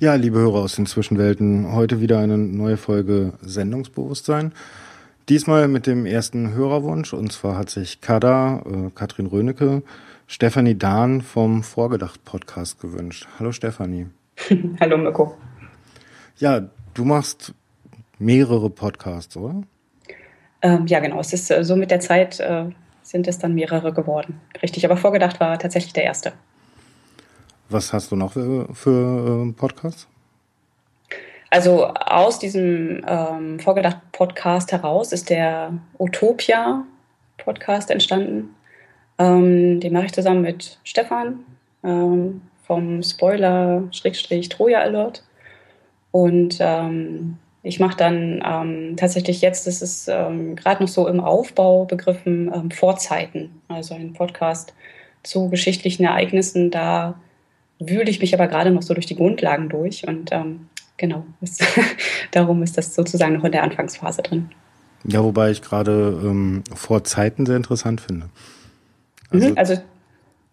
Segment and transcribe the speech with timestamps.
[0.00, 4.54] Ja, liebe Hörer aus den Zwischenwelten, heute wieder eine neue Folge Sendungsbewusstsein.
[5.28, 9.82] Diesmal mit dem ersten Hörerwunsch und zwar hat sich Kada, äh, Katrin Rönecke,
[10.26, 13.28] Stefanie Dahn vom Vorgedacht Podcast gewünscht.
[13.38, 14.06] Hallo Stefanie.
[14.80, 15.36] Hallo Mirko.
[16.38, 17.52] Ja, du machst
[18.18, 19.64] mehrere Podcasts, oder?
[20.62, 21.20] Ähm, ja, genau.
[21.20, 22.70] Es ist äh, so mit der Zeit äh,
[23.02, 24.40] sind es dann mehrere geworden.
[24.62, 26.32] Richtig, aber vorgedacht war tatsächlich der erste.
[27.70, 30.08] Was hast du noch für, für äh, Podcasts?
[31.50, 36.84] Also aus diesem ähm, vorgedacht Podcast heraus ist der Utopia
[37.38, 38.56] Podcast entstanden.
[39.18, 41.40] Ähm, den mache ich zusammen mit Stefan
[41.84, 45.24] ähm, vom Spoiler-Troja Alert.
[46.10, 51.20] Und ähm, ich mache dann ähm, tatsächlich jetzt, das ist ähm, gerade noch so im
[51.20, 54.74] Aufbau begriffen, ähm, Vorzeiten, also ein Podcast
[55.22, 56.72] zu geschichtlichen Ereignissen.
[56.72, 57.14] Da
[57.80, 61.64] wühle ich mich aber gerade noch so durch die Grundlagen durch und ähm, genau, ist,
[62.30, 64.50] darum ist das sozusagen noch in der Anfangsphase drin.
[65.04, 68.28] Ja, wobei ich gerade ähm, Vorzeiten sehr interessant finde.
[69.30, 69.78] Also, mhm, also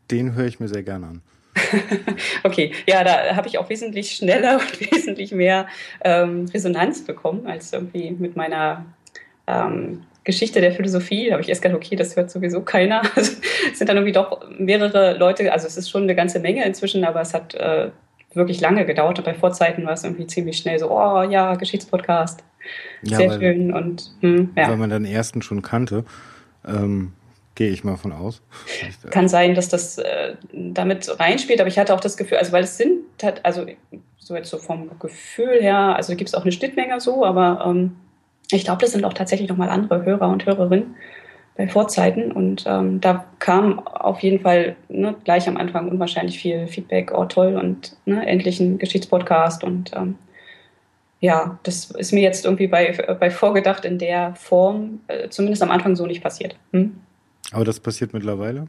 [0.09, 1.21] den höre ich mir sehr gerne an.
[2.43, 5.67] okay, ja, da habe ich auch wesentlich schneller und wesentlich mehr
[6.01, 8.85] ähm, Resonanz bekommen als irgendwie mit meiner
[9.47, 11.27] ähm, Geschichte der Philosophie.
[11.27, 13.01] Da habe ich erst gedacht, okay, das hört sowieso keiner.
[13.15, 13.31] Also,
[13.71, 17.03] es sind dann irgendwie doch mehrere Leute, also es ist schon eine ganze Menge inzwischen,
[17.05, 17.89] aber es hat äh,
[18.33, 22.43] wirklich lange gedauert und bei Vorzeiten war es irgendwie ziemlich schnell so, oh ja, Geschichtspodcast.
[23.03, 24.69] Ja, Sehr weil, schön und hm, ja.
[24.69, 26.03] Weil man den ersten schon kannte.
[26.67, 27.13] Ähm,
[27.55, 28.43] Gehe ich mal von aus.
[29.09, 32.65] Kann sein, dass das äh, damit reinspielt, aber ich hatte auch das Gefühl, also weil
[32.65, 32.99] es sind,
[33.41, 33.65] also
[34.19, 37.95] so jetzt so vom Gefühl her, also gibt es auch eine Schnittmenge so, aber ähm,
[38.51, 40.95] ich glaube, das sind auch tatsächlich nochmal andere Hörer und Hörerinnen
[41.57, 46.67] bei Vorzeiten und ähm, da kam auf jeden Fall ne, gleich am Anfang unwahrscheinlich viel
[46.67, 50.15] Feedback, oh toll und ne, endlich ein Geschichtspodcast und ähm,
[51.19, 55.71] ja, das ist mir jetzt irgendwie bei, bei Vorgedacht in der Form, äh, zumindest am
[55.71, 56.55] Anfang so nicht passiert.
[56.73, 56.97] Hm?
[57.51, 58.67] Aber das passiert mittlerweile?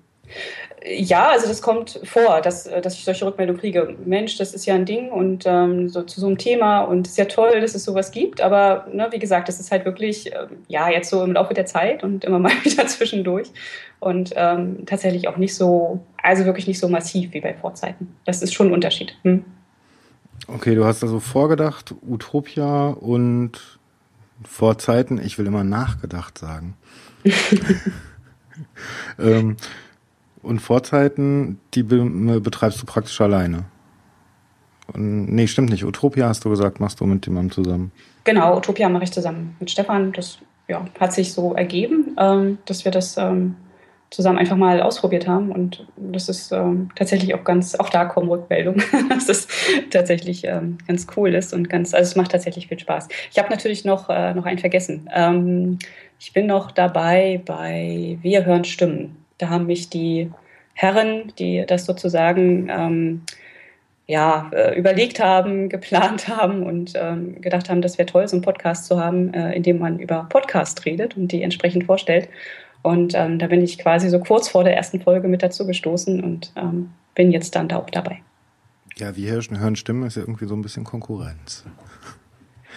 [0.86, 3.96] Ja, also das kommt vor, dass, dass ich solche Rückmeldungen kriege.
[4.04, 7.12] Mensch, das ist ja ein Ding und ähm, so zu so einem Thema und es
[7.12, 8.40] ist ja toll, dass es sowas gibt.
[8.40, 11.66] Aber ne, wie gesagt, das ist halt wirklich, äh, ja, jetzt so im Laufe der
[11.66, 13.48] Zeit und immer mal wieder zwischendurch.
[13.98, 18.16] Und ähm, tatsächlich auch nicht so, also wirklich nicht so massiv wie bei Vorzeiten.
[18.24, 19.16] Das ist schon ein Unterschied.
[19.22, 19.44] Hm?
[20.46, 23.80] Okay, du hast also vorgedacht, Utopia und
[24.44, 26.76] Vorzeiten, ich will immer nachgedacht sagen.
[29.18, 29.56] ähm,
[30.42, 33.64] und Vorzeiten, die be betreibst du praktisch alleine.
[34.92, 35.84] Und, nee, stimmt nicht.
[35.84, 37.92] Utopia hast du gesagt, machst du mit jemandem zusammen.
[38.24, 40.12] Genau, Utopia mache ich zusammen mit Stefan.
[40.12, 40.38] Das
[40.68, 43.56] ja, hat sich so ergeben, ähm, dass wir das ähm,
[44.10, 45.52] zusammen einfach mal ausprobiert haben.
[45.52, 49.48] Und das ist ähm, tatsächlich auch ganz, auch da kommen Rückmeldungen, dass das
[49.90, 53.08] tatsächlich ähm, ganz cool ist und ganz, also es macht tatsächlich viel Spaß.
[53.30, 55.08] Ich habe natürlich noch, äh, noch einen vergessen.
[55.14, 55.78] Ähm,
[56.18, 59.16] ich bin noch dabei bei Wir hören Stimmen.
[59.38, 60.30] Da haben mich die
[60.74, 63.22] Herren, die das sozusagen ähm,
[64.06, 68.42] ja, äh, überlegt haben, geplant haben und ähm, gedacht haben, das wäre toll, so einen
[68.42, 72.28] Podcast zu haben, äh, in dem man über Podcast redet und die entsprechend vorstellt.
[72.82, 76.22] Und ähm, da bin ich quasi so kurz vor der ersten Folge mit dazu gestoßen
[76.22, 78.22] und ähm, bin jetzt dann da auch dabei.
[78.96, 81.64] Ja, wir hören Stimmen ist ja irgendwie so ein bisschen Konkurrenz.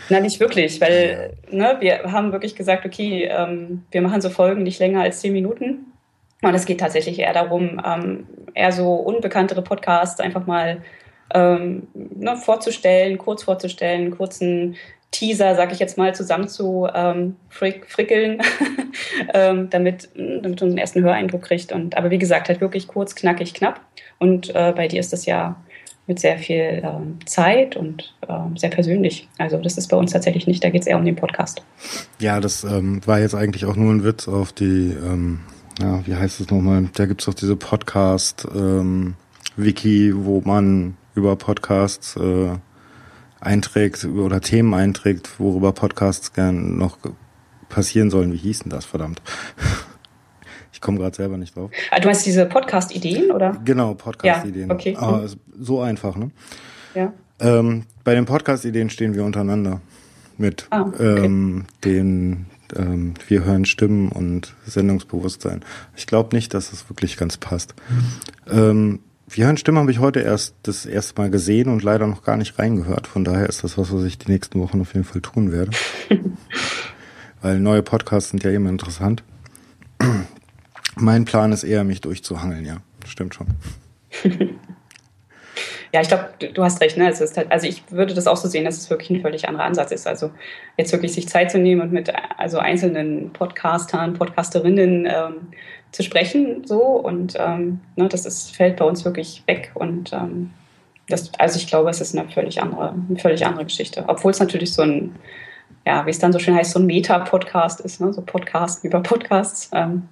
[0.09, 4.63] Na, nicht wirklich, weil ne, wir haben wirklich gesagt, okay, ähm, wir machen so Folgen
[4.63, 5.90] nicht länger als zehn Minuten.
[6.41, 10.81] Und es geht tatsächlich eher darum, ähm, eher so unbekanntere Podcasts einfach mal
[11.33, 14.75] ähm, ne, vorzustellen, kurz vorzustellen, kurzen
[15.11, 18.41] Teaser, sag ich jetzt mal, zusammen zu ähm, frick, frickeln,
[19.33, 21.73] ähm, damit, damit man einen ersten Höreindruck kriegt.
[21.73, 23.81] Und, aber wie gesagt, halt wirklich kurz, knackig, knapp.
[24.19, 25.57] Und äh, bei dir ist das ja
[26.07, 29.27] mit sehr viel ähm, Zeit und ähm, sehr persönlich.
[29.37, 31.61] Also das ist bei uns tatsächlich nicht, da geht es eher um den Podcast.
[32.19, 35.41] Ja, das ähm, war jetzt eigentlich auch nur ein Witz auf die, ähm,
[35.79, 36.89] ja, wie heißt es nochmal?
[36.93, 42.49] Da gibt es doch diese Podcast-Wiki, ähm, wo man über Podcasts äh,
[43.39, 46.97] einträgt oder Themen einträgt, worüber Podcasts gern noch
[47.69, 48.33] passieren sollen.
[48.33, 49.21] Wie hieß denn das, verdammt?
[50.73, 51.69] Ich komme gerade selber nicht drauf.
[51.91, 53.55] Ah, du meinst diese Podcast-Ideen, oder?
[53.63, 54.69] Genau, Podcast-Ideen.
[54.69, 54.95] Ja, okay.
[54.97, 55.35] Aber mhm.
[55.59, 56.31] so einfach, ne?
[56.95, 57.13] Ja.
[57.39, 59.81] Ähm, bei den Podcast-Ideen stehen wir untereinander
[60.39, 61.25] mit ah, okay.
[61.25, 65.63] ähm, den ähm, Wir hören Stimmen und Sendungsbewusstsein.
[65.95, 67.75] Ich glaube nicht, dass das wirklich ganz passt.
[67.89, 68.51] Mhm.
[68.51, 72.23] Ähm, wir hören Stimmen habe ich heute erst das erste Mal gesehen und leider noch
[72.23, 73.07] gar nicht reingehört.
[73.07, 75.71] Von daher ist das was, was ich die nächsten Wochen auf jeden Fall tun werde.
[77.41, 79.23] Weil neue Podcasts sind ja immer interessant.
[80.95, 82.77] Mein Plan ist eher, mich durchzuhangeln, ja.
[83.05, 83.47] Stimmt schon.
[85.93, 86.97] Ja, ich glaube, du hast recht.
[86.97, 87.09] Ne?
[87.09, 89.47] Es ist halt, also ich würde das auch so sehen, dass es wirklich ein völlig
[89.47, 90.07] anderer Ansatz ist.
[90.07, 90.31] Also
[90.77, 95.47] jetzt wirklich sich Zeit zu nehmen und mit also einzelnen Podcastern, Podcasterinnen ähm,
[95.91, 100.51] zu sprechen, so und ähm, ne, das ist, fällt bei uns wirklich weg und ähm,
[101.09, 104.05] das, also ich glaube, es ist eine völlig andere, eine völlig andere Geschichte.
[104.07, 105.15] Obwohl es natürlich so ein,
[105.85, 108.13] ja, wie es dann so schön heißt, so ein Meta-Podcast ist, ne?
[108.13, 109.69] so Podcasten über Podcasts.
[109.73, 110.07] Ähm,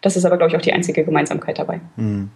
[0.00, 1.80] das ist aber, glaube ich, auch die einzige Gemeinsamkeit dabei.
[1.96, 2.30] Mhm.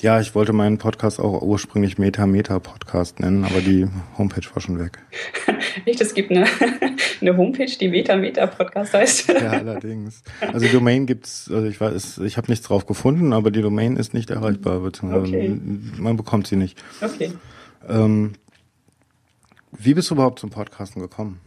[0.00, 3.88] Ja, ich wollte meinen Podcast auch ursprünglich Meta-Meta-Podcast nennen, aber die
[4.18, 4.98] Homepage war schon weg.
[5.86, 6.44] Nicht, es gibt eine,
[7.22, 9.28] eine Homepage, die Meta-Meta-Podcast heißt.
[9.40, 10.22] Ja, allerdings.
[10.52, 14.12] Also Domain gibt's, also ich weiß, ich habe nichts drauf gefunden, aber die Domain ist
[14.12, 15.60] nicht erreichbar, beziehungsweise okay.
[15.98, 16.82] man bekommt sie nicht.
[17.00, 17.32] Okay.
[17.88, 18.32] Ähm,
[19.72, 21.40] wie bist du überhaupt zum Podcasten gekommen?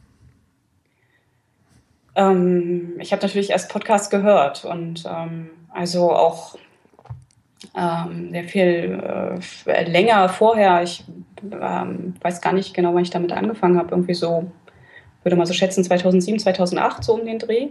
[2.16, 6.58] Ähm, ich habe natürlich erst Podcast gehört und ähm, also auch
[7.76, 10.82] ähm, sehr viel äh, länger vorher.
[10.84, 11.04] Ich
[11.44, 13.92] ähm, weiß gar nicht genau, wann ich damit angefangen habe.
[13.92, 14.50] Irgendwie so,
[15.24, 17.68] würde mal so schätzen, 2007, 2008 so um den Dreh.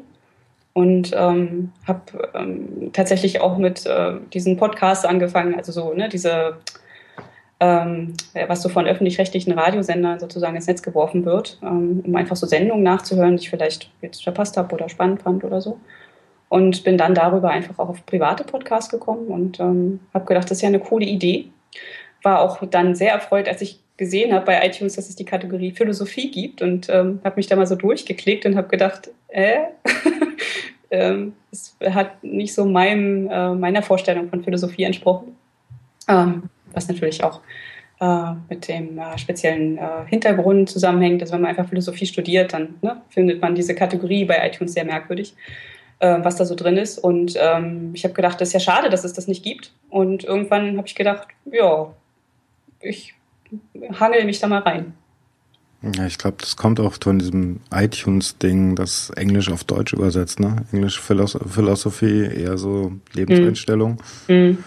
[0.74, 6.58] Und ähm, habe ähm, tatsächlich auch mit äh, diesen Podcasts angefangen, also so, ne, diese,
[7.58, 8.14] ähm,
[8.46, 12.84] was so von öffentlich-rechtlichen Radiosendern sozusagen ins Netz geworfen wird, ähm, um einfach so Sendungen
[12.84, 15.80] nachzuhören, die ich vielleicht jetzt verpasst habe oder spannend fand oder so
[16.48, 20.58] und bin dann darüber einfach auch auf private Podcasts gekommen und ähm, habe gedacht, das
[20.58, 21.46] ist ja eine coole Idee.
[22.22, 25.72] War auch dann sehr erfreut, als ich gesehen habe bei iTunes, dass es die Kategorie
[25.72, 29.58] Philosophie gibt und ähm, habe mich da mal so durchgeklickt und habe gedacht, äh,
[30.90, 35.36] ähm, es hat nicht so meinem, äh, meiner Vorstellung von Philosophie entsprochen.
[36.08, 37.40] Ähm, was natürlich auch
[38.00, 41.20] äh, mit dem äh, speziellen äh, Hintergrund zusammenhängt.
[41.20, 44.84] Also wenn man einfach Philosophie studiert, dann ne, findet man diese Kategorie bei iTunes sehr
[44.84, 45.34] merkwürdig
[46.00, 46.98] äh, was da so drin ist.
[46.98, 49.72] Und ähm, ich habe gedacht, das ist ja schade, dass es das nicht gibt.
[49.90, 51.92] Und irgendwann habe ich gedacht, ja,
[52.80, 53.14] ich
[53.98, 54.94] hangel mich da mal rein.
[55.80, 60.56] Ja, ich glaube, das kommt auch von diesem iTunes-Ding, das Englisch auf Deutsch übersetzt, ne?
[60.72, 64.02] Englisch Philosophie, eher so Lebenseinstellung.
[64.26, 64.58] Mhm.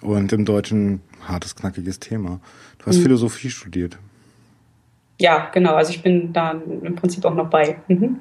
[0.00, 2.40] Und im Deutschen hartes, knackiges Thema.
[2.78, 3.02] Du hast mhm.
[3.02, 3.98] Philosophie studiert.
[5.20, 5.74] Ja, genau.
[5.74, 7.76] Also ich bin da im Prinzip auch noch bei.
[7.88, 8.18] Mhm.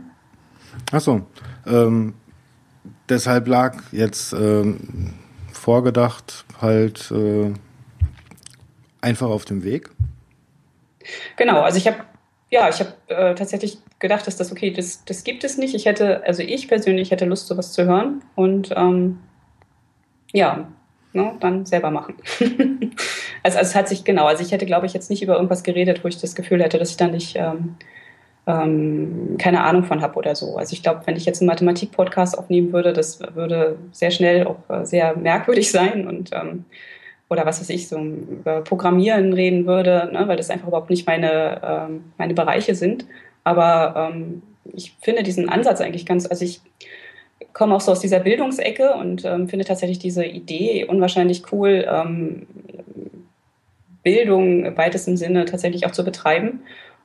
[0.91, 1.21] Ach so.
[1.65, 2.13] Ähm,
[3.11, 5.13] deshalb lag jetzt ähm,
[5.51, 7.53] vorgedacht halt äh,
[9.01, 9.89] einfach auf dem Weg.
[11.35, 11.97] Genau, also ich habe
[12.49, 15.73] ja, ich habe äh, tatsächlich gedacht, dass das okay, das, das gibt es nicht.
[15.73, 19.19] Ich hätte, also ich persönlich hätte Lust, sowas zu hören und ähm,
[20.33, 20.67] ja,
[21.13, 22.15] ne, dann selber machen.
[23.43, 25.63] also, also, es hat sich genau, also ich hätte, glaube ich, jetzt nicht über irgendwas
[25.63, 27.77] geredet, wo ich das Gefühl hätte, dass ich dann nicht ähm,
[28.47, 30.57] ähm, keine Ahnung von habe oder so.
[30.57, 34.57] Also ich glaube, wenn ich jetzt einen Mathematik-Podcast aufnehmen würde, das würde sehr schnell auch
[34.69, 36.65] äh, sehr merkwürdig sein und ähm,
[37.29, 41.07] oder was weiß ich, so über Programmieren reden würde, ne, weil das einfach überhaupt nicht
[41.07, 43.05] meine, ähm, meine Bereiche sind.
[43.45, 44.41] Aber ähm,
[44.73, 46.59] ich finde diesen Ansatz eigentlich ganz, also ich
[47.53, 52.47] komme auch so aus dieser Bildungsecke und ähm, finde tatsächlich diese Idee unwahrscheinlich cool, ähm,
[54.03, 56.61] Bildung im weitesten Sinne tatsächlich auch zu betreiben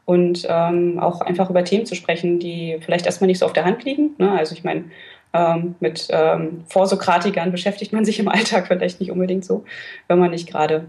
[0.06, 3.64] und ähm, auch einfach über Themen zu sprechen, die vielleicht erstmal nicht so auf der
[3.64, 4.12] Hand liegen.
[4.19, 4.31] Ne?
[4.31, 4.85] Also ich meine,
[5.35, 9.64] ähm, mit ähm, Vorsokratikern beschäftigt man sich im Alltag vielleicht nicht unbedingt so,
[10.08, 10.87] wenn man nicht gerade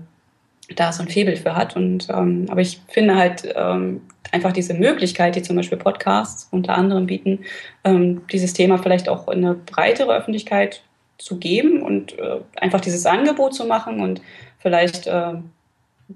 [0.76, 1.76] da so ein Febel für hat.
[1.76, 6.76] Und ähm, aber ich finde halt ähm, einfach diese Möglichkeit, die zum Beispiel Podcasts unter
[6.76, 7.40] anderem bieten,
[7.84, 10.84] ähm, dieses Thema vielleicht auch in eine breitere Öffentlichkeit
[11.18, 14.22] zu geben und äh, einfach dieses Angebot zu machen und
[14.60, 15.34] vielleicht äh,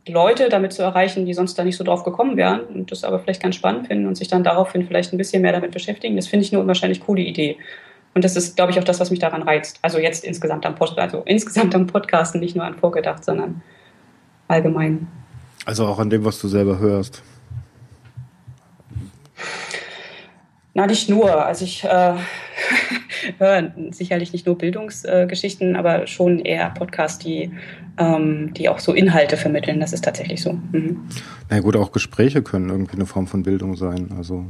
[0.08, 3.20] Leute damit zu erreichen, die sonst da nicht so drauf gekommen wären und das aber
[3.20, 6.16] vielleicht ganz spannend finden und sich dann daraufhin vielleicht ein bisschen mehr damit beschäftigen.
[6.16, 7.58] Das finde ich eine unwahrscheinlich coole Idee.
[8.14, 9.80] Und das ist, glaube ich, auch das, was mich daran reizt.
[9.82, 13.62] Also jetzt insgesamt am Podcast, also insgesamt am Podcasten, nicht nur an vorgedacht, sondern
[14.48, 15.08] allgemein.
[15.66, 17.22] Also auch an dem, was du selber hörst.
[20.74, 21.46] Na, nicht nur.
[21.46, 22.14] Also ich äh,
[23.38, 27.52] höre sicherlich nicht nur Bildungsgeschichten, aber schon eher Podcasts, die,
[27.98, 29.80] ähm, die auch so Inhalte vermitteln.
[29.80, 30.54] Das ist tatsächlich so.
[30.54, 31.08] Mhm.
[31.50, 34.10] Na gut, auch Gespräche können irgendwie eine Form von Bildung sein.
[34.18, 34.46] Also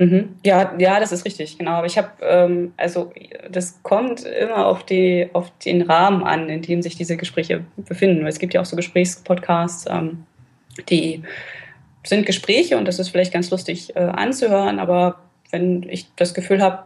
[0.00, 0.30] Mhm.
[0.42, 1.72] Ja, ja, das ist richtig, genau.
[1.72, 3.12] Aber ich habe, ähm, also
[3.50, 8.26] das kommt immer auf, die, auf den Rahmen an, in dem sich diese Gespräche befinden.
[8.26, 10.24] Es gibt ja auch so Gesprächspodcasts, ähm,
[10.88, 11.22] die
[12.02, 16.62] sind Gespräche und das ist vielleicht ganz lustig äh, anzuhören, aber wenn ich das Gefühl
[16.62, 16.84] habe,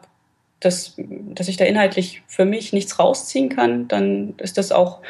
[0.64, 5.02] dass, dass ich da inhaltlich für mich nichts rausziehen kann, dann ist das auch,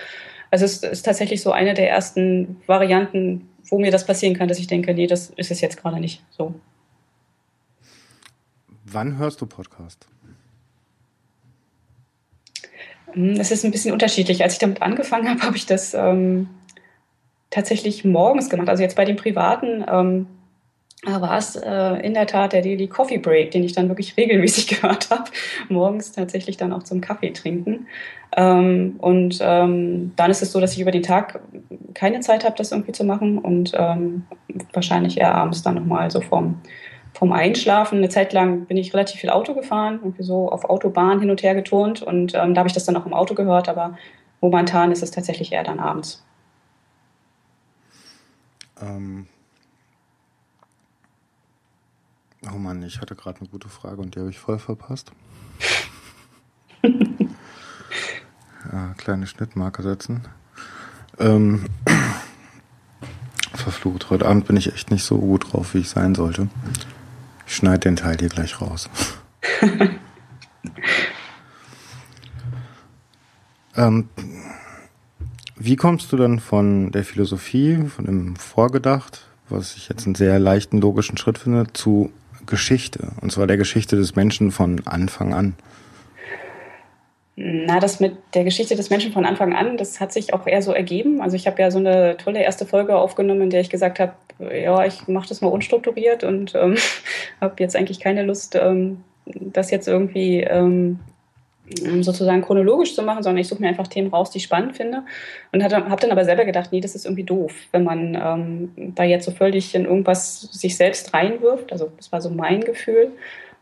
[0.50, 4.58] also es ist tatsächlich so eine der ersten Varianten, wo mir das passieren kann, dass
[4.58, 6.54] ich denke, nee, das ist es jetzt gerade nicht so.
[8.84, 10.06] Wann hörst du Podcast?
[13.12, 14.42] Hm, das ist ein bisschen unterschiedlich.
[14.42, 16.48] Als ich damit angefangen habe, habe ich das ähm,
[17.50, 18.68] tatsächlich morgens gemacht.
[18.68, 20.26] Also jetzt bei den privaten ähm,
[21.06, 24.68] war es äh, in der Tat der Daily Coffee Break, den ich dann wirklich regelmäßig
[24.68, 25.24] gehört habe.
[25.68, 27.86] Morgens tatsächlich dann auch zum Kaffee trinken.
[28.36, 31.40] Ähm, und ähm, dann ist es so, dass ich über den Tag
[31.94, 34.24] keine Zeit habe, das irgendwie zu machen und ähm,
[34.72, 36.60] wahrscheinlich eher abends dann nochmal so vom,
[37.12, 37.98] vom Einschlafen.
[37.98, 41.42] Eine Zeit lang bin ich relativ viel Auto gefahren, irgendwie so auf Autobahn hin und
[41.42, 43.96] her geturnt und ähm, da habe ich das dann auch im Auto gehört, aber
[44.40, 46.24] momentan ist es tatsächlich eher dann abends.
[48.82, 49.28] Ähm,
[52.52, 55.12] oh Mann, ich hatte gerade eine gute Frage und die habe ich voll verpasst.
[58.72, 60.26] ja, kleine Schnittmarke setzen.
[61.18, 61.66] Ähm,
[63.54, 66.48] verflucht, heute Abend bin ich echt nicht so gut drauf, wie ich sein sollte.
[67.46, 68.90] Ich schneide den Teil hier gleich raus.
[73.76, 74.08] ähm,
[75.56, 80.38] wie kommst du dann von der Philosophie, von dem Vorgedacht, was ich jetzt einen sehr
[80.38, 82.12] leichten logischen Schritt finde, zu
[82.46, 83.12] Geschichte?
[83.20, 85.54] Und zwar der Geschichte des Menschen von Anfang an.
[87.36, 90.62] Na, das mit der Geschichte des Menschen von Anfang an, das hat sich auch eher
[90.62, 91.20] so ergeben.
[91.20, 94.12] Also ich habe ja so eine tolle erste Folge aufgenommen, in der ich gesagt habe,
[94.38, 96.76] ja, ich mache das mal unstrukturiert und ähm,
[97.40, 101.00] habe jetzt eigentlich keine Lust, ähm, das jetzt irgendwie ähm,
[102.00, 105.02] sozusagen chronologisch zu machen, sondern ich suche mir einfach Themen raus, die ich spannend finde.
[105.52, 109.04] Und habe dann aber selber gedacht, nee, das ist irgendwie doof, wenn man ähm, da
[109.04, 111.72] jetzt so völlig in irgendwas sich selbst reinwirft.
[111.72, 113.12] Also das war so mein Gefühl.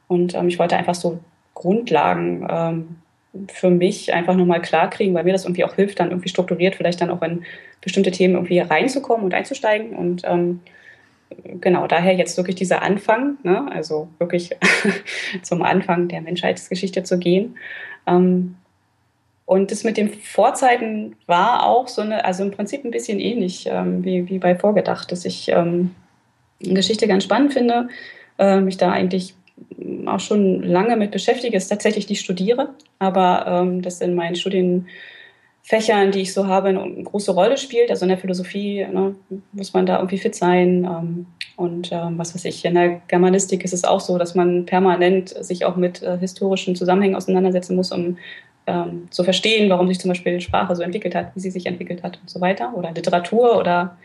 [0.08, 1.20] Und ähm, ich wollte einfach so
[1.54, 2.88] Grundlagen ähm,
[3.52, 7.00] für mich einfach nochmal klarkriegen, weil mir das irgendwie auch hilft, dann irgendwie strukturiert vielleicht
[7.00, 7.44] dann auch in
[7.80, 9.94] bestimmte Themen irgendwie reinzukommen und einzusteigen.
[9.96, 10.60] Und ähm,
[11.60, 13.66] genau, daher jetzt wirklich dieser Anfang, ne?
[13.72, 14.50] also wirklich
[15.42, 17.56] zum Anfang der Menschheitsgeschichte zu gehen.
[18.06, 18.56] Ähm,
[19.44, 23.66] und das mit den Vorzeiten war auch so eine, also im Prinzip ein bisschen ähnlich
[23.66, 25.90] ähm, wie, wie bei Vorgedacht, dass ich ähm,
[26.60, 27.88] Geschichte ganz spannend finde,
[28.38, 29.34] äh, mich da eigentlich
[30.06, 36.12] auch schon lange mit beschäftige, ist tatsächlich die studiere, aber ähm, das in meinen Studienfächern,
[36.12, 37.90] die ich so habe, eine große Rolle spielt.
[37.90, 39.14] Also in der Philosophie ne,
[39.52, 41.26] muss man da irgendwie fit sein.
[41.56, 45.28] Und ähm, was weiß ich, in der Germanistik ist es auch so, dass man permanent
[45.28, 48.16] sich auch mit äh, historischen Zusammenhängen auseinandersetzen muss, um
[48.66, 52.02] ähm, zu verstehen, warum sich zum Beispiel Sprache so entwickelt hat, wie sie sich entwickelt
[52.02, 52.72] hat und so weiter.
[52.74, 53.96] Oder Literatur oder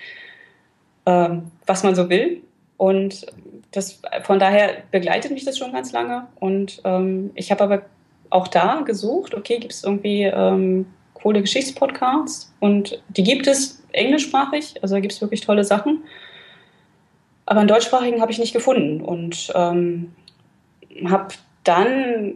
[1.06, 2.42] ähm, was man so will.
[2.76, 3.26] Und
[3.72, 6.28] das, von daher begleitet mich das schon ganz lange.
[6.40, 7.82] Und ähm, ich habe aber
[8.30, 12.54] auch da gesucht, okay, gibt es irgendwie ähm, coole Geschichtspodcasts?
[12.60, 16.04] Und die gibt es englischsprachig, also da gibt es wirklich tolle Sachen.
[17.48, 20.12] Aber einen deutschsprachigen habe ich nicht gefunden und ähm,
[21.10, 21.30] habe
[21.64, 22.34] dann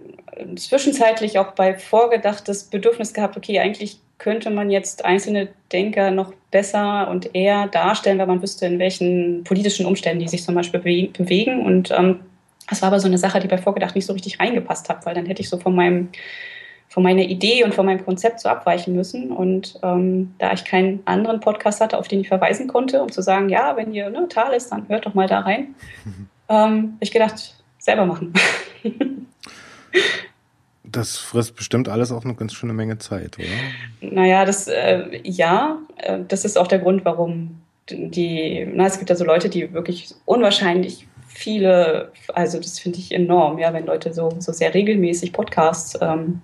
[0.56, 6.34] zwischenzeitlich auch bei vorgedacht das Bedürfnis gehabt, okay, eigentlich könnte man jetzt einzelne Denker noch
[6.50, 11.10] besser und eher darstellen, wenn man wüsste, in welchen politischen Umständen die sich zum Beispiel
[11.10, 11.66] bewegen.
[11.66, 12.22] Und ähm,
[12.70, 15.14] das war aber so eine Sache, die bei Vorgedacht nicht so richtig reingepasst hat, weil
[15.14, 16.10] dann hätte ich so von meinem
[16.92, 19.32] von meiner Idee und von meinem Konzept so abweichen müssen.
[19.32, 23.22] Und ähm, da ich keinen anderen Podcast hatte, auf den ich verweisen konnte, um zu
[23.22, 26.28] sagen, ja, wenn ihr ne, Tal ist, dann hört doch mal da rein, mhm.
[26.50, 28.34] ähm, ich gedacht, selber machen.
[30.84, 34.12] Das frisst bestimmt alles auch eine ganz schöne Menge Zeit, oder?
[34.12, 39.10] Naja, das, äh, ja, äh, das ist auch der Grund, warum die, na, es gibt
[39.10, 44.14] ja so Leute, die wirklich unwahrscheinlich viele, also das finde ich enorm, ja, wenn Leute
[44.14, 46.42] so, so sehr regelmäßig Podcasts ähm,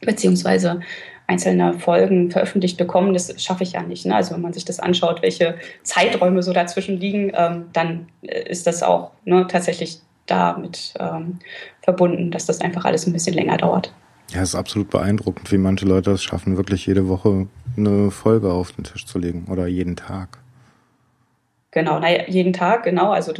[0.00, 0.80] beziehungsweise
[1.26, 4.06] einzelne Folgen veröffentlicht bekommen, das schaffe ich ja nicht.
[4.06, 4.14] Ne?
[4.14, 8.66] Also wenn man sich das anschaut, welche Zeiträume so dazwischen liegen, ähm, dann äh, ist
[8.66, 11.38] das auch ne, tatsächlich damit ähm,
[11.82, 13.92] verbunden, dass das einfach alles ein bisschen länger dauert.
[14.32, 18.50] Ja, es ist absolut beeindruckend, wie manche Leute es schaffen, wirklich jede Woche eine Folge
[18.50, 20.38] auf den Tisch zu legen oder jeden Tag.
[21.70, 23.10] Genau, naja, jeden Tag, genau.
[23.10, 23.32] Also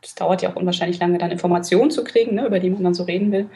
[0.00, 2.94] das dauert ja auch unwahrscheinlich lange, dann Informationen zu kriegen, ne, über die man dann
[2.94, 3.48] so reden will.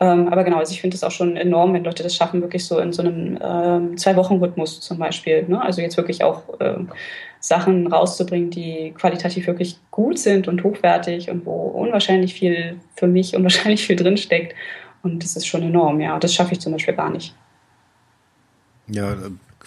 [0.00, 2.66] Ähm, aber genau, also ich finde es auch schon enorm, wenn Leute das schaffen, wirklich
[2.66, 5.44] so in so einem ähm, Zwei-Wochen-Rhythmus zum Beispiel.
[5.48, 5.60] Ne?
[5.60, 6.88] Also jetzt wirklich auch ähm,
[7.40, 13.34] Sachen rauszubringen, die qualitativ wirklich gut sind und hochwertig und wo unwahrscheinlich viel für mich
[13.36, 14.54] unwahrscheinlich viel drinsteckt.
[15.02, 16.18] Und das ist schon enorm, ja.
[16.18, 17.34] Das schaffe ich zum Beispiel gar nicht.
[18.88, 19.16] Ja,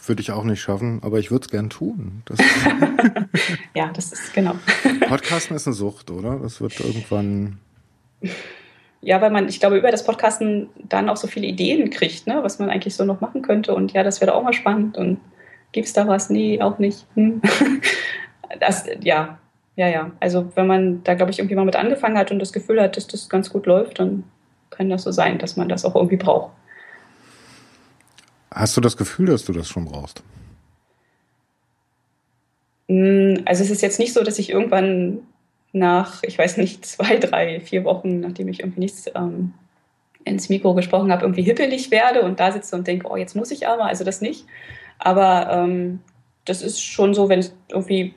[0.05, 2.23] würde ich auch nicht schaffen, aber ich würde es gern tun.
[2.25, 2.39] Das
[3.75, 4.55] ja, das ist genau.
[5.07, 6.39] Podcasten ist eine Sucht, oder?
[6.39, 7.59] Das wird irgendwann
[9.01, 12.39] ja, weil man, ich glaube, über das Podcasten dann auch so viele Ideen kriegt, ne,
[12.43, 13.73] was man eigentlich so noch machen könnte.
[13.73, 14.97] Und ja, das wäre auch mal spannend.
[14.97, 15.19] Und
[15.71, 16.29] gibt es da was?
[16.29, 17.05] Nee, auch nicht.
[17.15, 17.41] Hm.
[18.59, 19.39] Das, ja,
[19.77, 20.11] ja, ja.
[20.19, 22.97] Also wenn man da, glaube ich, irgendwie mal mit angefangen hat und das Gefühl hat,
[22.97, 24.25] dass das ganz gut läuft, dann
[24.69, 26.51] kann das so sein, dass man das auch irgendwie braucht.
[28.53, 30.21] Hast du das Gefühl, dass du das schon brauchst?
[32.89, 35.19] Hm, also es ist jetzt nicht so, dass ich irgendwann
[35.73, 39.53] nach, ich weiß nicht, zwei, drei, vier Wochen, nachdem ich irgendwie nichts ähm,
[40.23, 43.51] ins Mikro gesprochen habe, irgendwie hippelig werde und da sitze und denke, oh, jetzt muss
[43.51, 44.45] ich aber, also das nicht.
[44.99, 45.99] Aber ähm,
[46.45, 48.13] das ist schon so, wenn ich irgendwie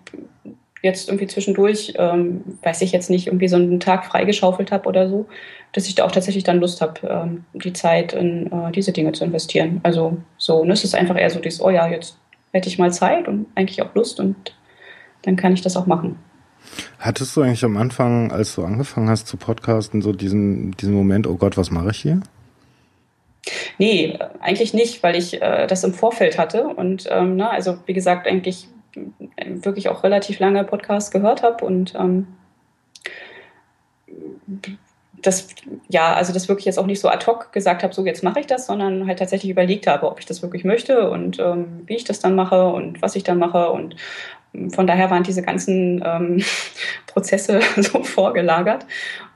[0.82, 5.08] jetzt irgendwie zwischendurch, ähm, weiß ich jetzt nicht, irgendwie so einen Tag freigeschaufelt habe oder
[5.08, 5.26] so,
[5.72, 9.12] dass ich da auch tatsächlich dann Lust habe, ähm, die Zeit in äh, diese Dinge
[9.12, 9.80] zu investieren.
[9.82, 12.18] Also so, ne, es ist einfach eher so dieses, oh ja, jetzt
[12.52, 14.54] hätte ich mal Zeit und eigentlich auch Lust und
[15.22, 16.18] dann kann ich das auch machen.
[16.98, 21.26] Hattest du eigentlich am Anfang, als du angefangen hast zu podcasten, so diesen, diesen Moment,
[21.26, 22.20] oh Gott, was mache ich hier?
[23.78, 27.92] Nee, eigentlich nicht, weil ich äh, das im Vorfeld hatte und ähm, na, also wie
[27.92, 28.68] gesagt, eigentlich
[29.46, 32.28] wirklich auch relativ lange Podcasts gehört habe und ähm,
[35.20, 35.48] das,
[35.88, 38.40] ja, also das wirklich jetzt auch nicht so ad hoc gesagt habe, so jetzt mache
[38.40, 41.96] ich das, sondern halt tatsächlich überlegt habe, ob ich das wirklich möchte und ähm, wie
[41.96, 43.96] ich das dann mache und was ich dann mache und
[44.70, 46.42] von daher waren diese ganzen ähm,
[47.06, 48.86] Prozesse so vorgelagert.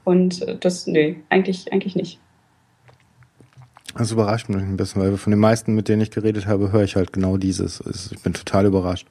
[0.04, 2.18] Und das, nee, eigentlich, eigentlich nicht.
[3.96, 6.84] Das überrascht mich ein bisschen, weil von den meisten, mit denen ich geredet habe, höre
[6.84, 7.82] ich halt genau dieses.
[8.12, 9.06] Ich bin total überrascht.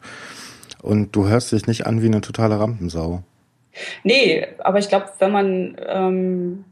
[0.82, 3.24] Und du hörst dich nicht an wie eine totale Rampensau.
[4.04, 6.66] Nee, aber ich glaube, wenn man ähm,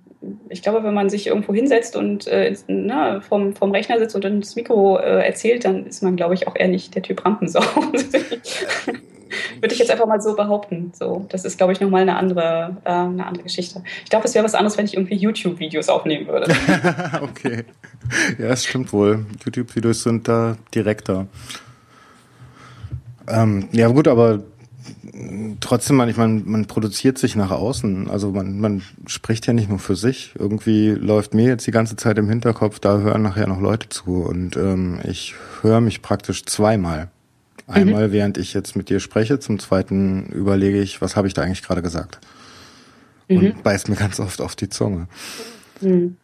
[0.50, 4.26] ich glaube, wenn man sich irgendwo hinsetzt und äh, na, vom, vom Rechner sitzt und
[4.26, 7.62] ins Mikro äh, erzählt, dann ist man, glaube ich, auch eher nicht der Typ Rampensau.
[9.60, 10.92] Würde ich jetzt einfach mal so behaupten.
[10.96, 13.84] So, das ist, glaube ich, nochmal eine andere, äh, eine andere Geschichte.
[14.04, 16.54] Ich glaube, es wäre was anderes, wenn ich irgendwie YouTube-Videos aufnehmen würde.
[17.22, 17.66] okay.
[18.38, 19.26] Ja, es stimmt wohl.
[19.44, 21.28] YouTube-Videos sind da direkter.
[23.28, 24.44] Ähm, ja, gut, aber
[25.60, 28.10] trotzdem, man, ich meine, man produziert sich nach außen.
[28.10, 30.34] Also man, man spricht ja nicht nur für sich.
[30.38, 34.24] Irgendwie läuft mir jetzt die ganze Zeit im Hinterkopf, da hören nachher noch Leute zu.
[34.24, 37.10] Und ähm, ich höre mich praktisch zweimal.
[37.68, 38.12] Einmal, mhm.
[38.12, 41.64] während ich jetzt mit dir spreche, zum zweiten überlege ich, was habe ich da eigentlich
[41.64, 42.20] gerade gesagt?
[43.28, 43.38] Mhm.
[43.38, 45.08] Und beißt mir ganz oft auf die Zunge.
[45.82, 46.18] Mhm.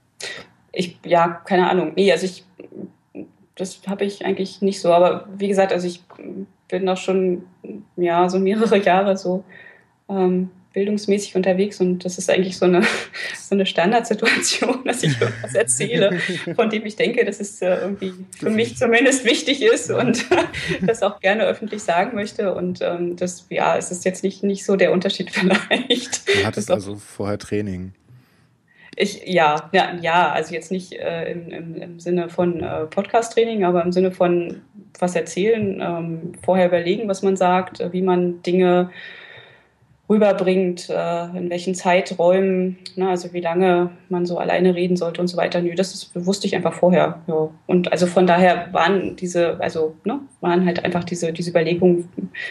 [0.71, 1.93] Ich, ja, keine Ahnung.
[1.95, 2.45] Nee, also ich,
[3.55, 4.93] das habe ich eigentlich nicht so.
[4.93, 6.03] Aber wie gesagt, also ich
[6.67, 7.43] bin auch schon,
[7.95, 9.43] ja, so mehrere Jahre so
[10.09, 12.81] ähm, bildungsmäßig unterwegs und das ist eigentlich so eine,
[13.37, 16.19] so eine Standardsituation, dass ich irgendwas erzähle,
[16.55, 20.25] von dem ich denke, dass es äh, irgendwie für mich zumindest wichtig ist und
[20.81, 22.53] das auch gerne öffentlich sagen möchte.
[22.53, 26.27] Und ähm, das, ja, es ist jetzt nicht, nicht so der Unterschied vielleicht.
[26.27, 27.93] Du hattest also vorher Training.
[28.97, 33.63] Ich, ja, ja, ja, also jetzt nicht äh, im, im, im, Sinne von äh, Podcast-Training,
[33.63, 34.61] aber im Sinne von
[34.99, 38.91] was erzählen, ähm, vorher überlegen, was man sagt, äh, wie man Dinge
[40.11, 45.27] rüberbringt, äh, in welchen Zeiträumen, ne, also wie lange man so alleine reden sollte und
[45.27, 45.61] so weiter.
[45.61, 47.21] Nö, das ist, wusste ich einfach vorher.
[47.27, 47.49] Ja.
[47.65, 52.09] Und also von daher waren diese, also ne, waren halt einfach diese, diese Überlegungen,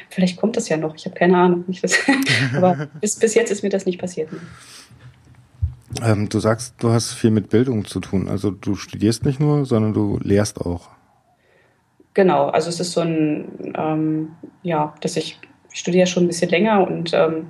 [0.08, 1.64] vielleicht kommt das ja noch, ich habe keine Ahnung.
[2.56, 4.32] aber bis, bis jetzt ist mir das nicht passiert.
[4.32, 4.38] Ne.
[6.02, 8.28] Ähm, du sagst, du hast viel mit Bildung zu tun.
[8.28, 10.88] Also du studierst nicht nur, sondern du lehrst auch.
[12.14, 15.38] Genau, also es ist so ein, ähm, ja, dass ich
[15.72, 17.48] ich studiere schon ein bisschen länger und ähm,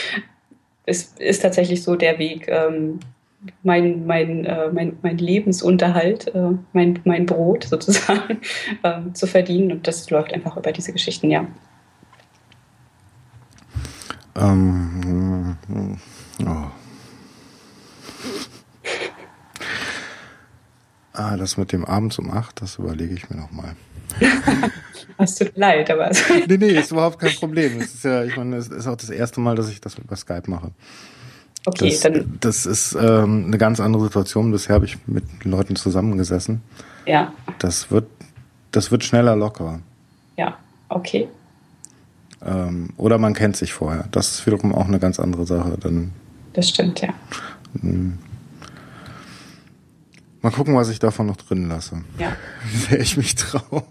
[0.86, 3.00] es ist tatsächlich so der Weg, ähm,
[3.62, 8.40] mein, mein, äh, mein, mein Lebensunterhalt, äh, mein, mein Brot sozusagen
[8.82, 9.72] äh, zu verdienen.
[9.72, 11.46] Und das läuft einfach über diese Geschichten, ja.
[14.36, 15.56] Ähm,
[16.46, 16.83] oh.
[21.14, 23.76] Ah, das mit dem Abends um acht, das überlege ich mir nochmal.
[25.16, 26.10] Es tut leid, aber.
[26.48, 27.80] nee, nee, ist überhaupt kein Problem.
[27.80, 30.16] Es ist ja, ich meine, es ist auch das erste Mal, dass ich das über
[30.16, 30.72] Skype mache.
[31.66, 32.38] Okay, das, dann.
[32.40, 34.50] Das ist ähm, eine ganz andere Situation.
[34.50, 36.62] Bisher habe ich mit Leuten zusammengesessen.
[37.06, 37.32] Ja.
[37.58, 38.06] Das wird,
[38.72, 39.80] das wird schneller locker.
[40.36, 41.28] Ja, okay.
[42.44, 44.08] Ähm, oder man kennt sich vorher.
[44.10, 45.78] Das ist wiederum auch eine ganz andere Sache.
[45.80, 46.12] Dann,
[46.54, 47.14] das stimmt, ja.
[47.80, 48.18] Hm.
[50.44, 52.04] Mal gucken, was ich davon noch drin lasse.
[52.18, 52.36] Ja.
[52.70, 53.82] Wie sehr ich mich traue.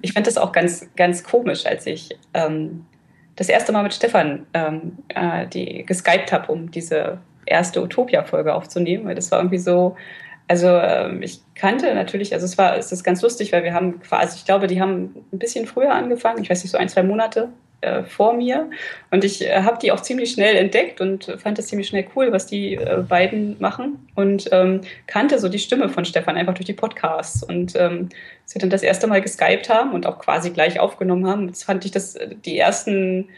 [0.00, 2.86] Ich fand das auch ganz, ganz komisch, als ich ähm,
[3.34, 9.06] das erste Mal mit Stefan ähm, äh, die geskypt habe, um diese erste Utopia-Folge aufzunehmen.
[9.06, 9.96] Weil das war irgendwie so,
[10.46, 13.98] also ähm, ich kannte natürlich, also es war, es ist ganz lustig, weil wir haben
[13.98, 17.02] quasi, ich glaube, die haben ein bisschen früher angefangen, ich weiß nicht, so ein, zwei
[17.02, 17.48] Monate
[17.80, 18.70] äh, vor mir.
[19.10, 22.32] Und ich äh, habe die auch ziemlich schnell entdeckt und fand das ziemlich schnell cool,
[22.32, 24.08] was die äh, beiden machen.
[24.14, 27.42] Und ähm, kannte so die Stimme von Stefan einfach durch die Podcasts.
[27.42, 28.08] Und ähm,
[28.42, 31.90] als dann das erste Mal geskypt haben und auch quasi gleich aufgenommen haben, fand ich
[31.90, 33.28] das äh, die ersten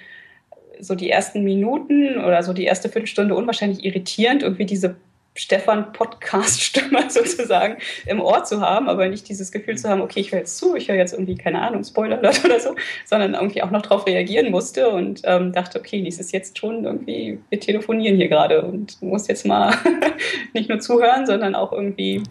[0.83, 4.97] so die ersten Minuten oder so die erste Viertelstunde unwahrscheinlich irritierend, irgendwie diese
[5.35, 10.41] Stefan-Podcast-Stimme sozusagen im Ohr zu haben, aber nicht dieses Gefühl zu haben, okay, ich höre
[10.41, 12.75] jetzt zu, ich höre jetzt irgendwie, keine Ahnung, Spoiler oder so,
[13.07, 16.85] sondern irgendwie auch noch darauf reagieren musste und ähm, dachte, okay, dies ist jetzt schon
[16.85, 19.75] irgendwie, wir telefonieren hier gerade und muss jetzt mal
[20.53, 22.23] nicht nur zuhören, sondern auch irgendwie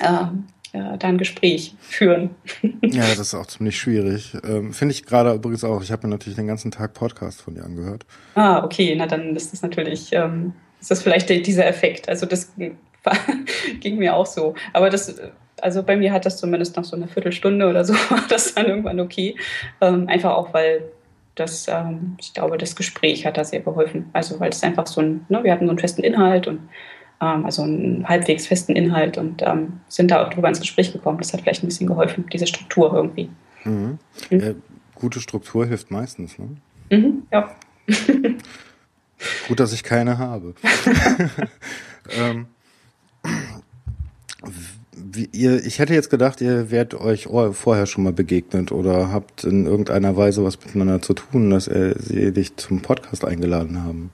[0.00, 2.30] ähm, ja, da ein Gespräch führen.
[2.82, 4.34] ja, das ist auch ziemlich schwierig.
[4.42, 5.82] Ähm, Finde ich gerade übrigens auch.
[5.82, 8.06] Ich habe mir natürlich den ganzen Tag Podcast von dir angehört.
[8.34, 12.08] Ah, okay, na dann ist das natürlich ähm, ist das vielleicht dieser Effekt.
[12.08, 12.52] Also das
[13.80, 14.54] ging mir auch so.
[14.72, 15.14] Aber das,
[15.60, 18.66] also bei mir hat das zumindest noch so eine Viertelstunde oder so, war das dann
[18.66, 19.36] irgendwann okay.
[19.80, 20.82] Ähm, einfach auch, weil
[21.36, 24.10] das, ähm, ich glaube, das Gespräch hat da sehr geholfen.
[24.12, 26.58] Also weil es einfach so ein, ne, wir hatten so einen festen Inhalt und
[27.20, 31.18] ähm, also einen halbwegs festen Inhalt und ähm, sind da auch drüber ins Gespräch gekommen.
[31.18, 33.30] Das hat vielleicht ein bisschen geholfen, diese Struktur irgendwie.
[33.64, 33.98] Mhm.
[34.30, 34.40] Mhm.
[34.40, 34.50] Ja,
[34.96, 36.48] gute Struktur hilft meistens, ne?
[36.90, 37.54] Mhm, ja.
[39.48, 40.54] Gut, dass ich keine habe.
[42.10, 42.46] ähm,
[44.94, 49.44] wie, ihr, ich hätte jetzt gedacht, ihr werdet euch vorher schon mal begegnet oder habt
[49.44, 54.10] in irgendeiner Weise was miteinander zu tun, dass er, sie dich zum Podcast eingeladen haben.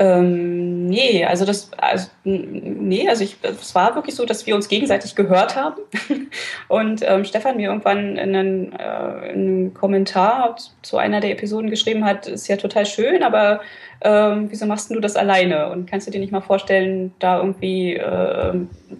[0.00, 4.68] Ähm, nee, also das, also, nee, also ich, es war wirklich so, dass wir uns
[4.68, 5.76] gegenseitig gehört haben
[6.68, 12.06] und ähm, Stefan mir irgendwann in einen, äh, einen, Kommentar zu einer der Episoden geschrieben
[12.06, 13.60] hat, ist ja total schön, aber
[14.00, 17.96] ähm, wieso machst du das alleine und kannst du dir nicht mal vorstellen, da irgendwie
[17.96, 18.54] äh,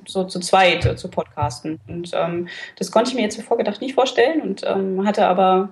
[0.07, 1.81] so zu zweit äh, zu podcasten?
[1.89, 5.71] Und ähm, das konnte ich mir jetzt wie vorgedacht nicht vorstellen und ähm, hatte aber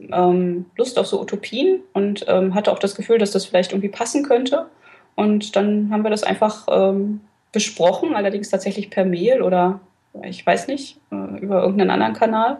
[0.00, 3.88] ähm, Lust auf so Utopien und ähm, hatte auch das Gefühl, dass das vielleicht irgendwie
[3.88, 4.66] passen könnte.
[5.14, 7.20] Und dann haben wir das einfach ähm,
[7.52, 9.80] besprochen, allerdings tatsächlich per Mail oder
[10.22, 12.58] ich weiß nicht, äh, über irgendeinen anderen Kanal.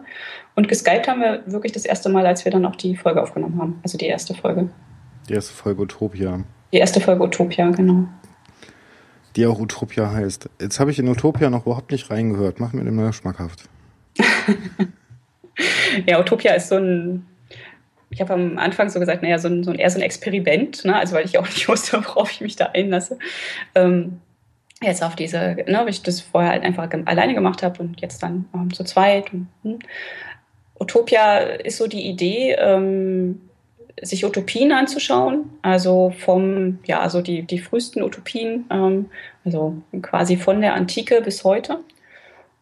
[0.55, 3.59] Und geskypt haben wir wirklich das erste Mal, als wir dann auch die Folge aufgenommen
[3.59, 3.79] haben.
[3.83, 4.69] Also die erste Folge.
[5.29, 6.43] Die erste Folge Utopia.
[6.73, 8.07] Die erste Folge Utopia, genau.
[9.35, 10.49] Die auch Utopia heißt.
[10.59, 12.59] Jetzt habe ich in Utopia noch überhaupt nicht reingehört.
[12.59, 13.69] Mach mir den mal schmackhaft.
[16.05, 17.25] ja, Utopia ist so ein,
[18.09, 20.85] ich habe am Anfang so gesagt, naja, so ein, so ein, eher so ein Experiment,
[20.85, 20.95] ne?
[20.95, 23.19] also weil ich auch nicht wusste, worauf ich mich da einlasse.
[23.75, 24.21] Ähm,
[24.81, 28.21] jetzt auf diese, ne, weil ich das vorher halt einfach alleine gemacht habe und jetzt
[28.21, 29.33] dann ähm, zu zweit.
[29.33, 29.79] Und, hm.
[30.79, 33.41] Utopia ist so die Idee, ähm,
[34.01, 39.09] sich Utopien anzuschauen, also vom, ja, also die, die frühesten Utopien, ähm,
[39.43, 41.79] also quasi von der Antike bis heute.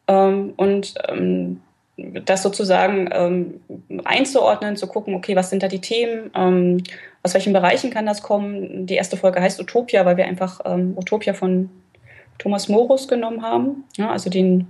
[0.08, 1.62] Ähm, und ähm,
[1.98, 3.62] das sozusagen ähm,
[4.04, 6.84] einzuordnen, zu gucken, okay, was sind da die Themen, ähm,
[7.24, 8.86] aus welchen Bereichen kann das kommen.
[8.86, 11.70] Die erste Folge heißt Utopia, weil wir einfach ähm, Utopia von
[12.38, 14.68] Thomas Morus genommen haben, ja, also den,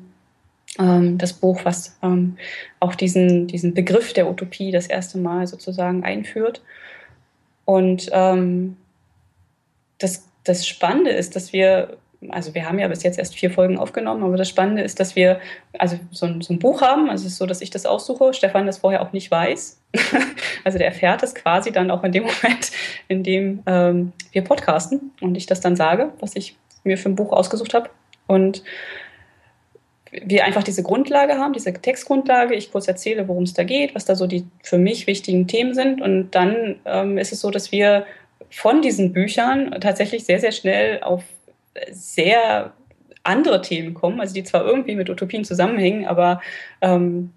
[0.79, 2.37] ähm, das Buch, was ähm,
[2.79, 6.61] auch diesen, diesen Begriff der Utopie das erste Mal sozusagen einführt.
[7.65, 8.77] Und ähm,
[9.97, 11.97] das, das Spannende ist, dass wir
[12.31, 15.15] also wir haben ja bis jetzt erst vier Folgen aufgenommen, aber das Spannende ist, dass
[15.15, 15.39] wir
[15.77, 17.09] also so ein, so ein Buch haben.
[17.09, 19.81] Also es ist so, dass ich das aussuche, Stefan das vorher auch nicht weiß.
[20.63, 22.71] also der erfährt es quasi dann auch in dem Moment,
[23.07, 27.15] in dem ähm, wir podcasten und ich das dann sage, was ich mir für ein
[27.15, 27.89] Buch ausgesucht habe.
[28.27, 28.63] Und
[30.11, 32.55] wir einfach diese Grundlage haben, diese Textgrundlage.
[32.55, 35.73] Ich kurz erzähle, worum es da geht, was da so die für mich wichtigen Themen
[35.73, 36.01] sind.
[36.01, 38.05] Und dann ähm, ist es so, dass wir
[38.49, 41.23] von diesen Büchern tatsächlich sehr, sehr schnell auf
[41.91, 42.73] sehr
[43.23, 46.41] andere Themen kommen, also die zwar irgendwie mit Utopien zusammenhängen, aber
[46.81, 47.31] ähm,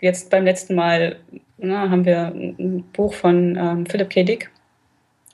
[0.00, 1.16] jetzt beim letzten Mal
[1.58, 4.22] na, haben wir ein Buch von ähm, Philipp K.
[4.22, 4.50] Dick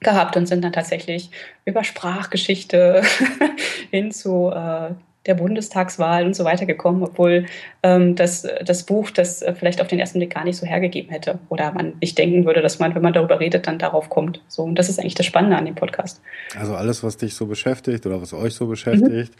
[0.01, 1.31] gehabt und sind dann tatsächlich
[1.65, 3.03] über Sprachgeschichte
[3.91, 4.91] hin zu äh,
[5.27, 7.47] der Bundestagswahl und so weiter gekommen, obwohl
[7.83, 11.11] ähm, das, das Buch das äh, vielleicht auf den ersten Blick gar nicht so hergegeben
[11.11, 14.41] hätte oder man nicht denken würde, dass man, wenn man darüber redet, dann darauf kommt.
[14.49, 16.21] So, und das ist eigentlich das Spannende an dem Podcast.
[16.59, 19.35] Also alles, was dich so beschäftigt oder was euch so beschäftigt,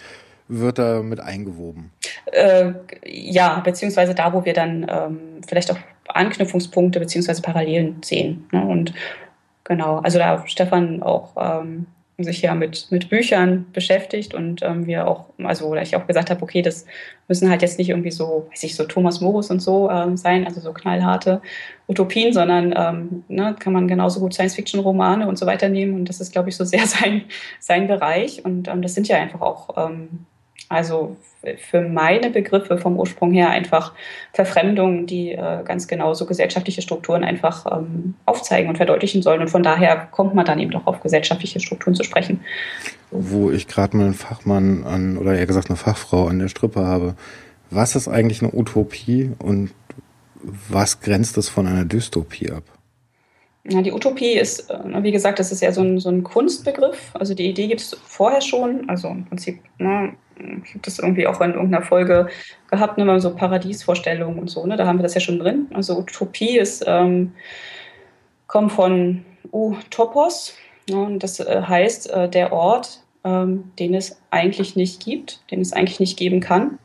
[0.49, 0.61] mhm.
[0.61, 1.93] wird da mit eingewoben.
[2.33, 2.73] Äh,
[3.05, 8.49] ja, beziehungsweise da, wo wir dann ähm, vielleicht auch Anknüpfungspunkte beziehungsweise Parallelen sehen.
[8.53, 8.65] Ne?
[8.65, 8.93] Und
[9.65, 11.87] genau, also da Stefan auch ähm,
[12.19, 16.31] sich ja mit, mit Büchern beschäftigt und ähm, wir auch, also oder ich auch gesagt
[16.31, 16.87] habe, okay, das
[17.29, 20.47] müssen halt jetzt nicht irgendwie so, weiß ich, so Thomas Morus und so ähm, sein,
[20.47, 21.43] also so knallharte
[21.89, 26.21] Utopien, sondern ähm, ne, kann man genauso gut Science-Fiction-Romane und so weiter nehmen und das
[26.21, 27.23] ist, glaube ich, so sehr sein,
[27.61, 30.27] sein Bereich und ähm, das sind ja einfach auch ähm,
[30.69, 31.17] also
[31.57, 33.93] für meine Begriffe vom Ursprung her einfach
[34.33, 39.41] Verfremdungen, die äh, ganz genau so gesellschaftliche Strukturen einfach ähm, aufzeigen und verdeutlichen sollen.
[39.41, 42.41] Und von daher kommt man dann eben doch auf gesellschaftliche Strukturen zu sprechen.
[43.11, 46.85] Wo ich gerade mal einen Fachmann an, oder eher gesagt eine Fachfrau an der Strippe
[46.85, 47.15] habe.
[47.71, 49.71] Was ist eigentlich eine Utopie und
[50.69, 52.65] was grenzt es von einer Dystopie ab?
[53.69, 57.11] Ja, die Utopie ist, äh, wie gesagt, das ist ja so ein, so ein Kunstbegriff.
[57.15, 58.89] Also die Idee gibt es vorher schon.
[58.89, 62.29] Also im Prinzip, ne, ich habe das irgendwie auch in irgendeiner Folge
[62.71, 64.67] gehabt, ne, so Paradiesvorstellungen und so.
[64.67, 65.67] Ne, da haben wir das ja schon drin.
[65.73, 67.33] Also Utopie ist, ähm,
[68.47, 70.55] kommt von Utopos.
[70.91, 75.61] Ne, und das äh, heißt, äh, der Ort, ähm, den es eigentlich nicht gibt, den
[75.61, 76.79] es eigentlich nicht geben kann.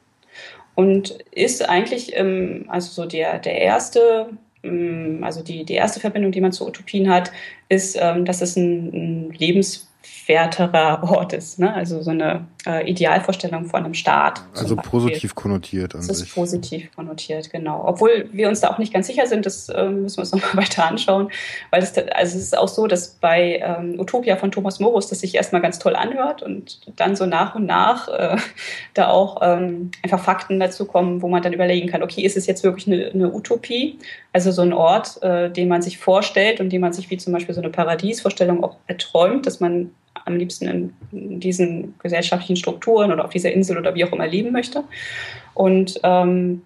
[0.75, 4.29] Und ist eigentlich, ähm, also so der, der erste
[4.63, 7.31] ähm, also die, die erste Verbindung, die man zu Utopien hat,
[7.69, 9.91] ist, ähm, dass es ein, ein Lebens
[10.27, 11.59] werterer Ort ist.
[11.59, 11.73] Ne?
[11.73, 14.41] Also so eine äh, Idealvorstellung von einem Staat.
[14.55, 16.27] Also positiv konnotiert an das sich.
[16.27, 17.83] ist positiv konnotiert, genau.
[17.85, 20.65] Obwohl wir uns da auch nicht ganz sicher sind, das äh, müssen wir uns nochmal
[20.65, 21.29] weiter anschauen.
[21.71, 25.21] Weil das, also es ist auch so, dass bei ähm, Utopia von Thomas Morus das
[25.21, 28.37] sich erstmal ganz toll anhört und dann so nach und nach äh,
[28.93, 32.45] da auch ähm, einfach Fakten dazu kommen, wo man dann überlegen kann, okay, ist es
[32.45, 33.97] jetzt wirklich eine, eine Utopie?
[34.33, 37.33] Also so ein Ort, äh, den man sich vorstellt und den man sich wie zum
[37.33, 39.91] Beispiel so eine Paradiesvorstellung auch erträumt, dass man
[40.31, 44.51] am liebsten in diesen gesellschaftlichen Strukturen oder auf dieser Insel oder wie auch immer leben
[44.51, 44.83] möchte.
[45.53, 46.61] Und ähm,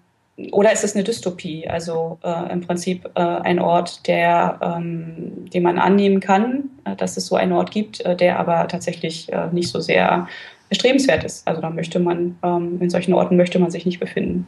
[0.52, 5.62] oder ist es eine Dystopie, also äh, im Prinzip äh, ein Ort, der, ähm, den
[5.62, 9.48] man annehmen kann, äh, dass es so einen Ort gibt, äh, der aber tatsächlich äh,
[9.52, 10.28] nicht so sehr
[10.68, 11.46] erstrebenswert ist.
[11.48, 14.46] Also da möchte man, ähm, in solchen Orten möchte man sich nicht befinden.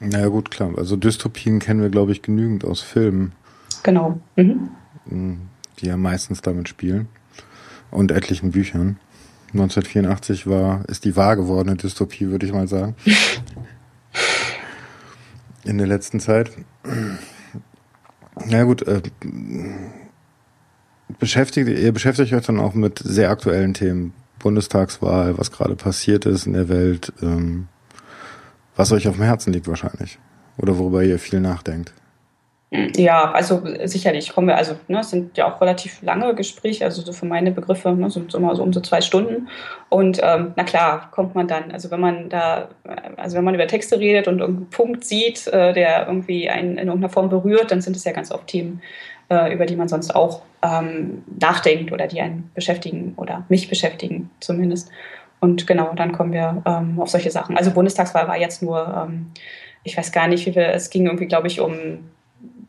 [0.00, 0.72] Naja gut, klar.
[0.76, 3.32] Also Dystopien kennen wir, glaube ich, genügend aus Filmen.
[3.84, 4.18] Genau.
[4.34, 4.70] Mhm.
[5.78, 7.08] Die ja meistens damit spielen
[7.94, 8.98] und etlichen Büchern.
[9.52, 12.96] 1984 war, ist die wahr gewordene Dystopie, würde ich mal sagen.
[15.64, 16.50] In der letzten Zeit.
[18.46, 19.00] Na gut, äh,
[21.18, 24.12] beschäftigt, ihr beschäftigt euch dann auch mit sehr aktuellen Themen.
[24.40, 27.68] Bundestagswahl, was gerade passiert ist in der Welt, ähm,
[28.76, 30.18] was euch auf dem Herzen liegt wahrscheinlich.
[30.58, 31.94] Oder worüber ihr viel nachdenkt.
[32.96, 37.02] Ja, also sicherlich kommen wir, also ne, es sind ja auch relativ lange Gespräche, also
[37.02, 39.48] so für meine Begriffe ne, sind immer so um so zwei Stunden.
[39.90, 42.68] Und ähm, na klar, kommt man dann, also wenn man da,
[43.16, 46.88] also wenn man über Texte redet und irgendeinen Punkt sieht, äh, der irgendwie einen in
[46.88, 48.82] irgendeiner Form berührt, dann sind es ja ganz oft Themen,
[49.28, 54.30] äh, über die man sonst auch ähm, nachdenkt oder die einen beschäftigen oder mich beschäftigen
[54.40, 54.90] zumindest.
[55.38, 57.56] Und genau, dann kommen wir ähm, auf solche Sachen.
[57.56, 59.30] Also Bundestagswahl war jetzt nur, ähm,
[59.84, 61.98] ich weiß gar nicht, wie wir, es ging irgendwie, glaube ich, um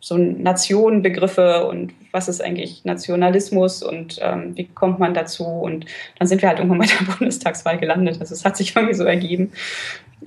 [0.05, 5.43] so Nationenbegriffe und was ist eigentlich Nationalismus und ähm, wie kommt man dazu?
[5.45, 5.87] Und
[6.19, 8.17] dann sind wir halt irgendwann bei der Bundestagswahl gelandet.
[8.19, 9.51] Also es hat sich irgendwie so ergeben.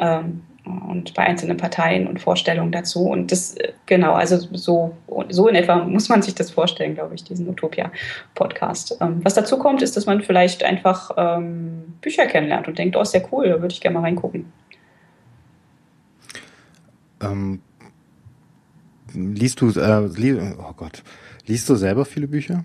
[0.01, 3.05] Ähm, und bei einzelnen Parteien und Vorstellungen dazu.
[3.05, 3.55] Und das,
[3.87, 4.97] genau, also so,
[5.29, 8.99] so in etwa muss man sich das vorstellen, glaube ich, diesen Utopia-Podcast.
[9.01, 13.01] Ähm, was dazu kommt, ist, dass man vielleicht einfach ähm, Bücher kennenlernt und denkt, oh,
[13.01, 14.53] ist ja cool, da würde ich gerne mal reingucken.
[17.23, 17.61] Ähm,
[19.15, 21.03] Liest du, äh, li oh Gott,
[21.47, 22.65] liest du selber viele Bücher?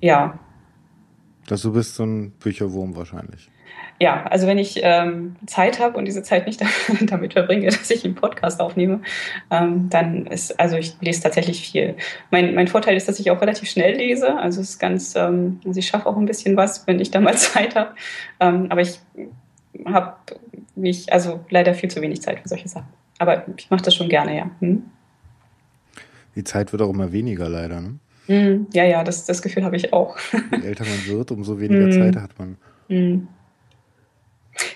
[0.00, 0.38] Ja.
[1.46, 3.50] Dass du bist so ein Bücherwurm wahrscheinlich.
[3.98, 6.60] Ja, also wenn ich ähm, Zeit habe und diese Zeit nicht
[7.02, 9.00] damit verbringe, dass ich einen Podcast aufnehme,
[9.50, 11.94] ähm, dann ist, also ich lese tatsächlich viel.
[12.30, 14.36] Mein, mein Vorteil ist, dass ich auch relativ schnell lese.
[14.36, 17.20] Also es ist ganz, ähm, also ich schaffe auch ein bisschen was, wenn ich da
[17.20, 17.94] mal Zeit habe.
[18.40, 18.98] Ähm, aber ich
[19.86, 20.14] habe
[20.74, 22.88] mich, also leider viel zu wenig Zeit für solche Sachen.
[23.18, 24.50] Aber ich mache das schon gerne, ja.
[24.60, 24.82] Hm?
[26.34, 27.80] Die Zeit wird auch immer weniger, leider.
[27.80, 27.98] Ne?
[28.28, 30.16] Mm, ja, ja, das, das Gefühl habe ich auch.
[30.32, 31.92] Je älter man wird, umso weniger mm.
[31.92, 32.56] Zeit hat man.
[32.88, 33.28] Mm.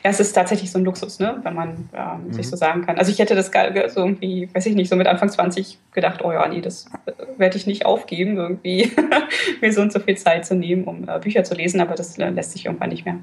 [0.03, 1.38] Ja, es ist tatsächlich so ein Luxus, ne?
[1.42, 2.51] wenn man ähm, sich mhm.
[2.51, 2.97] so sagen kann.
[2.97, 3.51] Also ich hätte das
[3.92, 7.12] so irgendwie, weiß ich nicht, so mit Anfang 20 gedacht, oh ja, nee, das äh,
[7.37, 8.90] werde ich nicht aufgeben, irgendwie
[9.61, 12.19] mir so und so viel Zeit zu nehmen, um äh, Bücher zu lesen, aber das
[12.19, 13.19] äh, lässt sich irgendwann nicht mehr,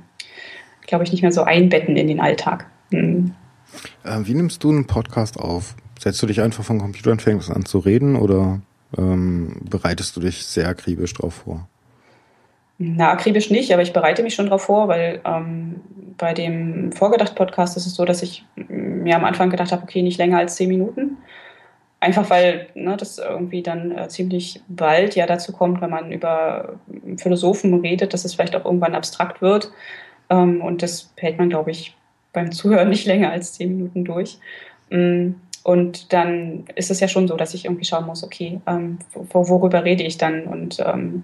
[0.85, 2.67] glaube ich, nicht mehr so einbetten in den Alltag.
[2.91, 3.33] Mhm.
[4.03, 5.75] Äh, wie nimmst du einen Podcast auf?
[6.03, 8.59] Setzt du dich einfach vom Computer und fängst an zu reden oder
[8.97, 11.65] ähm, bereitest du dich sehr akribisch drauf vor?
[12.77, 15.75] Na, akribisch nicht, aber ich bereite mich schon darauf vor, weil ähm,
[16.17, 20.17] bei dem Vorgedacht-Podcast ist es so, dass ich mir am Anfang gedacht habe, okay, nicht
[20.17, 21.19] länger als zehn Minuten.
[22.01, 26.79] Einfach weil ne, das irgendwie dann äh, ziemlich bald ja dazu kommt, wenn man über
[27.15, 29.71] Philosophen redet, dass es vielleicht auch irgendwann abstrakt wird.
[30.29, 31.95] Ähm, und das hält man, glaube ich,
[32.33, 34.37] beim Zuhören nicht länger als zehn Minuten durch.
[34.89, 38.99] Mm, und dann ist es ja schon so, dass ich irgendwie schauen muss, okay, ähm,
[39.13, 41.23] worüber rede ich dann und ähm,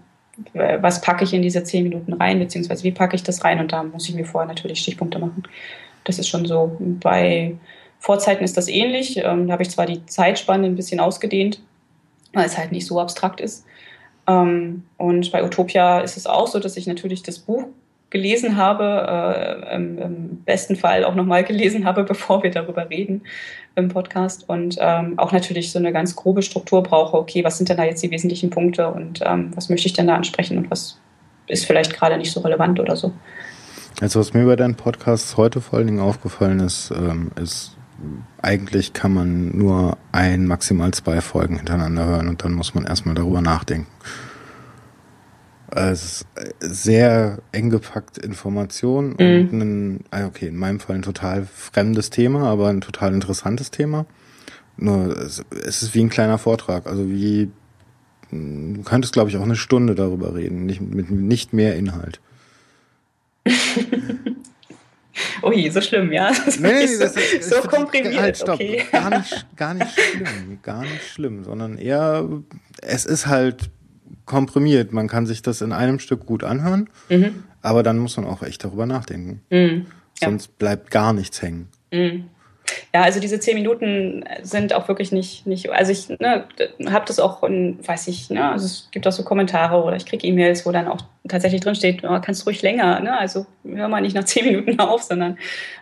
[0.54, 3.74] was packe ich in diese zehn Minuten rein, beziehungsweise wie packe ich das rein und
[3.74, 5.44] da muss ich mir vorher natürlich Stichpunkte machen.
[6.06, 6.78] Das ist schon so.
[6.80, 7.56] Bei
[8.00, 9.18] Vorzeiten ist das ähnlich.
[9.18, 11.62] Ähm, da habe ich zwar die Zeitspanne ein bisschen ausgedehnt,
[12.34, 13.66] weil es halt nicht so abstrakt ist.
[14.28, 17.66] Ähm, und bei Utopia ist es auch so, dass ich natürlich das Buch
[18.10, 23.22] gelesen habe, äh, im, besten Fall auch nochmal gelesen habe, bevor wir darüber reden
[23.76, 27.18] im Podcast und ähm, auch natürlich so eine ganz grobe Struktur brauche.
[27.18, 30.08] Okay, was sind denn da jetzt die wesentlichen Punkte und ähm, was möchte ich denn
[30.08, 31.00] da ansprechen und was
[31.48, 33.12] ist vielleicht gerade nicht so relevant oder so.
[34.02, 37.76] Also was mir bei deinen Podcasts heute vor allen Dingen aufgefallen ist, ähm, ist
[38.42, 43.16] eigentlich kann man nur ein, maximal zwei Folgen hintereinander hören und dann muss man erstmal
[43.16, 43.88] darüber nachdenken.
[45.72, 46.26] Es ist
[46.60, 49.50] sehr eng gepackt Information mhm.
[49.52, 53.70] und ein, ah, okay, in meinem Fall ein total fremdes Thema, aber ein total interessantes
[53.70, 54.06] Thema.
[54.78, 57.52] Nur es, ist wie ein kleiner Vortrag, also wie
[58.32, 62.20] du könntest, glaube ich, auch eine Stunde darüber reden, nicht, mit nicht mehr Inhalt.
[65.44, 66.32] Ui, so schlimm, ja.
[66.46, 68.20] Das nee, so, das ist, so komprimiert.
[68.20, 68.56] Halt, stopp.
[68.56, 68.84] Okay.
[68.92, 72.28] Gar, nicht, gar nicht schlimm, gar nicht schlimm, sondern eher,
[72.82, 73.70] es ist halt
[74.26, 74.94] komprimiert.
[74.94, 77.44] Man kann sich das in einem Stück gut anhören, mhm.
[77.62, 79.42] aber dann muss man auch echt darüber nachdenken.
[79.50, 79.86] Mhm.
[80.22, 80.30] Ja.
[80.30, 81.68] Sonst bleibt gar nichts hängen.
[81.92, 82.26] Mhm.
[82.94, 86.46] Ja, also diese zehn Minuten sind auch wirklich nicht, nicht also ich ne,
[86.88, 90.06] habe das auch, in, weiß ich, ne, also es gibt auch so Kommentare oder ich
[90.06, 93.18] kriege E-Mails, wo dann auch tatsächlich drin steht, oh, kannst ruhig länger, ne?
[93.18, 95.38] also hör mal nicht nach zehn Minuten auf, sondern eine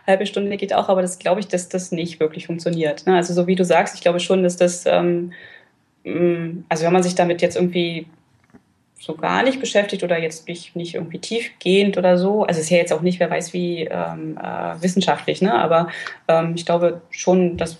[0.06, 3.06] halbe Stunde geht auch, aber das glaube ich, dass das nicht wirklich funktioniert.
[3.06, 3.16] Ne?
[3.16, 5.32] Also so wie du sagst, ich glaube schon, dass das, ähm,
[6.04, 8.06] mm, also wenn man sich damit jetzt irgendwie
[9.00, 12.42] so gar nicht beschäftigt oder jetzt nicht, nicht irgendwie tiefgehend oder so.
[12.42, 15.54] Also es ist ja jetzt auch nicht, wer weiß wie ähm, äh, wissenschaftlich, ne?
[15.54, 15.88] aber
[16.26, 17.78] ähm, ich glaube schon, dass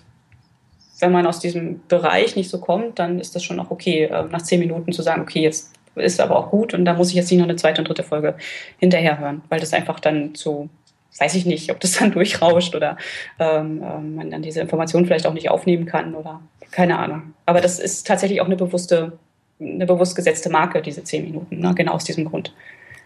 [1.01, 4.25] wenn man aus diesem Bereich nicht so kommt, dann ist das schon auch okay, äh,
[4.25, 7.17] nach zehn Minuten zu sagen, okay, jetzt ist aber auch gut und da muss ich
[7.17, 8.37] jetzt nicht noch eine zweite und dritte Folge
[8.79, 10.69] hinterher hören, weil das einfach dann zu,
[11.19, 12.97] weiß ich nicht, ob das dann durchrauscht oder
[13.41, 17.35] ähm, ähm, man dann diese Information vielleicht auch nicht aufnehmen kann oder keine Ahnung.
[17.47, 19.19] Aber das ist tatsächlich auch eine bewusste
[19.61, 21.75] eine bewusst gesetzte Marke, diese zehn Minuten, ne?
[21.75, 22.55] genau aus diesem Grund.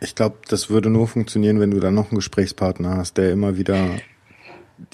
[0.00, 3.56] Ich glaube, das würde nur funktionieren, wenn du dann noch einen Gesprächspartner hast, der immer
[3.56, 3.78] wieder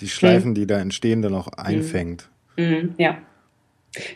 [0.00, 0.54] die Schleifen, mhm.
[0.54, 2.28] die da entstehen, dann auch einfängt.
[2.56, 2.94] Mhm.
[2.98, 3.18] Ja.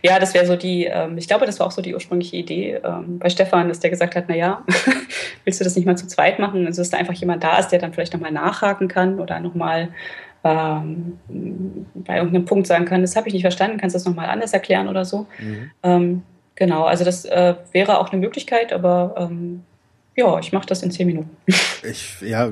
[0.03, 2.81] Ja, das wäre so die, ähm, ich glaube, das war auch so die ursprüngliche Idee
[2.85, 4.65] ähm, bei Stefan, dass der gesagt hat, na ja,
[5.45, 6.67] willst du das nicht mal zu zweit machen?
[6.67, 9.89] Also, dass da einfach jemand da ist, der dann vielleicht nochmal nachhaken kann oder nochmal
[10.45, 11.19] ähm,
[11.95, 14.53] bei irgendeinem Punkt sagen kann, das habe ich nicht verstanden, kannst du das nochmal anders
[14.53, 15.27] erklären oder so.
[15.39, 15.71] Mhm.
[15.83, 16.23] Ähm,
[16.63, 19.65] Genau, also das äh, wäre auch eine Möglichkeit, aber ähm,
[20.15, 21.31] ja, ich mache das in zehn Minuten.
[21.83, 22.51] Ich, ja,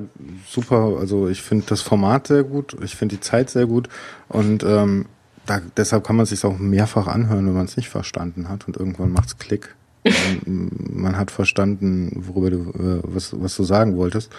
[0.49, 0.97] super.
[0.99, 3.89] Also ich finde das Format sehr gut, ich finde die Zeit sehr gut
[4.29, 5.07] und ähm,
[5.47, 8.77] da, deshalb kann man sich auch mehrfach anhören, wenn man es nicht verstanden hat und
[8.77, 9.77] irgendwann macht's Klick.
[10.45, 14.33] man hat verstanden, worüber du, äh, was, was du sagen wolltest.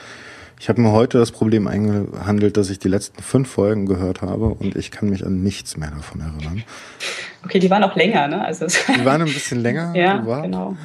[0.61, 4.45] Ich habe mir heute das Problem eingehandelt, dass ich die letzten fünf Folgen gehört habe
[4.45, 6.63] und ich kann mich an nichts mehr davon erinnern.
[7.43, 8.45] Okay, die waren auch länger, ne?
[8.45, 10.77] Also die waren ein bisschen länger, ja, genau.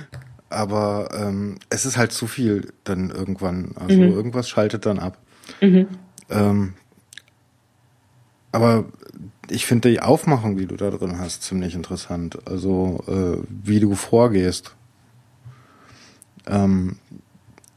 [0.49, 3.73] Aber ähm, es ist halt zu viel dann irgendwann.
[3.79, 4.13] Also mhm.
[4.15, 5.19] irgendwas schaltet dann ab.
[5.61, 5.89] Mhm.
[6.31, 6.73] Ähm,
[8.53, 8.87] aber
[9.51, 12.39] ich finde die Aufmachung, die du da drin hast, ziemlich interessant.
[12.49, 14.75] Also äh, wie du vorgehst.
[16.47, 16.97] Ähm,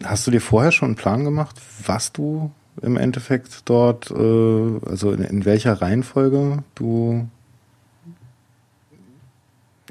[0.04, 5.12] Hast du dir vorher schon einen Plan gemacht, was du im Endeffekt dort, äh, also
[5.12, 7.28] in, in welcher Reihenfolge du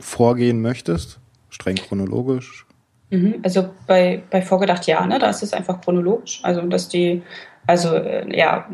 [0.00, 1.18] vorgehen möchtest?
[1.50, 2.66] Streng chronologisch?
[3.10, 5.18] Mhm, also bei, bei Vorgedacht ja, ne?
[5.18, 6.40] da ist es einfach chronologisch.
[6.42, 7.22] Also dass die,
[7.66, 8.68] also äh, ja,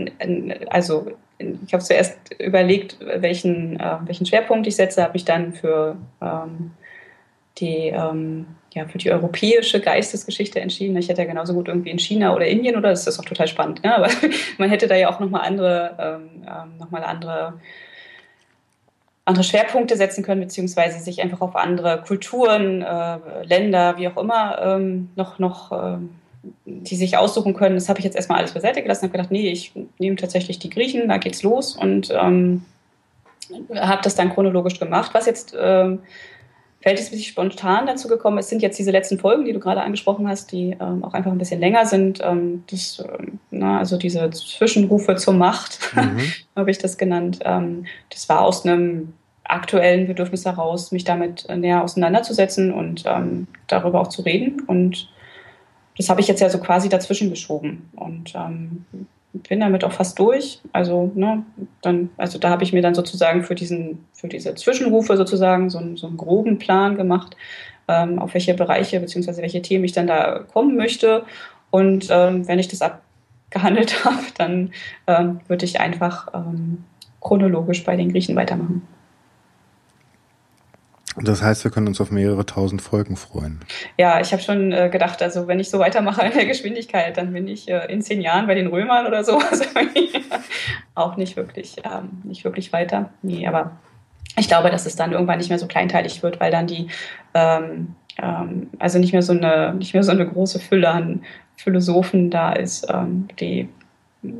[0.71, 5.97] also ich habe zuerst überlegt, welchen, äh, welchen Schwerpunkt ich setze, habe ich dann für
[6.21, 6.73] ähm,
[7.59, 10.97] die ähm, ja, für die europäische Geistesgeschichte entschieden.
[10.97, 13.47] Ich hätte ja genauso gut irgendwie in China oder Indien oder das ist auch total
[13.47, 13.83] spannend.
[13.85, 13.95] Ne?
[13.95, 14.09] Aber
[14.59, 17.55] man hätte da ja auch nochmal andere, ähm, ähm, noch andere,
[19.25, 24.59] andere Schwerpunkte setzen können, beziehungsweise sich einfach auf andere Kulturen, äh, Länder, wie auch immer,
[24.61, 25.99] ähm, noch, noch äh,
[26.65, 27.77] die sich aussuchen können.
[27.77, 30.59] Das habe ich jetzt erstmal alles beiseite gelassen und habe gedacht, nee, ich nehme tatsächlich
[30.59, 32.65] die Griechen, da geht's los und ähm,
[33.75, 35.15] habe das dann chronologisch gemacht.
[35.15, 36.01] Was jetzt ähm,
[36.85, 40.53] verhältnismäßig spontan dazu gekommen ist, sind jetzt diese letzten Folgen, die du gerade angesprochen hast,
[40.53, 42.21] die ähm, auch einfach ein bisschen länger sind.
[42.23, 46.21] Ähm, das, ähm, na, also diese Zwischenrufe zur Macht, mhm.
[46.57, 47.39] habe ich das genannt.
[47.43, 54.03] Ähm, das war aus einem aktuellen Bedürfnis heraus, mich damit näher auseinanderzusetzen und ähm, darüber
[54.03, 54.61] auch zu reden.
[54.67, 55.09] Und
[55.97, 57.89] das habe ich jetzt ja so quasi dazwischen geschoben.
[57.97, 58.85] Und ähm,
[59.35, 60.61] bin damit auch fast durch.
[60.73, 61.45] Also, ne,
[61.83, 65.79] dann, also da habe ich mir dann sozusagen für diesen, für diese Zwischenrufe sozusagen so,
[65.79, 67.37] einen, so einen groben Plan gemacht,
[67.89, 69.43] ähm, auf welche Bereiche bzw.
[69.43, 71.25] welche Themen ich dann da kommen möchte.
[71.71, 74.73] Und ähm, wenn ich das abgehandelt habe, dann
[75.07, 76.85] ähm, würde ich einfach ähm,
[77.21, 78.87] chronologisch bei den Griechen weitermachen.
[81.17, 83.61] Das heißt, wir können uns auf mehrere tausend Folgen freuen.
[83.97, 87.33] Ja, ich habe schon äh, gedacht, also wenn ich so weitermache in der Geschwindigkeit, dann
[87.33, 89.41] bin ich äh, in zehn Jahren bei den Römern oder so.
[89.51, 89.65] Also
[90.95, 93.11] auch nicht wirklich, ähm, nicht wirklich weiter.
[93.23, 93.79] Nee, aber
[94.37, 96.89] ich glaube, dass es dann irgendwann nicht mehr so kleinteilig wird, weil dann die,
[97.35, 101.23] ähm, ähm, also nicht mehr so eine, nicht mehr so eine große Fülle an
[101.57, 103.69] Philosophen da ist, ähm, die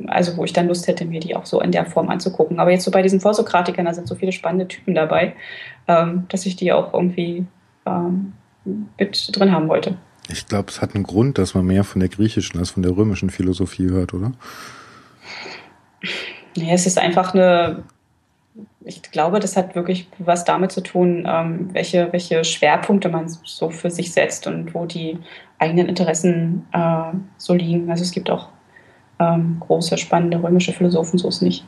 [0.07, 2.59] also wo ich dann Lust hätte, mir die auch so in der Form anzugucken.
[2.59, 5.35] Aber jetzt so bei diesen Vorsokratikern, da sind so viele spannende Typen dabei,
[5.87, 7.45] ähm, dass ich die auch irgendwie
[7.85, 8.33] ähm,
[8.97, 9.97] mit drin haben wollte.
[10.29, 12.97] Ich glaube, es hat einen Grund, dass man mehr von der griechischen als von der
[12.97, 14.31] römischen Philosophie hört, oder?
[16.55, 17.83] Ja, es ist einfach eine,
[18.83, 23.69] ich glaube, das hat wirklich was damit zu tun, ähm, welche, welche Schwerpunkte man so
[23.69, 25.19] für sich setzt und wo die
[25.59, 27.89] eigenen Interessen äh, so liegen.
[27.91, 28.49] Also es gibt auch
[29.19, 31.65] ähm, große, spannende römische Philosophen, so ist nicht.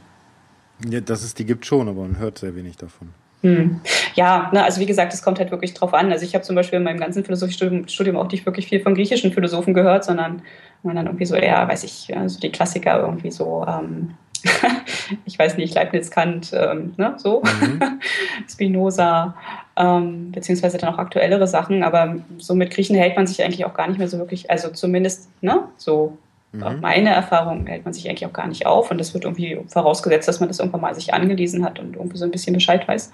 [0.88, 3.10] Ja, dass es die gibt schon, aber man hört sehr wenig davon.
[3.42, 3.82] Hm.
[4.16, 6.12] Ja, ne, also wie gesagt, es kommt halt wirklich drauf an.
[6.12, 9.32] Also ich habe zum Beispiel in meinem ganzen Philosophiestudium auch nicht wirklich viel von griechischen
[9.32, 10.42] Philosophen gehört, sondern
[10.84, 14.16] man dann irgendwie so eher, weiß ich, so die Klassiker irgendwie so, ähm,
[15.26, 18.00] ich weiß nicht, Leibniz, Kant, ähm, ne, so, mhm.
[18.50, 19.36] Spinoza,
[19.76, 23.74] ähm, beziehungsweise dann auch aktuellere Sachen, aber so mit Griechen hält man sich eigentlich auch
[23.74, 26.18] gar nicht mehr so wirklich, also zumindest, ne, so
[26.52, 26.80] Mhm.
[26.82, 30.28] Meine Erfahrung hält man sich eigentlich auch gar nicht auf und das wird irgendwie vorausgesetzt,
[30.28, 33.12] dass man das irgendwann mal sich angelesen hat und irgendwie so ein bisschen Bescheid weiß.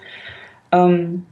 [0.71, 1.25] Ähm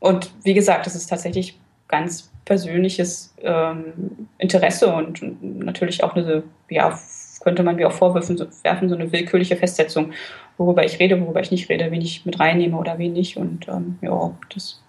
[0.00, 1.58] und wie gesagt, das ist tatsächlich
[1.88, 6.98] ganz persönliches ähm, Interesse und, natürlich auch eine, ja,
[7.40, 10.12] könnte man mir auch vorwerfen, so, werfen, so eine willkürliche Festsetzung,
[10.56, 13.36] worüber ich rede, worüber ich nicht rede, wen ich mit reinnehme oder wen nicht.
[13.36, 14.82] Und ähm, ja, das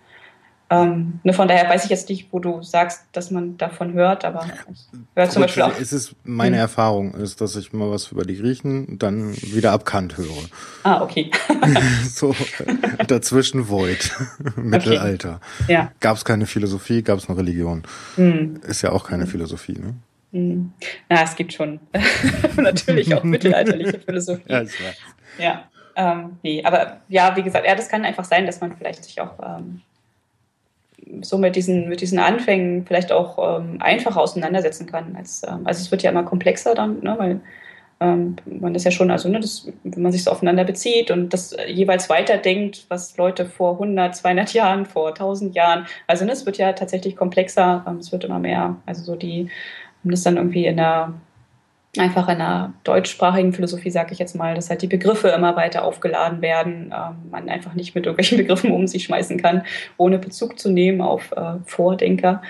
[0.69, 4.25] ähm, ne, von daher weiß ich jetzt nicht, wo du sagst, dass man davon hört,
[4.25, 4.79] aber ich
[5.15, 5.79] höre zum Beispiel auch.
[5.79, 6.61] Es ist meine hm.
[6.61, 10.49] Erfahrung, ist, dass ich mal was über die Griechen dann wieder abkannt höre.
[10.83, 11.29] Ah, okay.
[12.09, 12.35] so
[13.07, 14.11] dazwischen Void,
[14.55, 15.39] Mittelalter.
[15.63, 15.73] Okay.
[15.73, 15.91] Ja.
[15.99, 17.83] Gab es keine Philosophie, gab es eine Religion.
[18.15, 18.59] Hm.
[18.67, 19.93] Ist ja auch keine Philosophie, ne?
[20.31, 20.73] Hm.
[21.09, 21.79] Na, es gibt schon
[22.57, 24.43] natürlich auch mittelalterliche Philosophie.
[24.47, 24.95] Ja, ich weiß.
[25.37, 25.63] Ja.
[25.95, 29.21] Ähm, nee, aber ja, wie gesagt, ja, das kann einfach sein, dass man vielleicht sich
[29.21, 29.81] auch ähm,
[31.29, 35.15] so mit diesen, mit diesen Anfängen vielleicht auch ähm, einfacher auseinandersetzen kann.
[35.15, 37.41] Als, ähm, also es wird ja immer komplexer dann, ne, weil
[37.99, 41.33] ähm, man ist ja schon, also ne, das, wenn man sich so aufeinander bezieht und
[41.33, 46.45] das jeweils weiterdenkt, was Leute vor 100, 200 Jahren, vor 1000 Jahren, also ne, es
[46.45, 49.49] wird ja tatsächlich komplexer, ähm, es wird immer mehr, also so die,
[50.03, 51.13] wenn das dann irgendwie in der
[51.99, 55.83] einfach in der deutschsprachigen Philosophie, sage ich jetzt mal, dass halt die Begriffe immer weiter
[55.83, 59.63] aufgeladen werden, ähm, man einfach nicht mit irgendwelchen Begriffen um sich schmeißen kann,
[59.97, 62.41] ohne Bezug zu nehmen auf äh, Vordenker.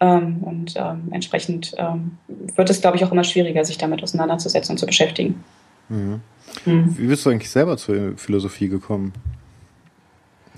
[0.00, 4.74] Ähm, und ähm, entsprechend ähm, wird es, glaube ich, auch immer schwieriger, sich damit auseinanderzusetzen
[4.74, 5.42] und zu beschäftigen.
[5.88, 6.20] Mhm.
[6.64, 6.98] Mhm.
[6.98, 9.12] Wie bist du eigentlich selber zur Philosophie gekommen?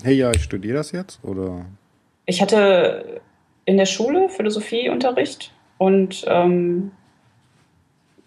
[0.03, 1.65] Hey, ja, ich studiere das jetzt, oder?
[2.25, 3.21] Ich hatte
[3.65, 6.91] in der Schule Philosophieunterricht und ähm,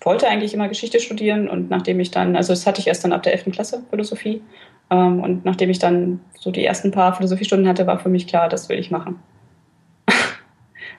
[0.05, 3.13] wollte eigentlich immer Geschichte studieren und nachdem ich dann, also das hatte ich erst dann
[3.13, 3.53] ab der 11.
[3.53, 4.43] Klasse Philosophie
[4.91, 8.49] ähm, und nachdem ich dann so die ersten paar Philosophiestunden hatte, war für mich klar,
[8.49, 9.19] das will ich machen.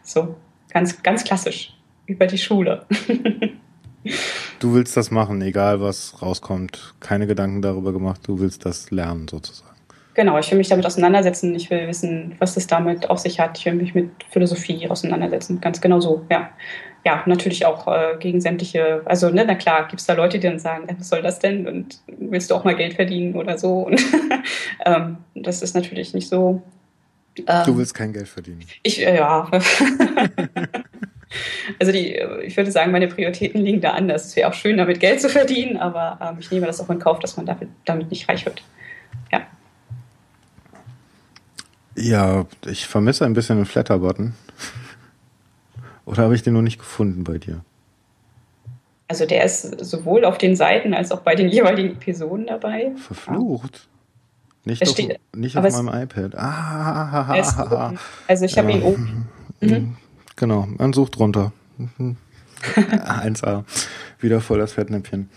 [0.03, 0.35] so,
[0.69, 1.73] ganz, ganz klassisch,
[2.07, 2.85] über die Schule.
[4.59, 9.27] du willst das machen, egal was rauskommt, keine Gedanken darüber gemacht, du willst das lernen
[9.27, 9.74] sozusagen.
[10.15, 11.53] Genau, ich will mich damit auseinandersetzen.
[11.55, 13.57] Ich will wissen, was das damit auf sich hat.
[13.59, 15.61] Ich will mich mit Philosophie auseinandersetzen.
[15.61, 16.49] Ganz genau so, ja
[17.05, 20.47] ja, natürlich auch äh, gegen sämtliche, also ne, na klar, gibt es da Leute, die
[20.47, 23.83] dann sagen, was soll das denn und willst du auch mal Geld verdienen oder so
[23.83, 24.01] und
[24.85, 26.63] ähm, das ist natürlich nicht so.
[27.37, 28.61] Ähm, du willst kein Geld verdienen.
[28.81, 29.47] Ich, äh, ja.
[31.79, 34.25] also die, ich würde sagen, meine Prioritäten liegen da anders.
[34.25, 36.97] Es wäre auch schön, damit Geld zu verdienen, aber ähm, ich nehme das auch in
[36.97, 38.63] Kauf, dass man damit, damit nicht reich wird.
[39.31, 39.45] Ja.
[41.95, 44.33] Ja, ich vermisse ein bisschen den Flatter-Button.
[46.05, 47.61] Oder habe ich den noch nicht gefunden bei dir?
[49.07, 52.91] Also der ist sowohl auf den Seiten als auch bei den jeweiligen Episoden dabei.
[52.95, 53.87] Verflucht.
[54.65, 56.35] Nicht es auf, steht, nicht auf meinem iPad.
[56.35, 57.35] Ah,
[58.27, 58.77] also ich habe ja.
[58.77, 59.27] ihn oben.
[59.61, 59.97] Mhm.
[60.35, 61.51] Genau, man sucht drunter.
[62.59, 63.63] 1A.
[64.19, 65.29] Wieder voll das Fettnäpfchen.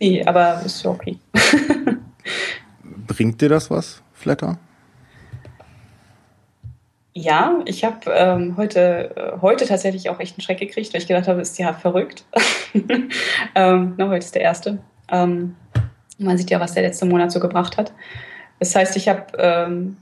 [0.00, 1.16] Nee, aber ist okay.
[3.06, 4.58] Bringt dir das was, Flatter?
[7.14, 11.06] Ja, ich habe ähm, heute, äh, heute tatsächlich auch echt einen Schreck gekriegt, weil ich
[11.06, 12.24] gedacht habe, ist ja verrückt.
[13.54, 14.78] ähm, na, heute ist der erste.
[15.10, 15.56] Ähm,
[16.18, 17.92] man sieht ja, was der letzte Monat so gebracht hat.
[18.60, 19.98] Das heißt, ich habe ähm,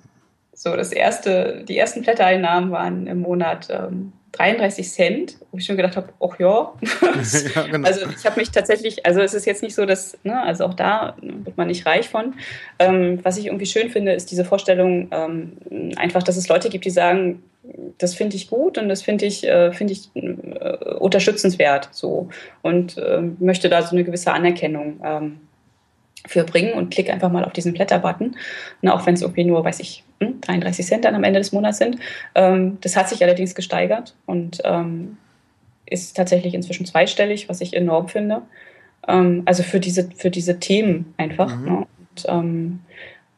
[0.53, 5.76] so das erste, die ersten Blättereinnahmen waren im Monat ähm, 33 Cent, wo ich schon
[5.76, 6.72] gedacht habe, ach ja.
[7.55, 7.87] ja genau.
[7.87, 10.74] Also ich habe mich tatsächlich, also es ist jetzt nicht so, dass, ne, also auch
[10.74, 12.35] da wird man nicht reich von.
[12.78, 15.53] Ähm, was ich irgendwie schön finde, ist diese Vorstellung, ähm,
[15.97, 17.43] einfach, dass es Leute gibt, die sagen,
[17.99, 22.28] das finde ich gut und das finde ich, äh, finde ich äh, unterstützenswert so
[22.62, 25.41] und äh, möchte da so eine gewisse Anerkennung ähm,
[26.27, 28.37] für bringen und klicke einfach mal auf diesen Blätter-Button,
[28.87, 31.79] auch wenn es irgendwie nur, weiß ich, 33 hm, Cent dann am Ende des Monats
[31.79, 31.99] sind.
[32.35, 35.16] Ähm, das hat sich allerdings gesteigert und ähm,
[35.87, 38.43] ist tatsächlich inzwischen zweistellig, was ich enorm finde.
[39.09, 41.57] Ähm, also für diese, für diese Themen einfach.
[41.57, 41.64] Mhm.
[41.64, 41.87] Ne?
[42.29, 42.81] Und,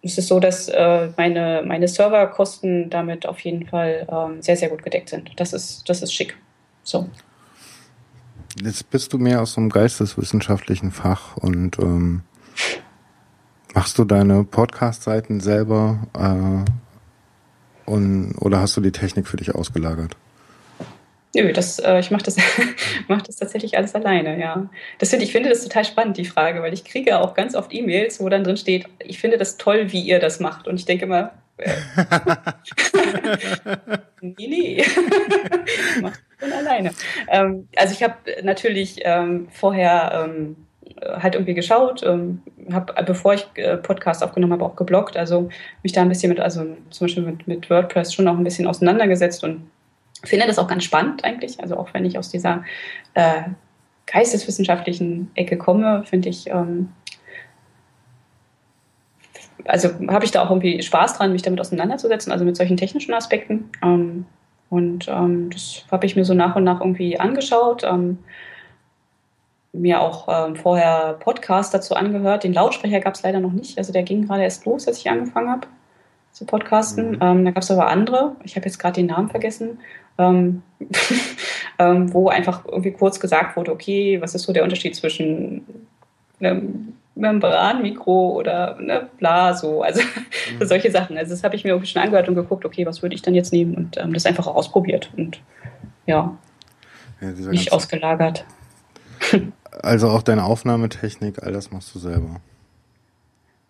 [0.03, 4.69] es ist so, dass äh, meine, meine Serverkosten damit auf jeden Fall ähm, sehr, sehr
[4.69, 5.31] gut gedeckt sind.
[5.37, 6.37] Das ist, das ist schick.
[6.83, 7.09] So.
[8.61, 12.23] Jetzt bist du mehr aus so einem geisteswissenschaftlichen Fach und ähm,
[13.75, 20.17] Machst du deine Podcast-Seiten selber äh, und, oder hast du die Technik für dich ausgelagert?
[21.35, 22.37] Nö, das, äh, ich mache das,
[23.09, 24.69] mach das tatsächlich alles alleine, ja.
[24.99, 27.73] Das find, ich finde das total spannend, die Frage, weil ich kriege auch ganz oft
[27.73, 30.69] E-Mails, wo dann drin steht, ich finde das toll, wie ihr das macht.
[30.69, 31.71] Und ich denke immer, äh,
[34.21, 34.77] nee, nee.
[34.83, 36.91] ich mache das schon alleine.
[37.29, 40.57] Ähm, also ich habe natürlich ähm, vorher ähm,
[41.05, 42.43] halt irgendwie geschaut, ähm,
[42.73, 45.49] habe, bevor ich äh, Podcast aufgenommen habe, auch geblockt, also
[45.83, 48.67] mich da ein bisschen mit, also zum Beispiel mit, mit WordPress schon auch ein bisschen
[48.67, 49.71] auseinandergesetzt und
[50.25, 51.61] finde das auch ganz spannend eigentlich.
[51.61, 52.65] Also auch wenn ich aus dieser
[53.15, 53.43] äh,
[54.07, 56.91] geisteswissenschaftlichen Ecke komme, finde ich, ähm,
[59.65, 63.15] also habe ich da auch irgendwie Spaß dran, mich damit auseinanderzusetzen, also mit solchen technischen
[63.15, 63.71] Aspekten.
[63.83, 64.27] Ähm,
[64.71, 67.85] und ähm, das habe ich mir so nach und nach irgendwie angeschaut.
[69.73, 72.45] Ähm, mir auch ähm, vorher Podcast dazu angehört.
[72.45, 73.79] Den Lautsprecher gab es leider noch nicht.
[73.79, 75.67] Also der ging gerade erst los, als ich angefangen habe
[76.33, 77.13] zu podcasten.
[77.13, 77.19] Mhm.
[77.21, 78.37] Ähm, da gab es aber andere.
[78.45, 79.79] Ich habe jetzt gerade den Namen vergessen.
[80.19, 80.63] Ähm,
[81.79, 85.87] ähm, wo einfach irgendwie kurz gesagt wurde, okay, was ist so der Unterschied zwischen
[86.39, 90.03] einem Membranmikro oder ne, bla, so, also
[90.59, 90.67] mhm.
[90.67, 91.17] solche Sachen.
[91.17, 93.35] Also das habe ich mir irgendwie schon angehört und geguckt, okay, was würde ich dann
[93.35, 95.41] jetzt nehmen und ähm, das einfach ausprobiert und
[96.07, 96.37] ja,
[97.21, 98.45] ja nicht ausgelagert.
[99.81, 102.41] Also auch deine Aufnahmetechnik, all das machst du selber.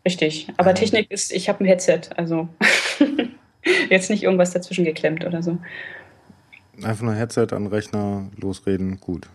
[0.04, 0.48] Richtig.
[0.56, 0.76] Aber ähm.
[0.76, 2.48] Technik ist, ich habe ein Headset, also
[3.90, 5.58] jetzt nicht irgendwas dazwischen geklemmt oder so.
[6.82, 9.28] Einfach nur Headset an Rechner, losreden, gut.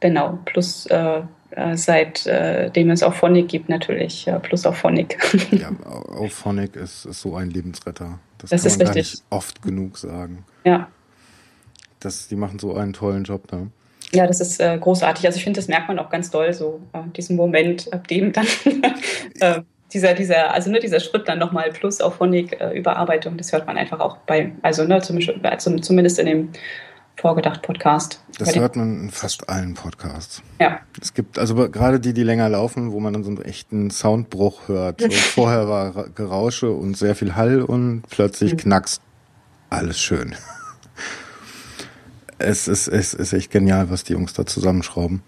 [0.00, 5.16] Genau, plus äh, äh seitdem äh, es auch Phonic gibt natürlich, äh, plus auch Phonic.
[5.52, 8.18] ja, auch Phonic ist, ist so ein Lebensretter.
[8.38, 10.44] Das, das kann man gar nicht oft genug sagen.
[10.64, 10.88] Ja.
[12.00, 13.66] Das, die machen so einen tollen Job da.
[14.12, 15.26] Ja, das ist äh, großartig.
[15.26, 18.32] Also ich finde, das merkt man auch ganz doll, so äh, diesen Moment, ab dem
[18.32, 18.46] dann
[19.40, 23.76] äh, dieser, dieser, also ne, dieser Schritt dann nochmal plus auf Honig-Überarbeitung, das hört man
[23.76, 25.20] einfach auch bei, also ne, zum,
[25.82, 26.48] zumindest in dem
[27.16, 28.20] Vorgedacht-Podcast.
[28.38, 30.42] Das hört man in fast allen Podcasts.
[30.60, 30.80] Ja.
[31.00, 34.66] Es gibt also gerade die, die länger laufen, wo man dann so einen echten Soundbruch
[34.66, 35.00] hört.
[35.00, 38.58] So, vorher war Gerausche und sehr viel Hall und plötzlich mhm.
[38.58, 39.00] knackst
[39.70, 40.34] alles schön
[42.38, 45.22] es ist, es ist echt genial, was die Jungs da zusammenschrauben.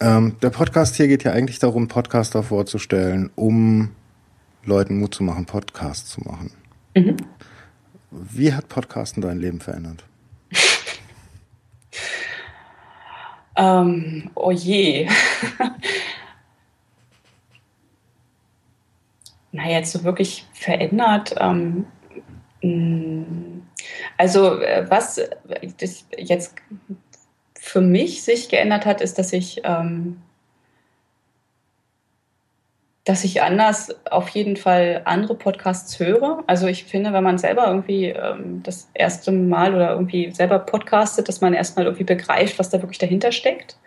[0.00, 3.90] Ähm, der Podcast hier geht ja eigentlich darum, Podcaster vorzustellen, um
[4.64, 6.52] Leuten Mut zu machen, Podcasts zu machen.
[6.94, 7.16] Mhm.
[8.10, 10.04] Wie hat Podcasten dein Leben verändert?
[13.56, 15.08] ähm, oh je.
[19.52, 21.34] naja, jetzt so wirklich verändert.
[21.40, 21.86] Ähm,
[24.18, 25.20] also äh, was
[26.16, 26.56] jetzt
[27.58, 30.20] für mich sich geändert hat, ist, dass ich, ähm,
[33.04, 36.42] dass ich anders auf jeden Fall andere Podcasts höre.
[36.46, 41.28] Also ich finde, wenn man selber irgendwie ähm, das erste Mal oder irgendwie selber podcastet,
[41.28, 43.78] dass man erstmal irgendwie begreift, was da wirklich dahinter steckt.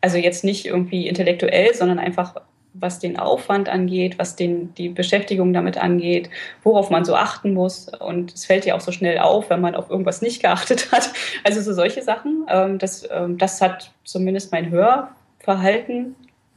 [0.00, 2.36] Also jetzt nicht irgendwie intellektuell, sondern einfach
[2.80, 6.30] was den Aufwand angeht, was den, die Beschäftigung damit angeht,
[6.62, 7.88] worauf man so achten muss.
[7.88, 11.10] Und es fällt ja auch so schnell auf, wenn man auf irgendwas nicht geachtet hat.
[11.44, 12.46] Also so solche Sachen.
[12.48, 16.14] Ähm, das, ähm, das hat zumindest mein Hörverhalten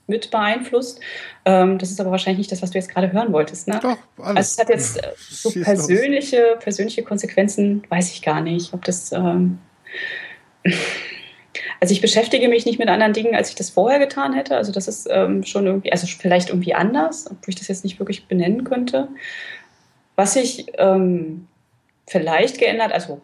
[0.08, 1.00] mit beeinflusst.
[1.46, 3.68] Ähm, das ist aber wahrscheinlich nicht das, was du jetzt gerade hören wolltest.
[3.68, 3.80] Ne?
[3.82, 4.38] Doch, alles.
[4.38, 9.12] Also es hat jetzt äh, so persönliche, persönliche Konsequenzen, weiß ich gar nicht, ob das
[9.12, 9.60] ähm,
[11.80, 14.56] also ich beschäftige mich nicht mit anderen Dingen, als ich das vorher getan hätte.
[14.56, 18.00] Also das ist ähm, schon irgendwie, also vielleicht irgendwie anders, obwohl ich das jetzt nicht
[18.00, 19.08] wirklich benennen könnte.
[20.16, 21.48] Was sich ähm,
[22.08, 23.20] vielleicht geändert, also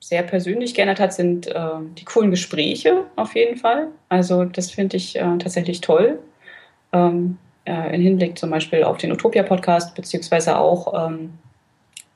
[0.00, 3.88] sehr persönlich geändert hat, sind äh, die coolen Gespräche auf jeden Fall.
[4.08, 6.18] Also das finde ich äh, tatsächlich toll.
[6.92, 11.34] Ähm, äh, Im Hinblick zum Beispiel auf den Utopia-Podcast, beziehungsweise auch ähm,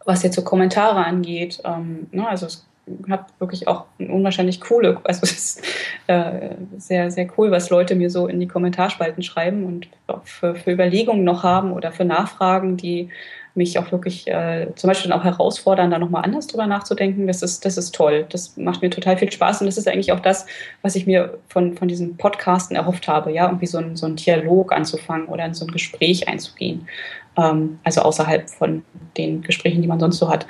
[0.04, 1.60] was jetzt so Kommentare angeht.
[1.64, 2.66] Ähm, ne, also es
[3.08, 5.64] habe wirklich auch unwahrscheinlich coole, also es ist
[6.08, 10.54] äh, sehr, sehr cool, was Leute mir so in die Kommentarspalten schreiben und auch für,
[10.54, 13.08] für Überlegungen noch haben oder für Nachfragen, die
[13.54, 17.26] mich auch wirklich äh, zum Beispiel dann auch herausfordern, da nochmal anders drüber nachzudenken.
[17.26, 18.24] Das ist, das ist toll.
[18.30, 20.46] Das macht mir total viel Spaß und das ist eigentlich auch das,
[20.80, 24.16] was ich mir von, von diesen Podcasten erhofft habe, ja, irgendwie so ein, so ein
[24.16, 26.88] Dialog anzufangen oder in so ein Gespräch einzugehen.
[27.36, 28.84] Ähm, also außerhalb von
[29.18, 30.46] den Gesprächen, die man sonst so hat.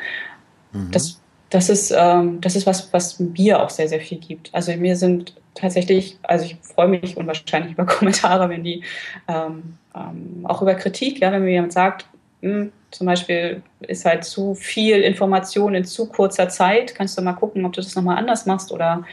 [0.73, 0.91] Mhm.
[0.93, 1.21] Das,
[1.53, 4.49] das ist, ähm, das ist was, was mir auch sehr, sehr viel gibt.
[4.55, 8.83] Also mir sind tatsächlich, also ich freue mich unwahrscheinlich über Kommentare, wenn die
[9.29, 12.07] ähm, ähm, auch über Kritik, ja, wenn mir jemand sagt,
[12.41, 16.95] hm, zum Beispiel ist halt zu viel Information in zu kurzer Zeit.
[16.95, 19.05] Kannst du mal gucken, ob du das nochmal anders machst oder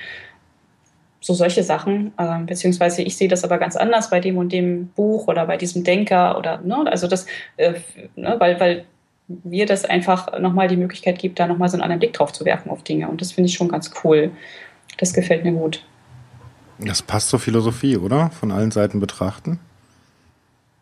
[1.20, 2.14] so solche Sachen.
[2.18, 5.58] Ähm, beziehungsweise ich sehe das aber ganz anders bei dem und dem Buch oder bei
[5.58, 7.26] diesem Denker oder, ne, also das,
[7.58, 7.74] äh,
[8.16, 8.86] ne, weil, weil
[9.44, 12.46] mir das einfach nochmal die Möglichkeit gibt, da nochmal so einen anderen Blick drauf zu
[12.46, 13.08] werfen auf Dinge.
[13.08, 14.32] Und das finde ich schon ganz cool.
[14.98, 15.84] Das gefällt mir gut.
[16.80, 18.32] Das passt zur Philosophie, oder?
[18.32, 19.60] Von allen Seiten betrachten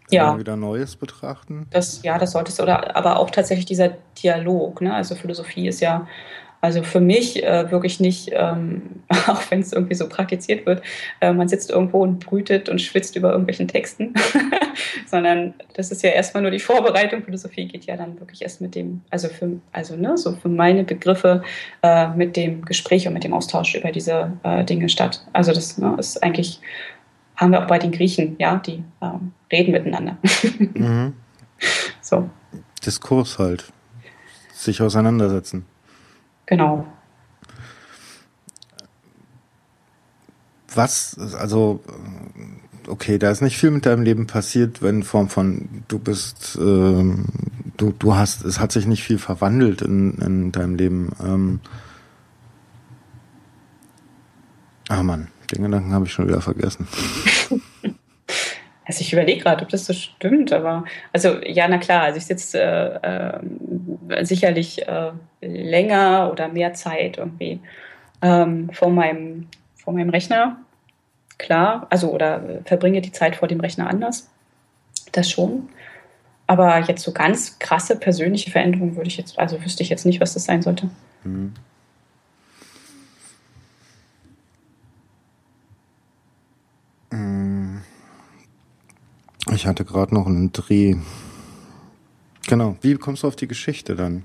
[0.09, 0.37] ja.
[0.37, 1.67] wieder Neues betrachten.
[1.69, 3.89] Das, ja, das solltest oder aber auch tatsächlich dieser
[4.21, 4.93] Dialog, ne?
[4.93, 6.07] Also Philosophie ist ja
[6.61, 10.81] also für mich äh, wirklich nicht, ähm, auch wenn es irgendwie so praktiziert wird,
[11.21, 14.13] äh, man sitzt irgendwo und brütet und schwitzt über irgendwelchen Texten,
[15.05, 17.23] sondern das ist ja erstmal nur die Vorbereitung.
[17.23, 20.83] Philosophie geht ja dann wirklich erst mit dem, also für, also ne, so für meine
[20.83, 21.43] Begriffe
[21.83, 25.25] äh, mit dem Gespräch und mit dem Austausch über diese äh, Dinge statt.
[25.33, 26.59] Also das ne, ist eigentlich
[27.35, 30.17] haben wir auch bei den Griechen, ja, die ähm, reden miteinander.
[30.59, 31.13] mhm.
[32.01, 32.29] So.
[32.85, 33.73] Diskurs halt.
[34.53, 35.65] Sich auseinandersetzen.
[36.47, 36.87] Genau.
[40.73, 41.81] Was, also,
[42.87, 46.57] okay, da ist nicht viel mit deinem Leben passiert, wenn in Form von, du bist,
[46.59, 47.25] ähm,
[47.77, 51.11] du, du hast, es hat sich nicht viel verwandelt in, in deinem Leben.
[51.23, 51.59] Ähm,
[54.89, 56.87] ah Mann, den Gedanken habe ich schon wieder vergessen.
[58.87, 62.25] Also ich überlege gerade, ob das so stimmt, aber also ja, na klar, also ich
[62.25, 62.61] sitze
[63.03, 65.11] äh, äh, sicherlich äh,
[65.41, 67.59] länger oder mehr Zeit irgendwie
[68.21, 70.57] ähm, vor, meinem, vor meinem Rechner,
[71.37, 74.29] klar, also oder verbringe die Zeit vor dem Rechner anders,
[75.11, 75.67] das schon.
[76.47, 80.21] Aber jetzt so ganz krasse persönliche Veränderungen würde ich jetzt, also wüsste ich jetzt nicht,
[80.21, 80.89] was das sein sollte.
[81.25, 81.53] Mhm.
[89.57, 90.97] Ich hatte gerade noch einen Dreh.
[92.47, 92.77] Genau.
[92.81, 94.23] Wie kommst du auf die Geschichte dann?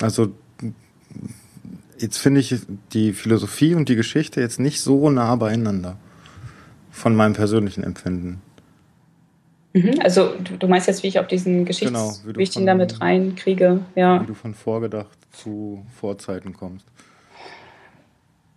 [0.00, 0.28] Also,
[1.98, 2.54] jetzt finde ich
[2.92, 5.96] die Philosophie und die Geschichte jetzt nicht so nah beieinander.
[6.92, 8.40] Von meinem persönlichen Empfinden.
[9.72, 12.66] Mhm, also, du, du, meinst jetzt, wie ich auf diesen Geschichts genau, wie, ich den
[12.66, 14.22] damit reinkriege, ja.
[14.22, 16.86] Wie du von vorgedacht zu Vorzeiten kommst.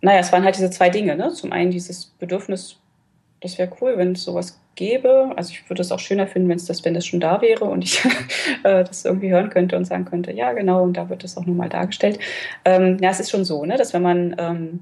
[0.02, 1.32] Naja, es waren halt diese zwei Dinge, ne?
[1.32, 2.76] Zum einen dieses Bedürfnis,
[3.40, 5.32] das wäre cool, wenn es sowas gäbe.
[5.36, 7.64] Also ich würde es auch schöner finden, wenn es das, wenn das schon da wäre
[7.64, 8.04] und ich
[8.64, 11.46] äh, das irgendwie hören könnte und sagen könnte, ja genau, und da wird das auch
[11.46, 12.18] nochmal dargestellt.
[12.64, 14.80] Ähm, ja, es ist schon so, ne, dass wenn man ähm,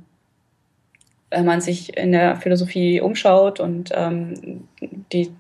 [1.31, 4.69] wenn man sich in der Philosophie umschaut und ähm,
[5.13, 5.31] die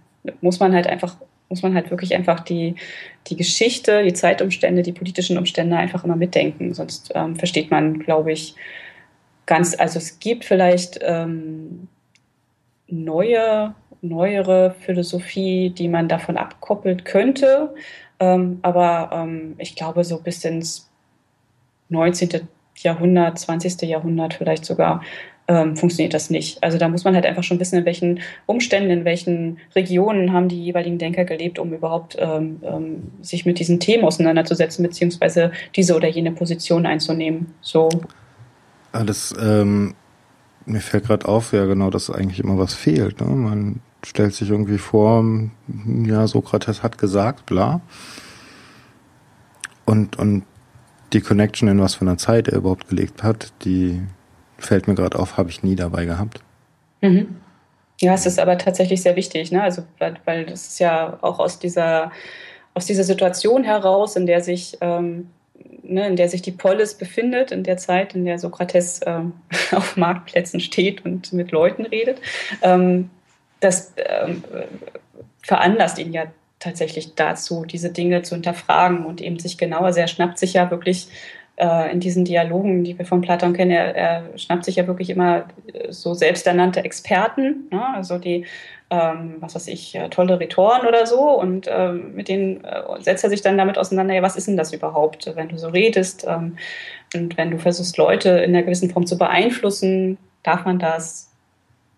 [0.40, 1.16] muss man halt einfach
[1.48, 2.74] muss man halt wirklich einfach die,
[3.28, 6.74] die Geschichte, die Zeitumstände, die politischen Umstände einfach immer mitdenken.
[6.74, 8.56] Sonst ähm, versteht man, glaube ich,
[9.46, 11.86] ganz, also es gibt vielleicht ähm,
[13.02, 13.74] neue
[14.04, 17.74] neuere Philosophie, die man davon abkoppelt könnte.
[18.20, 20.90] Ähm, aber ähm, ich glaube, so bis ins
[21.88, 22.48] 19.
[22.76, 23.82] Jahrhundert, 20.
[23.82, 25.02] Jahrhundert vielleicht sogar,
[25.46, 26.62] ähm, funktioniert das nicht.
[26.62, 30.48] Also da muss man halt einfach schon wissen, in welchen Umständen, in welchen Regionen haben
[30.48, 35.96] die jeweiligen Denker gelebt, um überhaupt ähm, ähm, sich mit diesen Themen auseinanderzusetzen, beziehungsweise diese
[35.96, 37.54] oder jene Position einzunehmen.
[37.60, 37.88] So.
[39.38, 39.94] Ähm,
[40.66, 43.20] mir fällt gerade auf, ja genau, dass eigentlich immer was fehlt.
[43.20, 43.26] Ne?
[43.26, 45.24] Man stellt sich irgendwie vor,
[46.04, 47.80] ja, Sokrates hat gesagt, bla.
[49.84, 50.44] Und, und
[51.12, 54.02] die Connection in was für einer Zeit er überhaupt gelegt hat, die
[54.58, 56.40] fällt mir gerade auf, habe ich nie dabei gehabt.
[57.00, 57.36] Mhm.
[58.00, 59.62] Ja, es ist aber tatsächlich sehr wichtig, ne?
[59.62, 62.10] Also, weil, weil das ist ja auch aus dieser,
[62.74, 65.28] aus dieser Situation heraus, in der sich, ähm,
[65.82, 69.32] ne, in der sich die Polis befindet, in der Zeit, in der Sokrates ähm,
[69.72, 72.20] auf Marktplätzen steht und mit Leuten redet,
[72.62, 73.10] ähm,
[73.60, 74.44] das ähm,
[75.42, 76.26] veranlasst ihn ja
[76.58, 81.08] tatsächlich dazu, diese Dinge zu hinterfragen und eben sich genauer, sehr schnappt sich ja wirklich
[81.56, 85.10] äh, in diesen Dialogen, die wir von Platon kennen, er, er schnappt sich ja wirklich
[85.10, 85.44] immer
[85.90, 87.94] so selbsternannte Experten, ne?
[87.94, 88.44] also die,
[88.90, 91.20] ähm, was weiß ich, äh, tolle Rhetoren oder so.
[91.20, 94.56] Und ähm, mit denen äh, setzt er sich dann damit auseinander, ja, was ist denn
[94.56, 96.56] das überhaupt, wenn du so redest ähm,
[97.14, 101.30] und wenn du versuchst, Leute in einer gewissen Form zu beeinflussen, darf man das,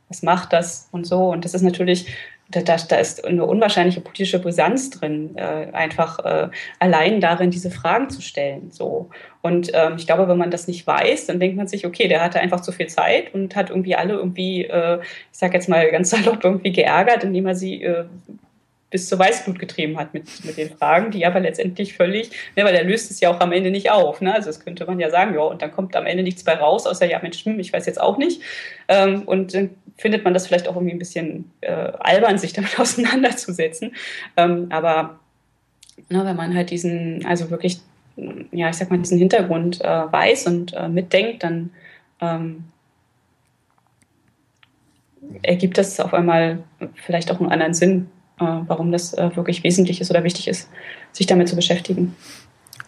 [0.09, 0.89] was macht das?
[0.93, 1.31] Und so.
[1.31, 2.07] Und das ist natürlich
[2.49, 8.09] da, da, ist eine unwahrscheinliche politische Brisanz drin, äh, einfach äh, allein darin, diese Fragen
[8.09, 8.71] zu stellen.
[8.71, 9.11] So.
[9.43, 12.23] Und ähm, ich glaube, wenn man das nicht weiß, dann denkt man sich, okay, der
[12.23, 15.91] hatte einfach zu viel Zeit und hat irgendwie alle irgendwie, äh, ich sage jetzt mal
[15.91, 18.05] ganz salopp, irgendwie geärgert, indem er sie äh,
[18.91, 22.75] bis zur Weißblut getrieben hat mit, mit den Fragen, die aber letztendlich völlig, ne, weil
[22.75, 24.21] er löst es ja auch am Ende nicht auf.
[24.21, 24.33] Ne?
[24.33, 26.87] Also das könnte man ja sagen, ja, und dann kommt am Ende nichts bei raus,
[26.87, 28.43] außer ja, Mensch, hm, ich weiß jetzt auch nicht.
[28.89, 32.79] Ähm, und dann findet man das vielleicht auch irgendwie ein bisschen äh, albern, sich damit
[32.79, 33.95] auseinanderzusetzen.
[34.37, 35.19] Ähm, aber
[36.09, 37.81] ne, wenn man halt diesen, also wirklich,
[38.53, 41.71] ja, ich sag mal, diesen Hintergrund äh, weiß und äh, mitdenkt, dann
[42.21, 42.65] ähm,
[45.43, 46.63] ergibt das auf einmal
[46.95, 48.09] vielleicht auch einen anderen Sinn
[48.39, 50.69] warum das äh, wirklich wesentlich ist oder wichtig ist,
[51.13, 52.15] sich damit zu beschäftigen.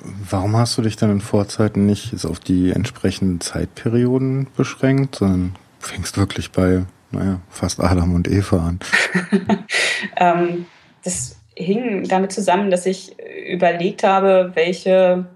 [0.00, 6.18] Warum hast du dich dann in Vorzeiten nicht auf die entsprechenden Zeitperioden beschränkt, sondern fängst
[6.18, 8.78] wirklich bei, naja, fast Adam und Eva an?
[10.16, 10.66] ähm,
[11.02, 13.16] das hing damit zusammen, dass ich
[13.50, 15.26] überlegt habe, welche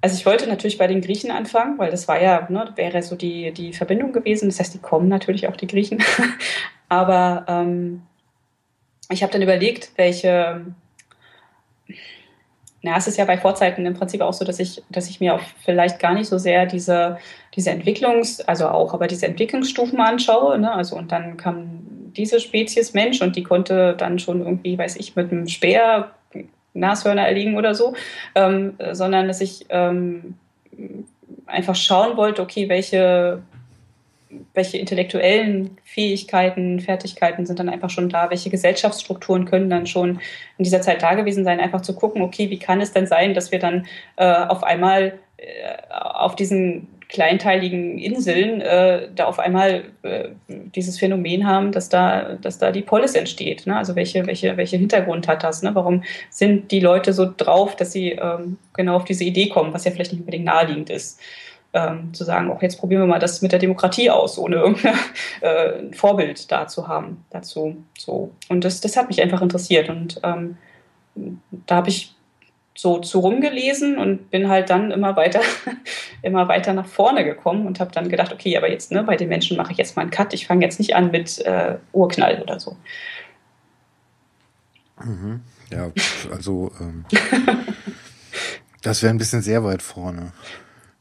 [0.00, 3.16] also ich wollte natürlich bei den Griechen anfangen, weil das war ja, ne, wäre so
[3.16, 4.50] die, die Verbindung gewesen.
[4.50, 6.02] Das heißt, die kommen natürlich auch die Griechen.
[6.90, 8.02] Aber ähm,
[9.10, 10.66] ich habe dann überlegt, welche.
[12.82, 15.34] Na, es ist ja bei Vorzeiten im Prinzip auch so, dass ich, dass ich mir
[15.34, 17.16] auch vielleicht gar nicht so sehr diese,
[17.54, 20.58] diese Entwicklungs-, also auch, aber diese Entwicklungsstufen anschaue.
[20.58, 20.70] Ne?
[20.70, 21.80] Also, und dann kam
[22.14, 26.10] diese Spezies Mensch und die konnte dann schon irgendwie, weiß ich, mit einem Speer
[26.74, 27.94] Nashörner erliegen oder so,
[28.34, 30.34] ähm, sondern dass ich ähm,
[31.46, 33.42] einfach schauen wollte, okay, welche
[34.54, 40.20] welche intellektuellen Fähigkeiten, Fertigkeiten sind dann einfach schon da, welche Gesellschaftsstrukturen können dann schon
[40.58, 43.34] in dieser Zeit da gewesen sein, einfach zu gucken, okay, wie kann es denn sein,
[43.34, 49.84] dass wir dann äh, auf einmal äh, auf diesen kleinteiligen Inseln äh, da auf einmal
[50.02, 53.66] äh, dieses Phänomen haben, dass da, dass da die Polis entsteht.
[53.66, 53.76] Ne?
[53.76, 55.62] Also welche, welche, welche Hintergrund hat das?
[55.62, 55.74] Ne?
[55.74, 59.84] Warum sind die Leute so drauf, dass sie ähm, genau auf diese Idee kommen, was
[59.84, 61.20] ja vielleicht nicht unbedingt naheliegend ist?
[61.74, 64.94] Ähm, zu sagen, auch jetzt probieren wir mal das mit der Demokratie aus, ohne irgendein
[65.40, 67.76] äh, Vorbild da zu haben dazu.
[67.98, 68.30] So.
[68.48, 69.88] Und das, das hat mich einfach interessiert.
[69.88, 70.56] Und ähm,
[71.66, 72.14] da habe ich
[72.76, 75.40] so zu rumgelesen und bin halt dann immer weiter,
[76.22, 79.28] immer weiter nach vorne gekommen und habe dann gedacht, okay, aber jetzt, ne, bei den
[79.28, 80.32] Menschen mache ich jetzt mal einen Cut.
[80.32, 82.76] Ich fange jetzt nicht an mit äh, Urknall oder so.
[85.02, 85.42] Mhm.
[85.70, 85.90] Ja,
[86.30, 87.04] also ähm,
[88.82, 90.32] das wäre ein bisschen sehr weit vorne.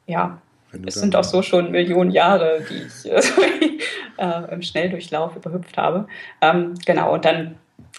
[0.07, 0.41] Ja,
[0.85, 3.11] es sind auch so schon Millionen Jahre, die ich
[4.17, 6.07] äh, im Schnelldurchlauf überhüpft habe.
[6.41, 7.55] Ähm, genau, und dann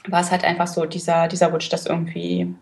[0.09, 2.55] war es halt einfach so dieser, dieser Wunsch, das irgendwie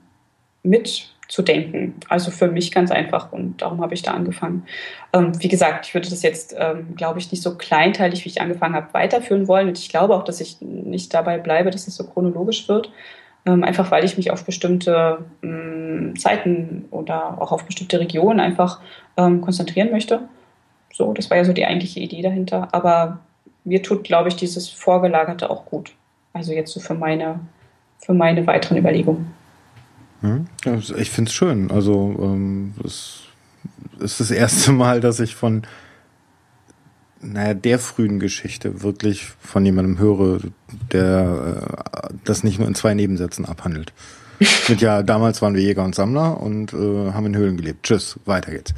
[0.62, 1.94] mitzudenken.
[2.08, 4.64] Also für mich ganz einfach und darum habe ich da angefangen.
[5.12, 8.40] Ähm, wie gesagt, ich würde das jetzt, ähm, glaube ich, nicht so kleinteilig, wie ich
[8.40, 9.68] angefangen habe, weiterführen wollen.
[9.68, 12.92] Und ich glaube auch, dass ich nicht dabei bleibe, dass es so chronologisch wird,
[13.44, 18.80] ähm, einfach weil ich mich auf bestimmte ähm, Zeiten oder auch auf bestimmte Regionen einfach
[19.16, 20.20] ähm, konzentrieren möchte.
[20.92, 22.68] So, das war ja so die eigentliche Idee dahinter.
[22.72, 23.20] Aber
[23.64, 25.92] mir tut, glaube ich, dieses Vorgelagerte auch gut.
[26.32, 27.40] Also jetzt so für meine,
[27.98, 29.32] für meine weiteren Überlegungen.
[30.20, 30.46] Hm?
[30.96, 31.70] ich finde es schön.
[31.70, 33.24] Also ähm, es
[33.98, 35.66] ist das erste Mal, dass ich von
[37.20, 40.40] naja, der frühen Geschichte wirklich von jemandem höre,
[40.92, 43.92] der äh, das nicht nur in zwei Nebensätzen abhandelt.
[44.68, 47.84] Mit ja, damals waren wir Jäger und Sammler und äh, haben in Höhlen gelebt.
[47.84, 48.74] Tschüss, weiter geht's.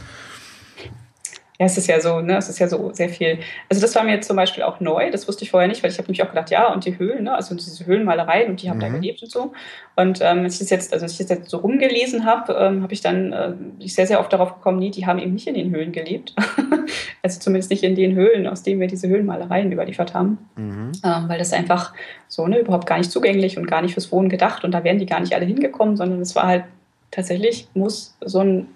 [1.60, 3.38] Ja, es ist ja so, ne, es ist ja so sehr viel.
[3.68, 5.98] Also das war mir zum Beispiel auch neu, das wusste ich vorher nicht, weil ich
[5.98, 8.78] habe nämlich auch gedacht, ja, und die Höhlen, ne, also diese Höhlenmalereien und die haben
[8.78, 8.82] mhm.
[8.82, 9.52] da gelebt und so.
[9.94, 12.82] Und ähm, als ich das jetzt, also als ich das jetzt so rumgelesen habe, ähm,
[12.82, 15.46] habe ich dann äh, ich sehr, sehr oft darauf gekommen, nee, die haben eben nicht
[15.46, 16.34] in den Höhlen gelebt.
[17.22, 20.38] also zumindest nicht in den Höhlen, aus denen wir diese Höhlenmalereien überliefert haben.
[20.56, 20.90] Mhm.
[21.04, 21.94] Ähm, weil das einfach
[22.26, 24.98] so, ne, überhaupt gar nicht zugänglich und gar nicht fürs Wohnen gedacht und da wären
[24.98, 26.64] die gar nicht alle hingekommen, sondern es war halt
[27.12, 28.66] tatsächlich muss so ein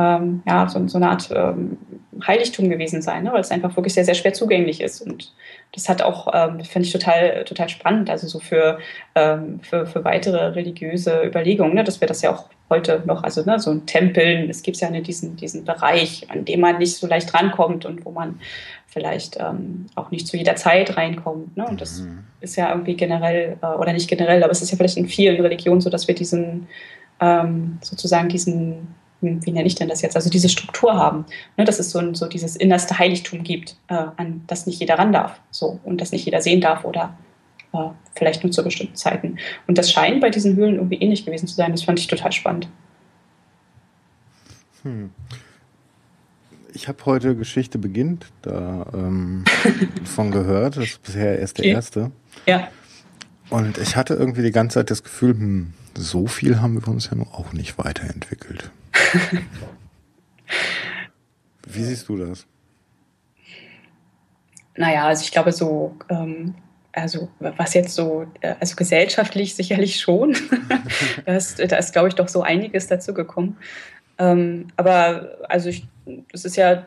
[0.00, 1.76] ähm, ja, so, so, eine Art ähm,
[2.26, 3.32] Heiligtum gewesen sein, ne?
[3.32, 5.00] weil es einfach wirklich sehr, sehr schwer zugänglich ist.
[5.00, 5.32] Und
[5.74, 8.78] das hat auch, ähm, finde ich total, total spannend, also so für,
[9.14, 11.84] ähm, für, für weitere religiöse Überlegungen, ne?
[11.84, 14.90] dass wir das ja auch heute noch, also ne, so ein Tempeln, es gibt ja
[14.90, 18.40] ne, diesen, diesen Bereich, an dem man nicht so leicht rankommt und wo man
[18.86, 21.56] vielleicht ähm, auch nicht zu jeder Zeit reinkommt.
[21.56, 21.66] Ne?
[21.66, 22.20] Und das mhm.
[22.40, 25.40] ist ja irgendwie generell, äh, oder nicht generell, aber es ist ja vielleicht in vielen
[25.40, 26.68] Religionen so, dass wir diesen
[27.20, 31.78] ähm, sozusagen diesen wie nenne ich denn das jetzt, also diese Struktur haben, ne, dass
[31.78, 35.78] es so, so dieses innerste Heiligtum gibt, äh, an das nicht jeder ran darf so,
[35.84, 37.16] und das nicht jeder sehen darf oder
[37.72, 39.38] äh, vielleicht nur zu bestimmten Zeiten.
[39.66, 41.72] Und das scheint bei diesen Höhlen irgendwie ähnlich gewesen zu sein.
[41.72, 42.68] Das fand ich total spannend.
[44.82, 45.10] Hm.
[46.72, 49.44] Ich habe heute Geschichte beginnt, da ähm,
[50.04, 50.76] von gehört.
[50.76, 51.74] Das ist bisher erst der okay.
[51.74, 52.10] erste.
[52.46, 52.68] Ja.
[53.50, 57.10] Und ich hatte irgendwie die ganze Zeit das Gefühl, hm, so viel haben wir uns
[57.10, 58.70] ja noch auch nicht weiterentwickelt.
[61.66, 62.46] Wie siehst du das?
[64.76, 66.54] Naja, also ich glaube, so, ähm,
[66.92, 70.36] also was jetzt so, äh, also gesellschaftlich sicherlich schon.
[71.26, 73.56] da ist, da ist, glaube ich, doch so einiges dazu gekommen.
[74.18, 75.70] Ähm, aber also
[76.32, 76.86] es ist ja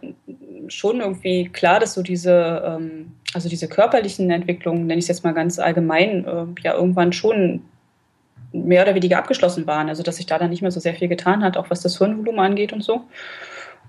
[0.67, 5.23] schon irgendwie klar, dass so diese, ähm, also diese körperlichen Entwicklungen, nenne ich es jetzt
[5.23, 7.63] mal ganz allgemein, äh, ja irgendwann schon
[8.53, 9.89] mehr oder weniger abgeschlossen waren.
[9.89, 11.97] Also dass sich da dann nicht mehr so sehr viel getan hat, auch was das
[11.97, 13.03] Hirnvolumen angeht und so.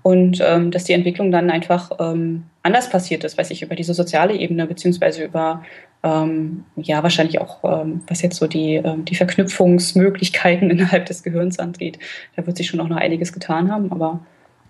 [0.05, 3.95] Und ähm, dass die Entwicklung dann einfach ähm, anders passiert ist, weiß ich, über diese
[3.95, 5.63] soziale Ebene, beziehungsweise über,
[6.03, 11.57] ähm, ja, wahrscheinlich auch, ähm, was jetzt so die, ähm, die Verknüpfungsmöglichkeiten innerhalb des Gehirns
[11.57, 11.97] angeht.
[12.35, 14.19] Da wird sich schon auch noch einiges getan haben, aber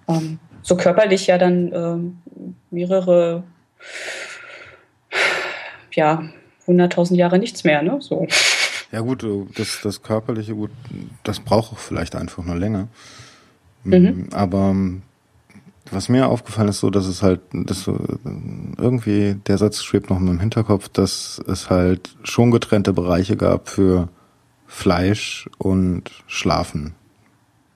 [0.08, 2.18] ähm, so körperlich ja dann ähm,
[2.72, 3.44] mehrere,
[5.92, 6.24] ja,
[6.66, 7.98] 100.000 Jahre nichts mehr, ne?
[8.00, 8.26] So.
[8.96, 9.28] Ja gut,
[9.58, 10.72] das, das körperliche, gut,
[11.24, 12.88] das braucht auch vielleicht einfach nur länger.
[13.84, 14.30] Mhm.
[14.32, 14.74] Aber
[15.92, 18.00] was mir aufgefallen ist, so, dass es halt, dass so,
[18.78, 23.68] irgendwie der Satz schwebt noch in meinem Hinterkopf, dass es halt schon getrennte Bereiche gab
[23.68, 24.08] für
[24.66, 26.96] Fleisch und Schlafen.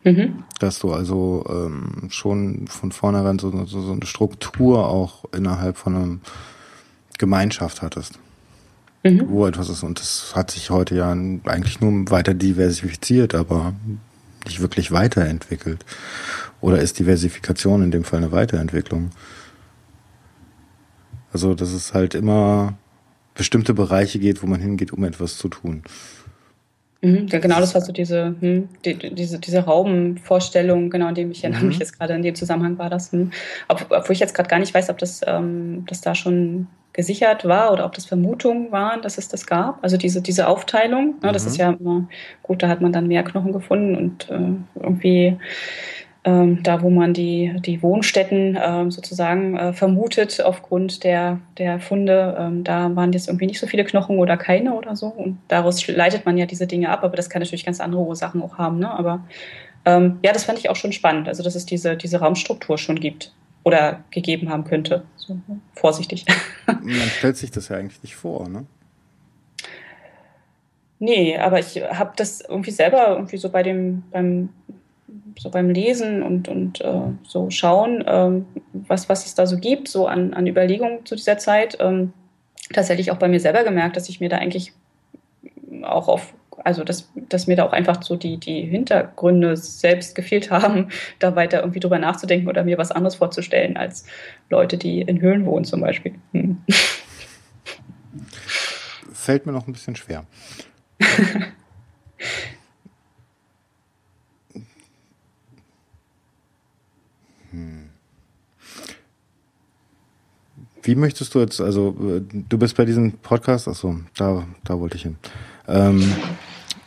[0.05, 0.45] Mhm.
[0.59, 5.95] Dass du also ähm, schon von vornherein so, so, so eine Struktur auch innerhalb von
[5.97, 6.17] einer
[7.17, 8.19] Gemeinschaft hattest.
[9.03, 9.29] Mhm.
[9.29, 9.83] Wo etwas ist.
[9.83, 13.73] Und das hat sich heute ja eigentlich nur weiter diversifiziert, aber
[14.45, 15.85] nicht wirklich weiterentwickelt.
[16.61, 19.11] Oder ist Diversifikation in dem Fall eine Weiterentwicklung?
[21.31, 22.77] Also, dass es halt immer
[23.35, 25.83] bestimmte Bereiche geht, wo man hingeht, um etwas zu tun.
[27.01, 31.43] Mhm, genau, das war so diese, hm, die, diese, diese Raumvorstellung, genau, in dem ich
[31.43, 31.69] erinnere mhm.
[31.69, 33.13] mich jetzt gerade in dem Zusammenhang war das.
[33.13, 33.31] Hm.
[33.69, 37.71] Obwohl ich jetzt gerade gar nicht weiß, ob das, ähm, das da schon gesichert war
[37.71, 39.83] oder ob das Vermutungen waren, dass es das gab.
[39.83, 41.59] Also diese, diese Aufteilung, ne, das ist mhm.
[41.59, 42.07] ja immer
[42.43, 45.37] gut, da hat man dann mehr Knochen gefunden und äh, irgendwie
[46.25, 52.35] ähm, da wo man die, die Wohnstätten ähm, sozusagen äh, vermutet aufgrund der, der Funde,
[52.37, 55.07] ähm, da waren jetzt irgendwie nicht so viele Knochen oder keine oder so.
[55.07, 58.41] Und daraus leitet man ja diese Dinge ab, aber das kann natürlich ganz andere Ursachen
[58.41, 58.79] auch haben.
[58.79, 58.91] Ne?
[58.91, 59.21] Aber
[59.85, 62.99] ähm, ja, das fand ich auch schon spannend, also dass es diese, diese Raumstruktur schon
[62.99, 63.33] gibt
[63.63, 65.03] oder gegeben haben könnte.
[65.15, 65.59] So, ne?
[65.73, 66.25] vorsichtig.
[66.65, 68.65] Man stellt sich das ja eigentlich nicht vor, ne?
[71.01, 74.49] Nee, aber ich habe das irgendwie selber irgendwie so bei dem, beim
[75.37, 79.87] so beim Lesen und, und äh, so schauen, ähm, was, was es da so gibt,
[79.87, 82.13] so an, an Überlegungen zu dieser Zeit, ähm,
[82.73, 84.73] tatsächlich auch bei mir selber gemerkt, dass ich mir da eigentlich
[85.83, 86.33] auch auf,
[86.63, 90.89] also dass, dass mir da auch einfach so die, die Hintergründe selbst gefehlt haben,
[91.19, 94.05] da weiter irgendwie drüber nachzudenken oder mir was anderes vorzustellen als
[94.49, 96.13] Leute, die in Höhlen wohnen zum Beispiel.
[96.33, 96.57] Hm.
[99.13, 100.25] Fällt mir noch ein bisschen schwer.
[110.89, 111.95] Wie möchtest du jetzt, also
[112.31, 115.17] du bist bei diesem Podcast, achso, da, da wollte ich hin.
[115.67, 116.15] Ähm,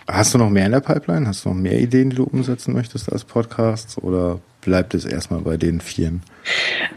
[0.08, 1.26] hast du noch mehr in der Pipeline?
[1.26, 5.40] Hast du noch mehr Ideen, die du umsetzen möchtest als Podcasts oder bleibt es erstmal
[5.40, 6.22] bei den Vieren?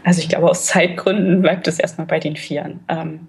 [0.04, 2.80] Also ich glaube, aus Zeitgründen bleibt es erstmal bei den Vieren.
[2.88, 3.28] Ähm,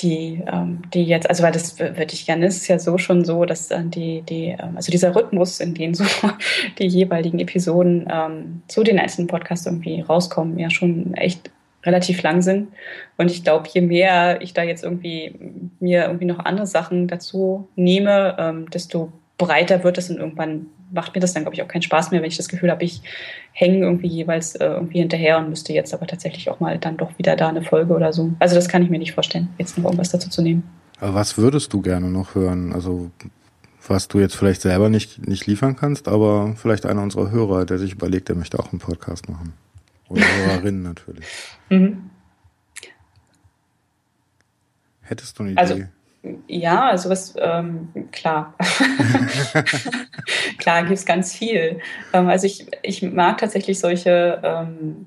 [0.00, 3.44] die, ähm, die jetzt, also weil das würde ich gerne, ist ja so schon so,
[3.44, 6.04] dass dann die, die, ähm, also dieser Rhythmus, in dem so
[6.78, 11.50] die jeweiligen Episoden ähm, zu den einzelnen Podcasts irgendwie rauskommen, ja schon echt
[11.84, 12.68] relativ lang sind.
[13.16, 15.34] Und ich glaube, je mehr ich da jetzt irgendwie
[15.80, 21.14] mir irgendwie noch andere Sachen dazu nehme, ähm, desto breiter wird es und irgendwann macht
[21.14, 23.02] mir das dann, glaube ich, auch keinen Spaß mehr, wenn ich das Gefühl habe, ich
[23.52, 27.18] hänge irgendwie jeweils äh, irgendwie hinterher und müsste jetzt aber tatsächlich auch mal dann doch
[27.18, 28.32] wieder da eine Folge oder so.
[28.38, 30.62] Also das kann ich mir nicht vorstellen, jetzt noch irgendwas dazu zu nehmen.
[31.00, 32.72] Aber was würdest du gerne noch hören?
[32.72, 33.10] Also
[33.88, 37.78] was du jetzt vielleicht selber nicht, nicht liefern kannst, aber vielleicht einer unserer Hörer, der
[37.78, 39.52] sich überlegt, der möchte auch einen Podcast machen.
[40.14, 41.26] Oder Hörerinnen natürlich.
[41.68, 42.10] Mhm.
[45.02, 45.88] Hättest du eine also, Idee?
[46.48, 48.54] Ja, also was, ähm, klar.
[50.58, 51.80] klar gibt es ganz viel.
[52.12, 55.06] Ähm, also ich, ich mag tatsächlich solche, ähm,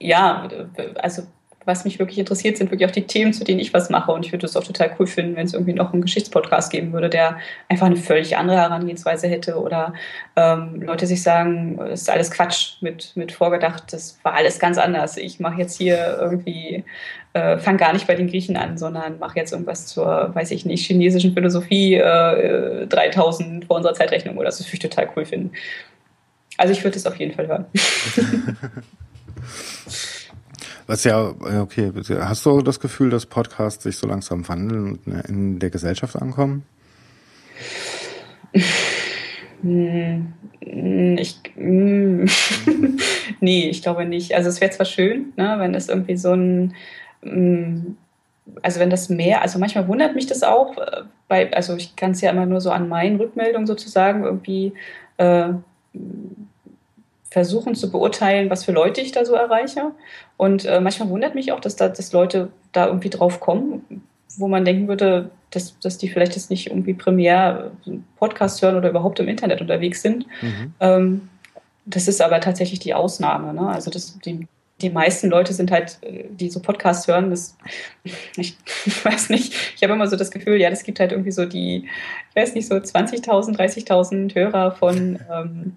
[0.00, 0.48] ja,
[0.96, 1.22] also
[1.64, 4.12] was mich wirklich interessiert, sind wirklich auch die Themen, zu denen ich was mache.
[4.12, 6.92] Und ich würde es auch total cool finden, wenn es irgendwie noch einen Geschichtspodcast geben
[6.92, 7.38] würde, der
[7.68, 9.60] einfach eine völlig andere Herangehensweise hätte.
[9.60, 9.94] Oder
[10.36, 14.78] ähm, Leute sich sagen, das ist alles Quatsch mit, mit vorgedacht, das war alles ganz
[14.78, 15.16] anders.
[15.16, 16.84] Ich mache jetzt hier irgendwie,
[17.32, 20.64] äh, fange gar nicht bei den Griechen an, sondern mache jetzt irgendwas zur, weiß ich
[20.64, 24.62] nicht, chinesischen Philosophie äh, 3000 vor unserer Zeitrechnung oder so.
[24.62, 25.52] Das würde ich total cool finden.
[26.58, 27.66] Also ich würde es auf jeden Fall hören.
[30.86, 35.58] Was ja, okay, hast du das Gefühl, dass Podcasts sich so langsam wandeln und in
[35.58, 36.64] der Gesellschaft ankommen?
[39.62, 40.34] Hm,
[41.18, 42.26] ich, hm.
[43.40, 44.34] nee, ich glaube nicht.
[44.34, 46.74] Also es wäre zwar schön, ne, wenn es irgendwie so ein,
[47.22, 47.96] hm,
[48.62, 50.76] also wenn das mehr, also manchmal wundert mich das auch,
[51.28, 54.72] weil, äh, also ich kann es ja immer nur so an meinen Rückmeldungen sozusagen irgendwie
[55.18, 55.50] äh,
[57.32, 59.92] versuchen zu beurteilen, was für Leute ich da so erreiche.
[60.36, 64.04] Und äh, manchmal wundert mich auch, dass, da, dass Leute da irgendwie drauf kommen,
[64.36, 67.70] wo man denken würde, dass, dass die vielleicht jetzt nicht irgendwie primär
[68.18, 70.26] Podcast hören oder überhaupt im Internet unterwegs sind.
[70.42, 70.74] Mhm.
[70.80, 71.28] Ähm,
[71.86, 73.54] das ist aber tatsächlich die Ausnahme.
[73.54, 73.66] Ne?
[73.66, 74.46] Also das, die,
[74.82, 77.56] die meisten Leute sind halt, äh, die so Podcasts hören, das,
[78.36, 78.56] ich,
[79.04, 81.88] weiß nicht, ich habe immer so das Gefühl, ja, das gibt halt irgendwie so die,
[82.30, 85.76] ich weiß nicht, so 20.000, 30.000 Hörer von ähm,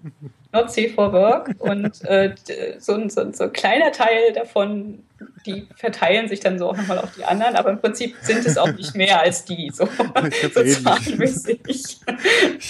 [0.52, 2.34] Safe for Work und äh,
[2.78, 5.04] so, so, so ein kleiner Teil davon
[5.46, 8.58] die verteilen sich dann so auch nochmal auf die anderen, aber im Prinzip sind es
[8.58, 9.70] auch nicht mehr als die.
[9.72, 10.90] So, ich habe so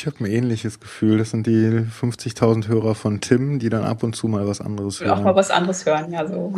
[0.06, 1.18] hab ein ähnliches Gefühl.
[1.18, 5.00] Das sind die 50.000 Hörer von Tim, die dann ab und zu mal was anderes
[5.00, 5.18] hören.
[5.18, 6.26] Auch mal was anderes hören, ja.
[6.26, 6.54] So.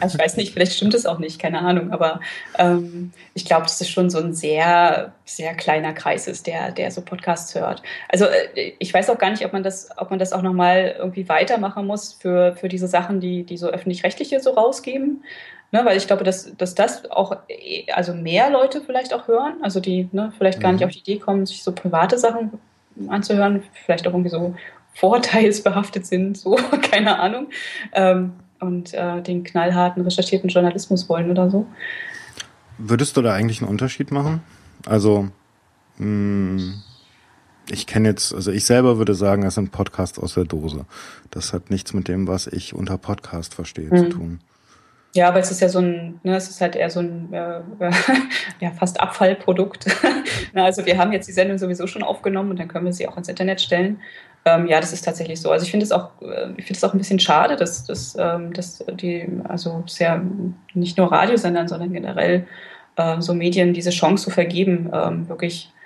[0.00, 2.20] Also ich weiß nicht, vielleicht stimmt es auch nicht, keine Ahnung, aber
[2.56, 6.90] ähm, ich glaube, dass es schon so ein sehr, sehr kleiner Kreis ist, der, der
[6.90, 7.82] so Podcasts hört.
[8.08, 10.94] Also äh, ich weiß auch gar nicht, ob man das, ob man das auch nochmal
[10.98, 15.17] irgendwie weitermachen muss für, für diese Sachen, die, die so öffentlich-rechtliche so rausgeben.
[15.70, 17.36] Ne, weil ich glaube, dass, dass das auch,
[17.92, 20.86] also mehr Leute vielleicht auch hören, also die ne, vielleicht gar nicht mhm.
[20.86, 22.52] auf die Idee kommen, sich so private Sachen
[23.08, 24.54] anzuhören, vielleicht auch irgendwie so
[24.94, 27.48] vorteilsbehaftet sind, so, keine Ahnung,
[27.92, 31.66] ähm, und äh, den knallharten, recherchierten Journalismus wollen oder so.
[32.78, 34.42] Würdest du da eigentlich einen Unterschied machen?
[34.86, 35.28] Also,
[35.98, 36.82] mh, hm,
[37.70, 40.86] ich kenne jetzt, also ich selber würde sagen, es sind Podcasts aus der Dose.
[41.30, 43.96] Das hat nichts mit dem, was ich unter Podcast verstehe, mhm.
[43.96, 44.40] zu tun.
[45.14, 47.60] Ja, aber es ist ja so ein, ne, es ist halt eher so ein äh,
[48.60, 49.86] ja, fast Abfallprodukt.
[50.54, 53.16] also wir haben jetzt die Sendung sowieso schon aufgenommen und dann können wir sie auch
[53.16, 54.00] ins Internet stellen.
[54.44, 55.50] Ähm, ja, das ist tatsächlich so.
[55.50, 58.16] Also ich finde es auch, äh, ich finde es auch ein bisschen schade, dass, dass,
[58.18, 60.22] ähm, dass die, also ja
[60.74, 62.46] nicht nur Radiosendern, sondern generell
[62.96, 65.77] äh, so Medien diese Chance zu vergeben, ähm, wirklich ne,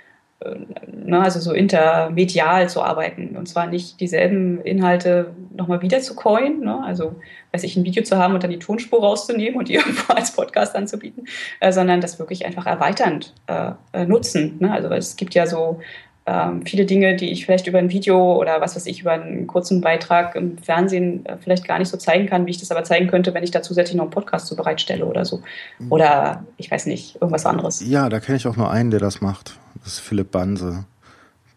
[1.20, 6.82] also so intermedial zu arbeiten und zwar nicht dieselben Inhalte nochmal wieder zu coin, ne,
[6.84, 7.16] also
[7.52, 10.32] weiß ich, ein Video zu haben und dann die Tonspur rauszunehmen und die irgendwo als
[10.32, 11.26] Podcast anzubieten,
[11.60, 14.56] äh, sondern das wirklich einfach erweiternd äh, äh nutzen.
[14.60, 14.72] Ne?
[14.72, 15.80] Also es gibt ja so
[16.24, 19.48] ähm, viele Dinge, die ich vielleicht über ein Video oder was weiß ich, über einen
[19.48, 22.84] kurzen Beitrag im Fernsehen äh, vielleicht gar nicht so zeigen kann, wie ich das aber
[22.84, 25.42] zeigen könnte, wenn ich da zusätzlich noch einen Podcast so bereitstelle oder so.
[25.80, 25.90] Mhm.
[25.90, 27.82] Oder ich weiß nicht, irgendwas anderes.
[27.84, 29.58] Ja, da kenne ich auch nur einen, der das macht.
[29.82, 30.84] Das ist Philipp Banse.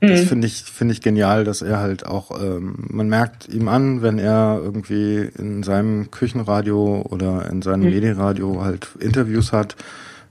[0.01, 0.25] Das mhm.
[0.25, 4.17] finde ich, finde ich genial, dass er halt auch, ähm, man merkt ihm an, wenn
[4.17, 7.91] er irgendwie in seinem Küchenradio oder in seinem mhm.
[7.91, 9.75] Medienradio halt Interviews hat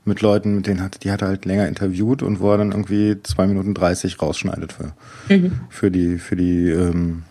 [0.04, 2.72] mit Leuten, mit denen hat, die hat er halt länger interviewt und wo er dann
[2.72, 4.92] irgendwie zwei Minuten dreißig rausschneidet für,
[5.28, 5.60] mhm.
[5.70, 7.22] für die, für die, ähm,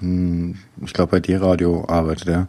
[0.00, 2.48] hm, ich glaube bei D-Radio arbeitet er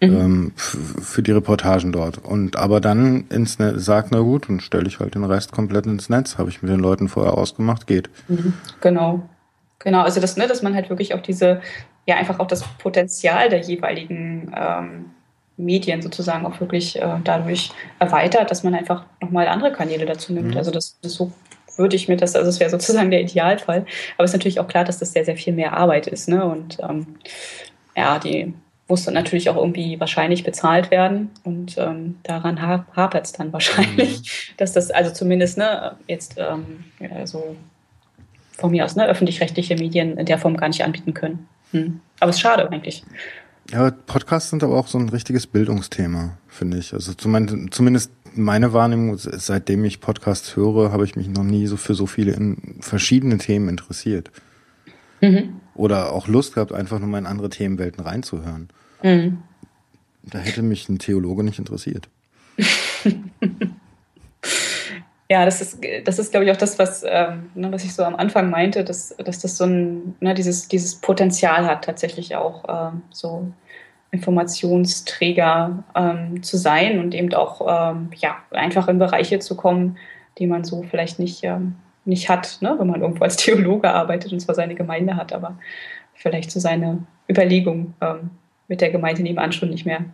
[0.00, 0.16] mhm.
[0.16, 2.18] ähm, für die Reportagen dort.
[2.18, 5.86] Und aber dann ins Netz sagt, na gut, dann stelle ich halt den Rest komplett
[5.86, 6.38] ins Netz.
[6.38, 8.10] Habe ich mit den Leuten vorher ausgemacht, geht.
[8.28, 8.54] Mhm.
[8.80, 9.28] Genau.
[9.84, 11.60] Genau, also das, ne, dass man halt wirklich auch diese,
[12.06, 15.06] ja, einfach auch das Potenzial der jeweiligen ähm,
[15.56, 20.52] Medien sozusagen auch wirklich äh, dadurch erweitert, dass man einfach nochmal andere Kanäle dazu nimmt.
[20.52, 20.56] Mhm.
[20.56, 21.32] Also das, das so
[21.76, 23.86] würde ich mir das, also es wäre sozusagen der Idealfall.
[24.16, 26.28] Aber es ist natürlich auch klar, dass das sehr, sehr viel mehr Arbeit ist.
[26.28, 26.44] Ne?
[26.44, 27.18] Und ähm,
[27.96, 28.54] ja, die
[28.88, 31.30] muss dann natürlich auch irgendwie wahrscheinlich bezahlt werden.
[31.44, 34.54] Und ähm, daran hapert es dann wahrscheinlich, mhm.
[34.58, 36.84] dass das, also zumindest ne, jetzt ähm,
[37.24, 37.56] so
[38.58, 41.48] von mir aus ne, öffentlich-rechtliche Medien in der Form gar nicht anbieten können.
[41.72, 42.00] Hm.
[42.20, 43.02] Aber es ist schade eigentlich.
[43.70, 46.92] Ja, Podcasts sind aber auch so ein richtiges Bildungsthema, finde ich.
[46.92, 51.94] Also zumindest meine Wahrnehmung, seitdem ich Podcasts höre, habe ich mich noch nie so für
[51.94, 54.30] so viele in verschiedene Themen interessiert.
[55.20, 55.60] Mhm.
[55.74, 58.68] Oder auch Lust gehabt, einfach nur mal in andere Themenwelten reinzuhören.
[59.02, 59.38] Mhm.
[60.24, 62.08] Da hätte mich ein Theologe nicht interessiert.
[65.32, 68.04] ja, das ist, das ist, glaube ich, auch das, was, ähm, ne, was ich so
[68.04, 72.64] am Anfang meinte, dass, dass das so ein, ne, dieses, dieses Potenzial hat, tatsächlich auch
[72.68, 73.50] ähm, so
[74.10, 79.96] Informationsträger ähm, zu sein und eben auch ähm, ja, einfach in Bereiche zu kommen,
[80.36, 82.76] die man so vielleicht nicht, ähm, nicht hat, ne?
[82.78, 85.56] wenn man irgendwo als Theologe arbeitet und zwar seine Gemeinde hat, aber
[86.12, 88.32] vielleicht so seine Überlegung ähm,
[88.68, 90.04] mit der Gemeinde nebenan schon nicht mehr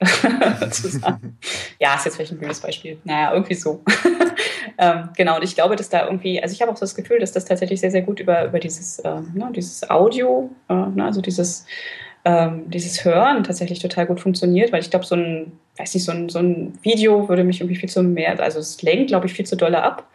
[0.70, 1.38] zusammen.
[1.78, 2.98] ja, ist jetzt vielleicht ein blödes Beispiel.
[3.04, 3.82] Naja, irgendwie so.
[4.78, 7.18] ähm, genau, und ich glaube, dass da irgendwie, also ich habe auch so das Gefühl,
[7.18, 11.04] dass das tatsächlich sehr, sehr gut über, über dieses, äh, ne, dieses Audio, äh, ne,
[11.04, 11.66] also dieses,
[12.24, 16.12] ähm, dieses Hören tatsächlich total gut funktioniert, weil ich glaube, so ein, weiß nicht, so
[16.12, 19.32] ein, so ein Video würde mich irgendwie viel zu mehr, also es lenkt, glaube ich,
[19.32, 20.08] viel zu dolle ab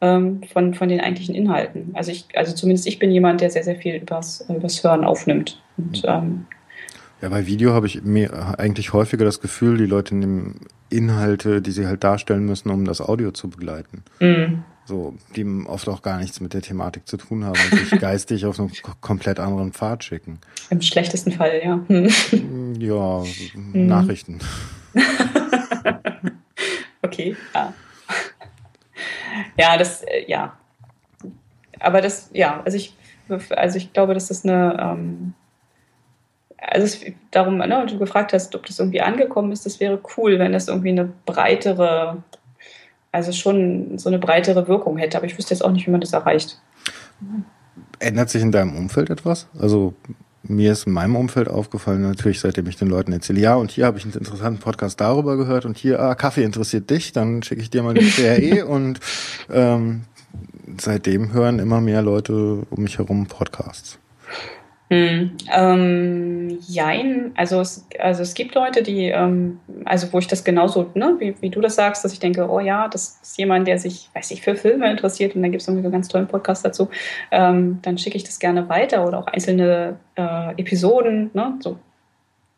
[0.00, 1.90] ähm, von, von den eigentlichen Inhalten.
[1.94, 5.60] Also ich, also zumindest ich bin jemand, der sehr, sehr viel übers, übers Hören aufnimmt.
[5.76, 6.46] Und ähm,
[7.24, 10.60] ja, bei Video habe ich mir eigentlich häufiger das Gefühl, die Leute nehmen
[10.90, 14.04] Inhalte, die sie halt darstellen müssen, um das Audio zu begleiten.
[14.20, 14.62] Mm.
[14.84, 18.44] So, die oft auch gar nichts mit der Thematik zu tun haben und sich geistig
[18.44, 18.70] auf einen
[19.00, 20.38] komplett anderen Pfad schicken.
[20.68, 21.80] Im schlechtesten Fall, ja.
[21.86, 22.74] Hm.
[22.78, 23.22] Ja,
[23.54, 23.86] mm.
[23.86, 24.40] Nachrichten.
[27.00, 27.72] okay, ja.
[29.58, 30.58] Ja, das, äh, ja.
[31.80, 32.94] Aber das, ja, also ich,
[33.48, 35.32] also ich glaube, dass das eine, ähm,
[36.58, 37.00] also es,
[37.30, 40.68] darum, ne, du gefragt hast, ob das irgendwie angekommen ist, das wäre cool, wenn das
[40.68, 42.22] irgendwie eine breitere,
[43.12, 45.16] also schon so eine breitere Wirkung hätte.
[45.16, 46.60] Aber ich wüsste jetzt auch nicht, wie man das erreicht.
[47.98, 49.48] Ändert sich in deinem Umfeld etwas?
[49.58, 49.94] Also
[50.46, 53.86] mir ist in meinem Umfeld aufgefallen, natürlich, seitdem ich den Leuten erzähle, ja, und hier
[53.86, 57.62] habe ich einen interessanten Podcast darüber gehört und hier, ah, Kaffee interessiert dich, dann schicke
[57.62, 59.00] ich dir mal die CRE und
[59.50, 60.02] ähm,
[60.78, 63.98] seitdem hören immer mehr Leute um mich herum Podcasts.
[64.90, 70.44] Hm, ähm, jein, also es, also es gibt Leute, die, ähm, also wo ich das
[70.44, 73.66] genauso, ne, wie, wie du das sagst, dass ich denke, oh ja, das ist jemand,
[73.66, 76.28] der sich, weiß ich, für Filme interessiert und dann gibt es irgendwie einen ganz tollen
[76.28, 76.90] Podcast dazu,
[77.30, 81.78] ähm, dann schicke ich das gerne weiter oder auch einzelne äh, Episoden, ne, so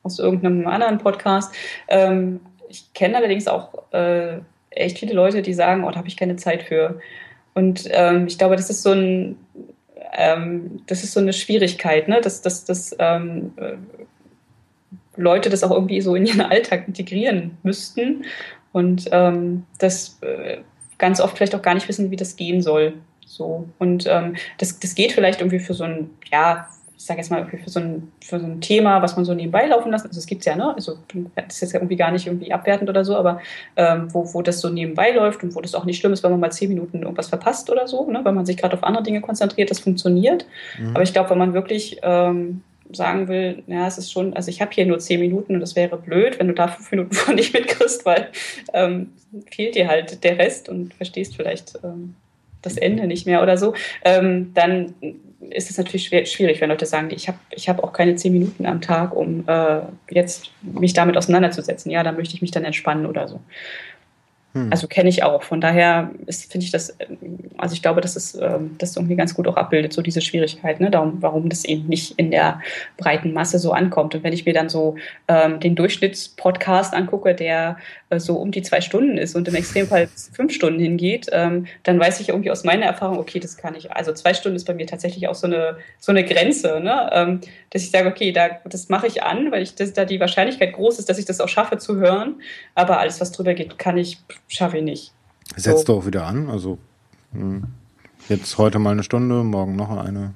[0.02, 1.54] aus irgendeinem anderen Podcast.
[1.86, 4.38] Ähm, ich kenne allerdings auch äh,
[4.70, 7.00] echt viele Leute, die sagen, oh, da habe ich keine Zeit für.
[7.54, 9.36] Und ähm, ich glaube, das ist so ein
[10.12, 12.20] ähm, das ist so eine Schwierigkeit, ne?
[12.20, 13.76] dass, dass, dass ähm, äh,
[15.16, 18.24] Leute das auch irgendwie so in ihren Alltag integrieren müssten
[18.72, 20.58] und ähm, das äh,
[20.98, 22.94] ganz oft vielleicht auch gar nicht wissen, wie das gehen soll.
[23.24, 23.68] So.
[23.78, 26.68] Und ähm, das, das geht vielleicht irgendwie für so ein, ja,
[26.98, 29.66] ich sage jetzt mal, für so, ein, für so ein Thema, was man so nebenbei
[29.66, 30.74] laufen lassen, also es gibt ja, ne?
[30.74, 30.98] Also
[31.34, 33.40] das ist jetzt ja irgendwie gar nicht irgendwie abwertend oder so, aber
[33.76, 36.30] ähm, wo, wo das so nebenbei läuft und wo das auch nicht schlimm ist, wenn
[36.30, 38.20] man mal zehn Minuten irgendwas verpasst oder so, ne?
[38.24, 40.46] Wenn man sich gerade auf andere Dinge konzentriert, das funktioniert.
[40.78, 40.90] Mhm.
[40.90, 44.60] Aber ich glaube, wenn man wirklich ähm, sagen will, ja, es ist schon, also ich
[44.60, 47.34] habe hier nur zehn Minuten und das wäre blöd, wenn du da fünf Minuten von
[47.34, 48.28] nicht mitkriegst, weil
[48.72, 49.12] ähm,
[49.50, 52.14] fehlt dir halt der Rest und verstehst vielleicht ähm,
[52.62, 53.74] das Ende nicht mehr oder so,
[54.04, 54.94] ähm, dann
[55.50, 58.32] ist es natürlich schwer, schwierig, wenn Leute sagen, ich habe ich hab auch keine zehn
[58.32, 59.80] Minuten am Tag, um äh,
[60.10, 61.90] jetzt mich damit auseinanderzusetzen.
[61.90, 63.40] Ja, da möchte ich mich dann entspannen oder so.
[64.56, 64.68] Hm.
[64.70, 65.42] Also kenne ich auch.
[65.42, 66.96] Von daher finde ich das,
[67.58, 70.80] also ich glaube, dass es ähm, das irgendwie ganz gut auch abbildet, so diese Schwierigkeit,
[70.80, 70.90] ne?
[70.90, 72.62] Darum, warum das eben nicht in der
[72.96, 74.14] breiten Masse so ankommt.
[74.14, 74.96] Und wenn ich mir dann so
[75.28, 77.76] ähm, den Durchschnittspodcast angucke, der
[78.08, 82.00] äh, so um die zwei Stunden ist und im Extremfall fünf Stunden hingeht, ähm, dann
[82.00, 83.92] weiß ich irgendwie aus meiner Erfahrung, okay, das kann ich.
[83.92, 87.10] Also zwei Stunden ist bei mir tatsächlich auch so eine, so eine Grenze, ne?
[87.12, 87.40] Ähm,
[87.70, 90.72] dass ich sage, okay, da, das mache ich an, weil ich das, da die Wahrscheinlichkeit
[90.72, 92.36] groß ist, dass ich das auch schaffe zu hören.
[92.74, 94.18] Aber alles, was drüber geht, kann ich
[94.48, 95.12] schaffe ich nicht.
[95.56, 95.94] Setzt so.
[95.94, 96.50] du auch wieder an?
[96.50, 96.78] Also
[97.32, 97.64] hm,
[98.28, 100.34] jetzt heute mal eine Stunde, morgen noch eine?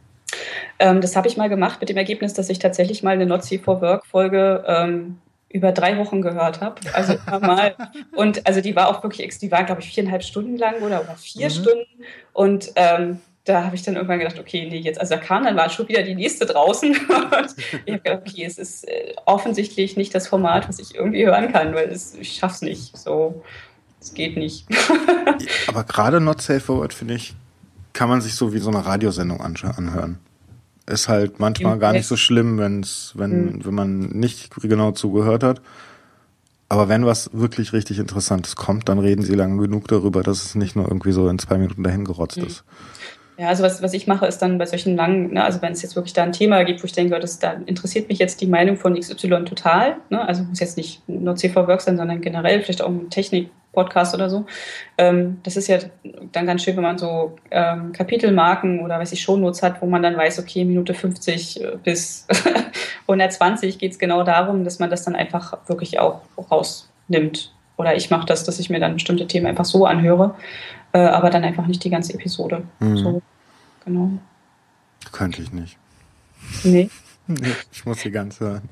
[0.78, 3.44] Ähm, das habe ich mal gemacht mit dem Ergebnis, dass ich tatsächlich mal eine Not
[3.44, 6.76] See for Work Folge ähm, über drei Wochen gehört habe.
[6.92, 7.74] Also mal.
[8.12, 11.16] Und also die war auch wirklich, die war, glaube ich, viereinhalb Stunden lang oder, oder
[11.16, 11.52] vier mhm.
[11.52, 12.04] Stunden.
[12.32, 15.56] Und ähm, da habe ich dann irgendwann gedacht, okay, nee, jetzt, also da kam dann
[15.56, 16.90] war schon wieder die nächste draußen.
[17.08, 17.54] Und
[17.84, 21.52] ich habe gedacht, okay, es ist äh, offensichtlich nicht das Format, was ich irgendwie hören
[21.52, 22.96] kann, weil es, ich schaff's nicht.
[22.96, 23.42] So.
[24.00, 24.66] Es geht nicht.
[25.68, 27.34] Aber gerade Not Safe for Word, finde ich,
[27.92, 30.18] kann man sich so wie so eine Radiosendung anhören.
[30.86, 33.64] Ist halt manchmal gar nicht so schlimm, wenn's, wenn, mhm.
[33.64, 35.60] wenn man nicht genau zugehört hat.
[36.68, 40.54] Aber wenn was wirklich richtig Interessantes kommt, dann reden sie lange genug darüber, dass es
[40.54, 42.46] nicht nur irgendwie so in zwei Minuten dahin gerotzt mhm.
[42.46, 42.64] ist.
[43.40, 45.80] Ja, also was, was ich mache, ist dann bei solchen langen, ne, also wenn es
[45.80, 48.46] jetzt wirklich da ein Thema gibt, wo ich denke, das, da interessiert mich jetzt die
[48.46, 52.62] Meinung von XY total, ne, also muss jetzt nicht nur CV Work sein, sondern generell
[52.62, 54.46] vielleicht auch um Technik, Podcast oder so.
[54.98, 55.78] Ähm, das ist ja
[56.32, 60.02] dann ganz schön, wenn man so ähm, Kapitelmarken oder weiß ich Shownotes hat, wo man
[60.02, 62.26] dann weiß, okay, Minute 50 äh, bis
[63.02, 67.52] 120 geht es genau darum, dass man das dann einfach wirklich auch rausnimmt.
[67.76, 70.34] Oder ich mache das, dass ich mir dann bestimmte Themen einfach so anhöre,
[70.92, 72.62] äh, aber dann einfach nicht die ganze Episode.
[72.80, 72.96] Mhm.
[72.98, 73.22] So,
[73.84, 74.10] genau.
[75.12, 75.78] Könnte ich nicht.
[76.64, 76.90] Nee.
[77.26, 78.62] nee ich muss die ganze.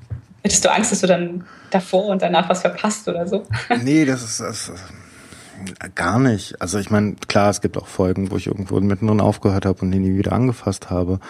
[0.49, 3.47] Hättest du Angst, dass du dann davor und danach was verpasst oder so?
[3.83, 6.59] nee, das ist, das ist gar nicht.
[6.63, 9.91] Also ich meine, klar, es gibt auch Folgen, wo ich irgendwo mittendrin aufgehört habe und
[9.91, 11.21] die nie wieder angefasst habe.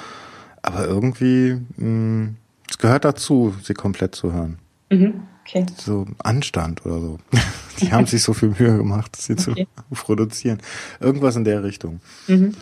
[0.63, 2.35] Aber irgendwie, mh,
[2.71, 4.61] es gehört dazu, sie komplett zu hören.
[4.89, 5.23] Mhm.
[5.45, 5.67] Okay.
[5.77, 7.19] So Anstand oder so.
[7.81, 9.67] Die haben sich so viel Mühe gemacht, sie okay.
[9.89, 10.61] zu produzieren.
[11.01, 12.01] Irgendwas in der Richtung.
[12.29, 12.55] Mhm.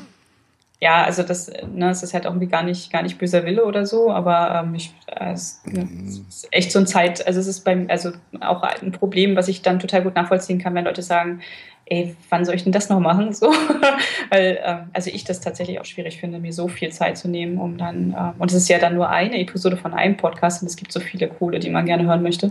[0.78, 3.86] Ja, also das, ne, es ist halt irgendwie gar nicht, gar nicht böser Wille oder
[3.86, 7.46] so, aber ähm, ich, äh, es, ne, es ist echt so ein Zeit, also es
[7.46, 11.00] ist beim, also auch ein Problem, was ich dann total gut nachvollziehen kann, wenn Leute
[11.00, 11.40] sagen,
[11.86, 13.32] ey, wann soll ich denn das noch machen?
[13.32, 13.46] So,
[14.30, 17.58] weil ähm, also ich das tatsächlich auch schwierig finde, mir so viel Zeit zu nehmen,
[17.58, 20.68] um dann äh, und es ist ja dann nur eine Episode von einem Podcast und
[20.68, 22.50] es gibt so viele coole, die man gerne hören möchte.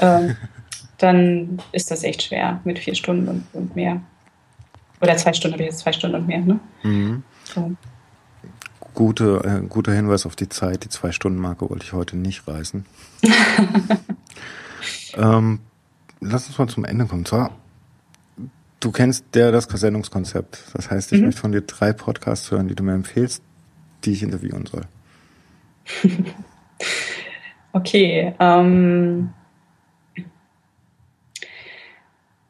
[0.00, 0.36] Ähm,
[0.98, 4.00] dann ist das echt schwer mit vier Stunden und, und mehr.
[5.00, 6.40] Oder zwei Stunden habe ich jetzt zwei Stunden und mehr.
[6.40, 6.58] Ne?
[6.82, 7.22] Mhm.
[7.54, 7.72] So.
[8.94, 10.84] Gute, äh, guter Hinweis auf die Zeit.
[10.84, 12.86] Die Zwei-Stunden-Marke wollte ich heute nicht reißen.
[15.14, 15.60] ähm,
[16.20, 17.24] lass uns mal zum Ende kommen.
[17.24, 17.50] Zwar
[18.80, 20.62] Du kennst der das Sendungskonzept.
[20.74, 21.26] Das heißt, ich mhm.
[21.26, 23.42] möchte von dir drei Podcasts hören, die du mir empfehlst,
[24.04, 24.82] die ich interviewen soll.
[27.72, 28.34] okay.
[28.38, 29.30] Ähm,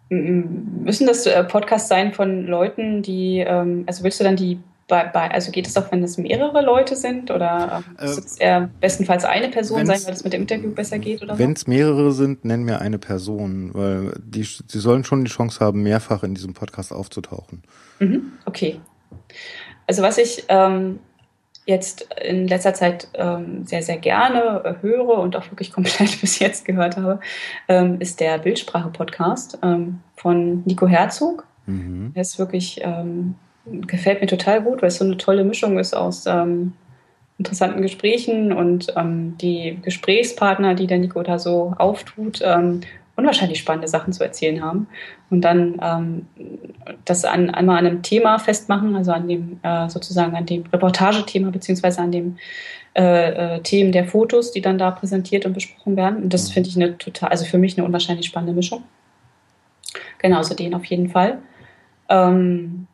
[0.09, 5.05] müssen das äh, Podcasts sein von Leuten, die, ähm, also willst du dann die bei,
[5.05, 8.71] bei, also geht es auch, wenn es mehrere Leute sind oder ähm, äh, es eher
[8.81, 12.13] bestenfalls eine Person sein, weil es mit dem Interview besser geht oder Wenn es mehrere
[12.13, 16.35] sind, nenn mir eine Person, weil die, sie sollen schon die Chance haben, mehrfach in
[16.35, 17.63] diesem Podcast aufzutauchen.
[17.99, 18.81] Mhm, okay.
[19.89, 21.01] Also was ich ähm,
[21.65, 26.65] jetzt in letzter Zeit ähm, sehr, sehr gerne höre und auch wirklich komplett bis jetzt
[26.65, 27.19] gehört habe,
[27.67, 31.45] ähm, ist der Bildsprache-Podcast ähm, von Nico Herzog.
[31.67, 32.13] Mhm.
[32.15, 33.35] Der ist wirklich ähm,
[33.87, 36.73] gefällt mir total gut, weil es so eine tolle Mischung ist aus ähm,
[37.39, 42.81] interessanten Gesprächen und ähm, die Gesprächspartner, die der Nico da so auftut, ähm,
[43.17, 44.89] unwahrscheinlich spannende Sachen zu erzählen haben.
[45.31, 46.27] Und dann ähm,
[47.05, 51.51] das an, einmal an einem Thema festmachen, also an dem äh, sozusagen an dem Reportagethema
[51.51, 52.37] beziehungsweise an dem
[52.95, 56.23] äh, äh, Themen der Fotos, die dann da präsentiert und besprochen werden.
[56.23, 58.85] Und das finde ich eine total, also für mich eine unwahrscheinlich spannende Mischung.
[60.19, 61.39] Genauso den auf jeden Fall.
[62.09, 62.87] Ähm,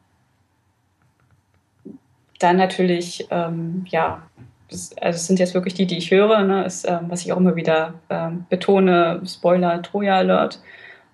[2.43, 4.23] dann natürlich, ähm, ja,
[4.70, 7.32] das, also es sind jetzt wirklich die, die ich höre, ne, ist, ähm, was ich
[7.32, 10.60] auch immer wieder ähm, betone, Spoiler, Troja Alert,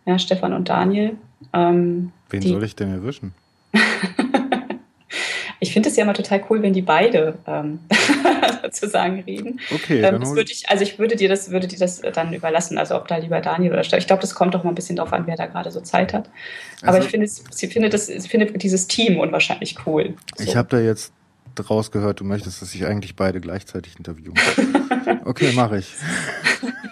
[0.07, 1.17] ja, Stefan und Daniel.
[1.53, 3.35] Ähm, Wen die, soll ich denn erwischen?
[5.61, 7.81] ich finde es ja immer total cool, wenn die beide ähm,
[8.63, 9.61] sozusagen reden.
[9.75, 10.03] Okay.
[10.03, 12.97] Ähm, das würde ich, also ich würde dir das, würde dir das dann überlassen, also
[12.97, 14.01] ob da lieber Daniel oder Stefan.
[14.01, 16.15] Ich glaube, das kommt doch mal ein bisschen drauf an, wer da gerade so Zeit
[16.15, 16.31] hat.
[16.83, 20.15] Aber also, ich finde, sie findet das, sie findet dieses Team unwahrscheinlich cool.
[20.37, 20.45] So.
[20.45, 21.13] Ich habe da jetzt
[21.63, 24.35] rausgehört, du möchtest, dass ich eigentlich beide gleichzeitig interviewe.
[25.25, 25.95] okay, mache ich.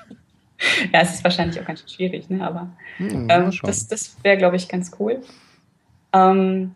[0.92, 2.46] ja, es ist wahrscheinlich auch ganz schön schwierig, ne?
[2.46, 5.20] aber hm, ähm, das, das wäre, glaube ich, ganz cool.
[6.12, 6.74] Ähm,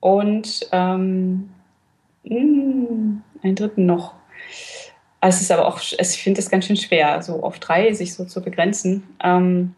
[0.00, 1.50] und ähm,
[2.24, 4.14] mh, hm, einen dritten noch.
[5.20, 8.14] Also es ist aber auch, ich finde es ganz schön schwer, so auf drei sich
[8.14, 9.02] so zu begrenzen.
[9.22, 9.74] Ähm,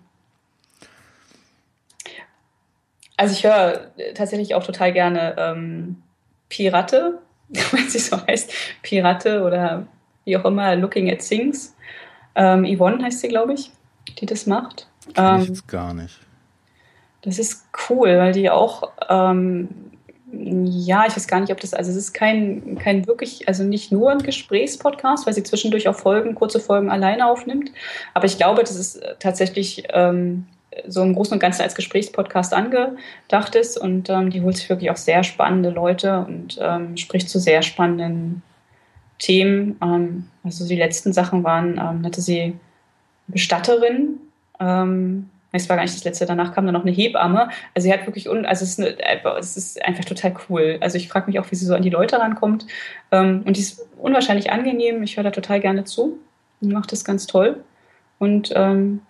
[3.17, 6.02] also ich höre tatsächlich auch total gerne ähm,
[6.53, 7.19] Pirate,
[7.49, 8.53] wenn sie so heißt,
[8.83, 9.87] Pirate oder
[10.25, 11.75] wie auch immer, Looking at Things.
[12.35, 13.73] Ähm, Yvonne heißt sie, glaube ich,
[14.19, 14.87] die das macht.
[15.17, 16.21] Ähm, ich jetzt gar nicht.
[17.23, 19.69] Das ist cool, weil die auch, ähm,
[20.33, 23.93] ja, ich weiß gar nicht, ob das, also es ist kein, kein wirklich, also nicht
[23.93, 27.71] nur ein Gesprächspodcast, weil sie zwischendurch auch Folgen, kurze Folgen alleine aufnimmt.
[28.15, 30.47] Aber ich glaube, das ist tatsächlich ähm,
[30.87, 33.79] so im Großen und Ganzen als Gesprächspodcast angedacht ist.
[33.79, 37.63] Und ähm, die holt sich wirklich auch sehr spannende Leute und ähm, spricht zu sehr
[37.63, 38.43] spannenden
[39.19, 39.77] Themen.
[39.83, 42.55] Ähm, also die letzten Sachen waren, ähm, hatte sie
[43.29, 44.19] Bestatterin.
[44.61, 47.51] Ähm, es war gar nicht das letzte, danach kam dann noch eine Hebamme.
[47.75, 50.79] Also sie hat wirklich, un also es ist, eine, es ist einfach total cool.
[50.81, 52.67] Also ich frage mich auch, wie sie so an die Leute rankommt.
[53.11, 55.03] Ähm, und die ist unwahrscheinlich angenehm.
[55.03, 56.19] Ich höre da total gerne zu.
[56.61, 57.63] Die macht das ganz toll.
[58.19, 59.03] Und ähm,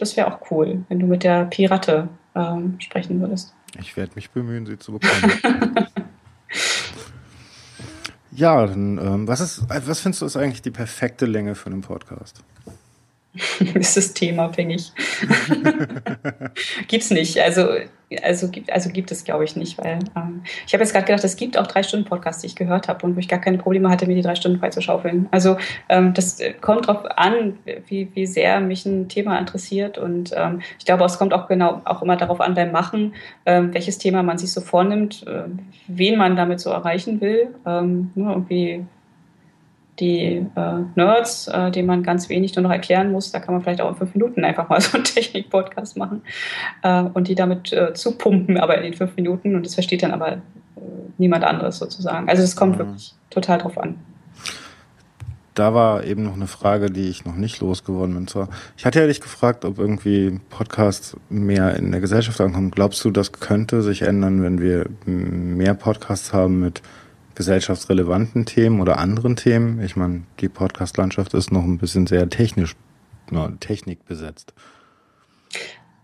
[0.00, 3.54] das wäre auch cool, wenn du mit der Pirate ähm, sprechen würdest.
[3.78, 5.32] Ich werde mich bemühen, sie zu bekommen.
[8.32, 11.82] ja, dann, ähm, was, ist, was findest du ist eigentlich die perfekte Länge für einen
[11.82, 12.42] Podcast?
[13.74, 14.92] ist das themenabhängig.
[16.88, 17.38] Gibt's nicht.
[17.38, 17.68] Also,
[18.22, 21.24] also, gibt, also gibt es, glaube ich, nicht, weil ähm, ich habe jetzt gerade gedacht,
[21.24, 23.58] es gibt auch drei Stunden Podcasts, die ich gehört habe und wo ich gar keine
[23.58, 25.28] Probleme hatte, mir die drei Stunden freizuschaufeln.
[25.30, 25.56] Also
[25.88, 30.84] ähm, das kommt darauf an, wie, wie sehr mich ein Thema interessiert und ähm, ich
[30.84, 33.14] glaube, es kommt auch genau auch immer darauf an beim Machen,
[33.46, 35.44] ähm, welches Thema man sich so vornimmt, äh,
[35.86, 37.54] wen man damit so erreichen will.
[37.66, 38.84] Ähm, ne, irgendwie
[40.00, 43.62] die äh, Nerds, äh, denen man ganz wenig nur noch erklären muss, da kann man
[43.62, 46.22] vielleicht auch in fünf Minuten einfach mal so einen Technik-Podcast machen
[46.82, 50.12] äh, und die damit äh, zupumpen, aber in den fünf Minuten und das versteht dann
[50.12, 50.40] aber äh,
[51.18, 52.28] niemand anderes sozusagen.
[52.28, 52.78] Also es kommt mhm.
[52.78, 53.96] wirklich total drauf an
[55.60, 58.26] da war eben noch eine Frage, die ich noch nicht losgeworden bin.
[58.26, 58.48] zwar,
[58.78, 62.70] ich hatte ja dich gefragt, ob irgendwie Podcasts mehr in der Gesellschaft ankommen.
[62.70, 66.80] Glaubst du, das könnte sich ändern, wenn wir mehr Podcasts haben mit
[67.40, 69.82] gesellschaftsrelevanten Themen oder anderen Themen?
[69.82, 72.76] Ich meine, die Podcast-Landschaft ist noch ein bisschen sehr technisch,
[73.30, 74.52] no, Technik besetzt.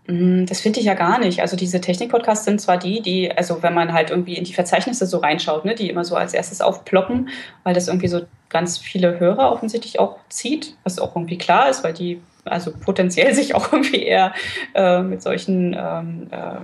[0.07, 1.41] Mm, das finde ich ja gar nicht.
[1.41, 5.05] Also diese Technik-Podcasts sind zwar die, die, also wenn man halt irgendwie in die Verzeichnisse
[5.05, 7.29] so reinschaut, ne, die immer so als erstes aufploppen,
[7.63, 11.83] weil das irgendwie so ganz viele Hörer offensichtlich auch zieht, was auch irgendwie klar ist,
[11.83, 14.33] weil die also potenziell sich auch irgendwie eher
[14.73, 16.61] äh, mit solchen ähm, äh,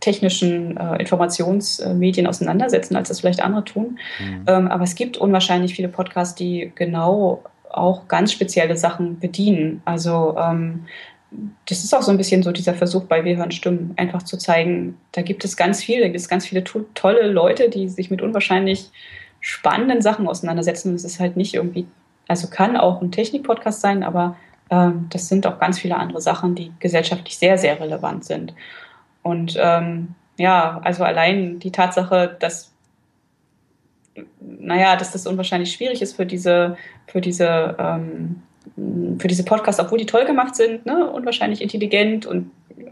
[0.00, 3.98] technischen äh, Informationsmedien auseinandersetzen, als das vielleicht andere tun.
[4.20, 4.44] Mhm.
[4.46, 9.82] Ähm, aber es gibt unwahrscheinlich viele Podcasts, die genau auch ganz spezielle Sachen bedienen.
[9.84, 10.86] Also ähm,
[11.68, 14.38] das ist auch so ein bisschen so dieser Versuch bei Wir hören Stimmen, einfach zu
[14.38, 17.88] zeigen, da gibt es ganz viele, da gibt es ganz viele to tolle Leute, die
[17.88, 18.90] sich mit unwahrscheinlich
[19.40, 20.90] spannenden Sachen auseinandersetzen.
[20.90, 21.86] Und es ist halt nicht irgendwie,
[22.28, 24.36] also kann auch ein Technik-Podcast sein, aber
[24.70, 28.54] ähm, das sind auch ganz viele andere Sachen, die gesellschaftlich sehr, sehr relevant sind.
[29.26, 32.72] Und ähm, ja, also allein die Tatsache, dass
[34.40, 36.76] naja, dass das unwahrscheinlich schwierig ist für diese,
[37.06, 38.42] für diese ähm,
[39.18, 42.50] für diese Podcasts, obwohl die toll gemacht sind, ne, unwahrscheinlich intelligent und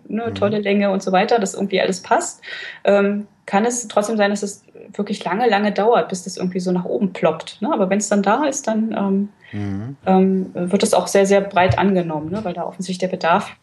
[0.08, 0.34] ne, mhm.
[0.34, 2.42] tolle Länge und so weiter, dass irgendwie alles passt,
[2.84, 6.72] ähm, kann es trotzdem sein, dass es wirklich lange, lange dauert, bis das irgendwie so
[6.72, 7.60] nach oben ploppt.
[7.60, 7.72] Ne?
[7.72, 9.96] Aber wenn es dann da ist, dann ähm, mhm.
[10.06, 12.44] ähm, wird es auch sehr, sehr breit angenommen, ne?
[12.44, 13.56] weil da offensichtlich der Bedarf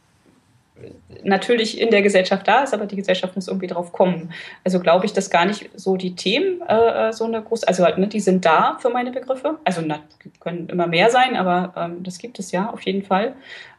[1.23, 4.31] natürlich in der Gesellschaft da ist, aber die Gesellschaft muss irgendwie drauf kommen.
[4.63, 7.83] Also glaube ich, dass gar nicht so die Themen äh, äh, so eine große, also
[7.83, 9.57] halt, ne, die sind da für meine Begriffe.
[9.63, 9.99] Also na,
[10.39, 13.33] können immer mehr sein, aber ähm, das gibt es ja auf jeden Fall.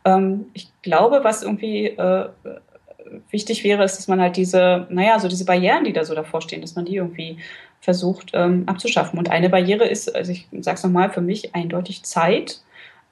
[0.04, 2.28] Ähm, ich glaube, was irgendwie äh,
[3.30, 6.40] wichtig wäre, ist, dass man halt diese, naja, so diese Barrieren, die da so davor
[6.42, 7.38] stehen, dass man die irgendwie
[7.80, 9.18] versucht ähm, abzuschaffen.
[9.18, 12.60] Und eine Barriere ist, also ich sage es nochmal, für mich eindeutig Zeit.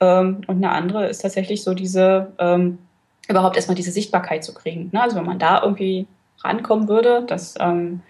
[0.01, 2.79] Ähm, und eine andere ist tatsächlich so diese ähm,
[3.31, 4.91] überhaupt erstmal diese Sichtbarkeit zu kriegen.
[4.93, 5.03] Ne?
[5.03, 6.07] Also wenn man da irgendwie
[6.43, 8.01] rankommen würde, dass ähm,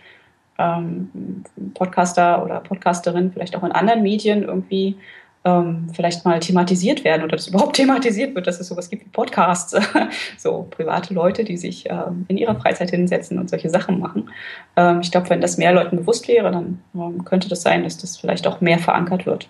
[0.58, 1.44] ähm,
[1.74, 4.96] Podcaster oder Podcasterin vielleicht auch in anderen Medien irgendwie
[5.44, 9.08] ähm, vielleicht mal thematisiert werden oder dass überhaupt thematisiert wird, dass es sowas gibt wie
[9.08, 9.74] Podcasts.
[10.36, 14.30] so private Leute, die sich ähm, in ihrer Freizeit hinsetzen und solche Sachen machen.
[14.76, 17.96] Ähm, ich glaube, wenn das mehr Leuten bewusst wäre, dann ähm, könnte das sein, dass
[17.96, 19.48] das vielleicht auch mehr verankert wird.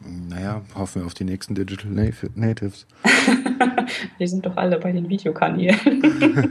[0.00, 1.90] Naja, hoffen wir auf die nächsten Digital
[2.34, 2.86] Natives.
[4.18, 6.02] die sind doch alle bei den Videokanälen.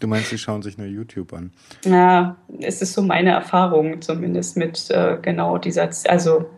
[0.00, 1.52] du meinst, sie schauen sich nur YouTube an?
[1.84, 6.48] Ja, es ist so meine Erfahrung zumindest mit äh, genau dieser, also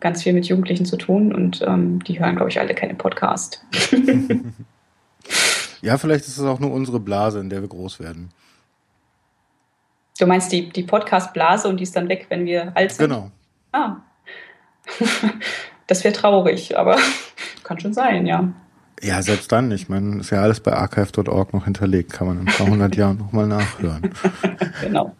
[0.00, 3.64] ganz viel mit Jugendlichen zu tun und ähm, die hören, glaube ich, alle keine Podcast.
[5.82, 8.30] ja, vielleicht ist es auch nur unsere Blase, in der wir groß werden.
[10.18, 13.08] Du meinst die, die Podcast-Blase und die ist dann weg, wenn wir alt sind?
[13.08, 13.32] Genau.
[13.72, 13.96] Ah,
[15.86, 16.96] das wäre traurig, aber
[17.62, 18.52] kann schon sein, ja.
[19.02, 19.70] Ja, selbst dann.
[19.72, 22.12] Ich meine, ist ja alles bei archive.org noch hinterlegt.
[22.12, 24.10] Kann man in ein paar hundert Jahren nochmal nachhören.
[24.80, 25.14] genau.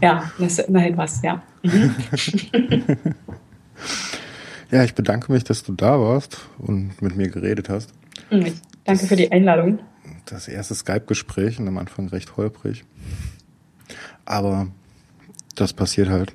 [0.00, 1.42] Ja, das ist immerhin was, ja.
[1.62, 1.94] Mhm.
[4.70, 7.92] ja, ich bedanke mich, dass du da warst und mit mir geredet hast.
[8.30, 8.52] Mhm.
[8.84, 9.78] Danke für die Einladung.
[10.26, 12.84] Das erste Skype-Gespräch und am Anfang recht holprig.
[14.24, 14.68] Aber
[15.54, 16.34] das passiert halt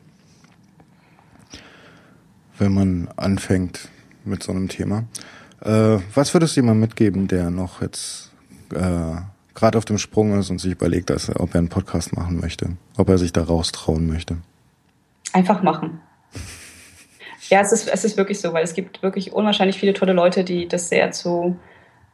[2.60, 3.90] wenn man anfängt
[4.26, 5.06] mit so einem Thema.
[5.62, 8.32] Äh, was würdest du jemandem mitgeben, der noch jetzt
[8.74, 9.16] äh,
[9.56, 12.78] gerade auf dem Sprung ist und sich überlegt, dass, ob er einen Podcast machen möchte,
[12.98, 14.38] ob er sich da raustrauen möchte?
[15.34, 16.00] Einfach machen.
[17.50, 20.44] ja, es ist, es ist wirklich so, weil es gibt wirklich unwahrscheinlich viele tolle Leute,
[20.44, 21.58] die das sehr zu,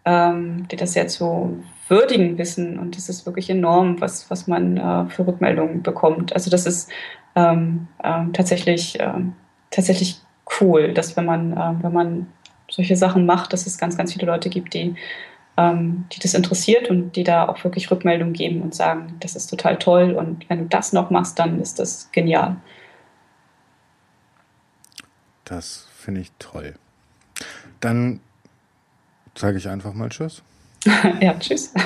[0.05, 4.77] ähm, die das sehr zu würdigen wissen und das ist wirklich enorm, was, was man
[4.77, 6.33] äh, für Rückmeldungen bekommt.
[6.33, 6.89] Also das ist
[7.35, 9.33] ähm, ähm, tatsächlich, ähm,
[9.69, 10.24] tatsächlich
[10.59, 12.27] cool, dass wenn man, äh, wenn man
[12.69, 14.95] solche Sachen macht, dass es ganz, ganz viele Leute gibt, die,
[15.57, 19.47] ähm, die das interessiert und die da auch wirklich Rückmeldung geben und sagen, das ist
[19.47, 22.57] total toll und wenn du das noch machst, dann ist das genial.
[25.45, 26.75] Das finde ich toll.
[27.79, 28.19] Dann
[29.35, 30.41] sage ich einfach mal Tschüss.
[31.21, 31.73] ja, tschüss.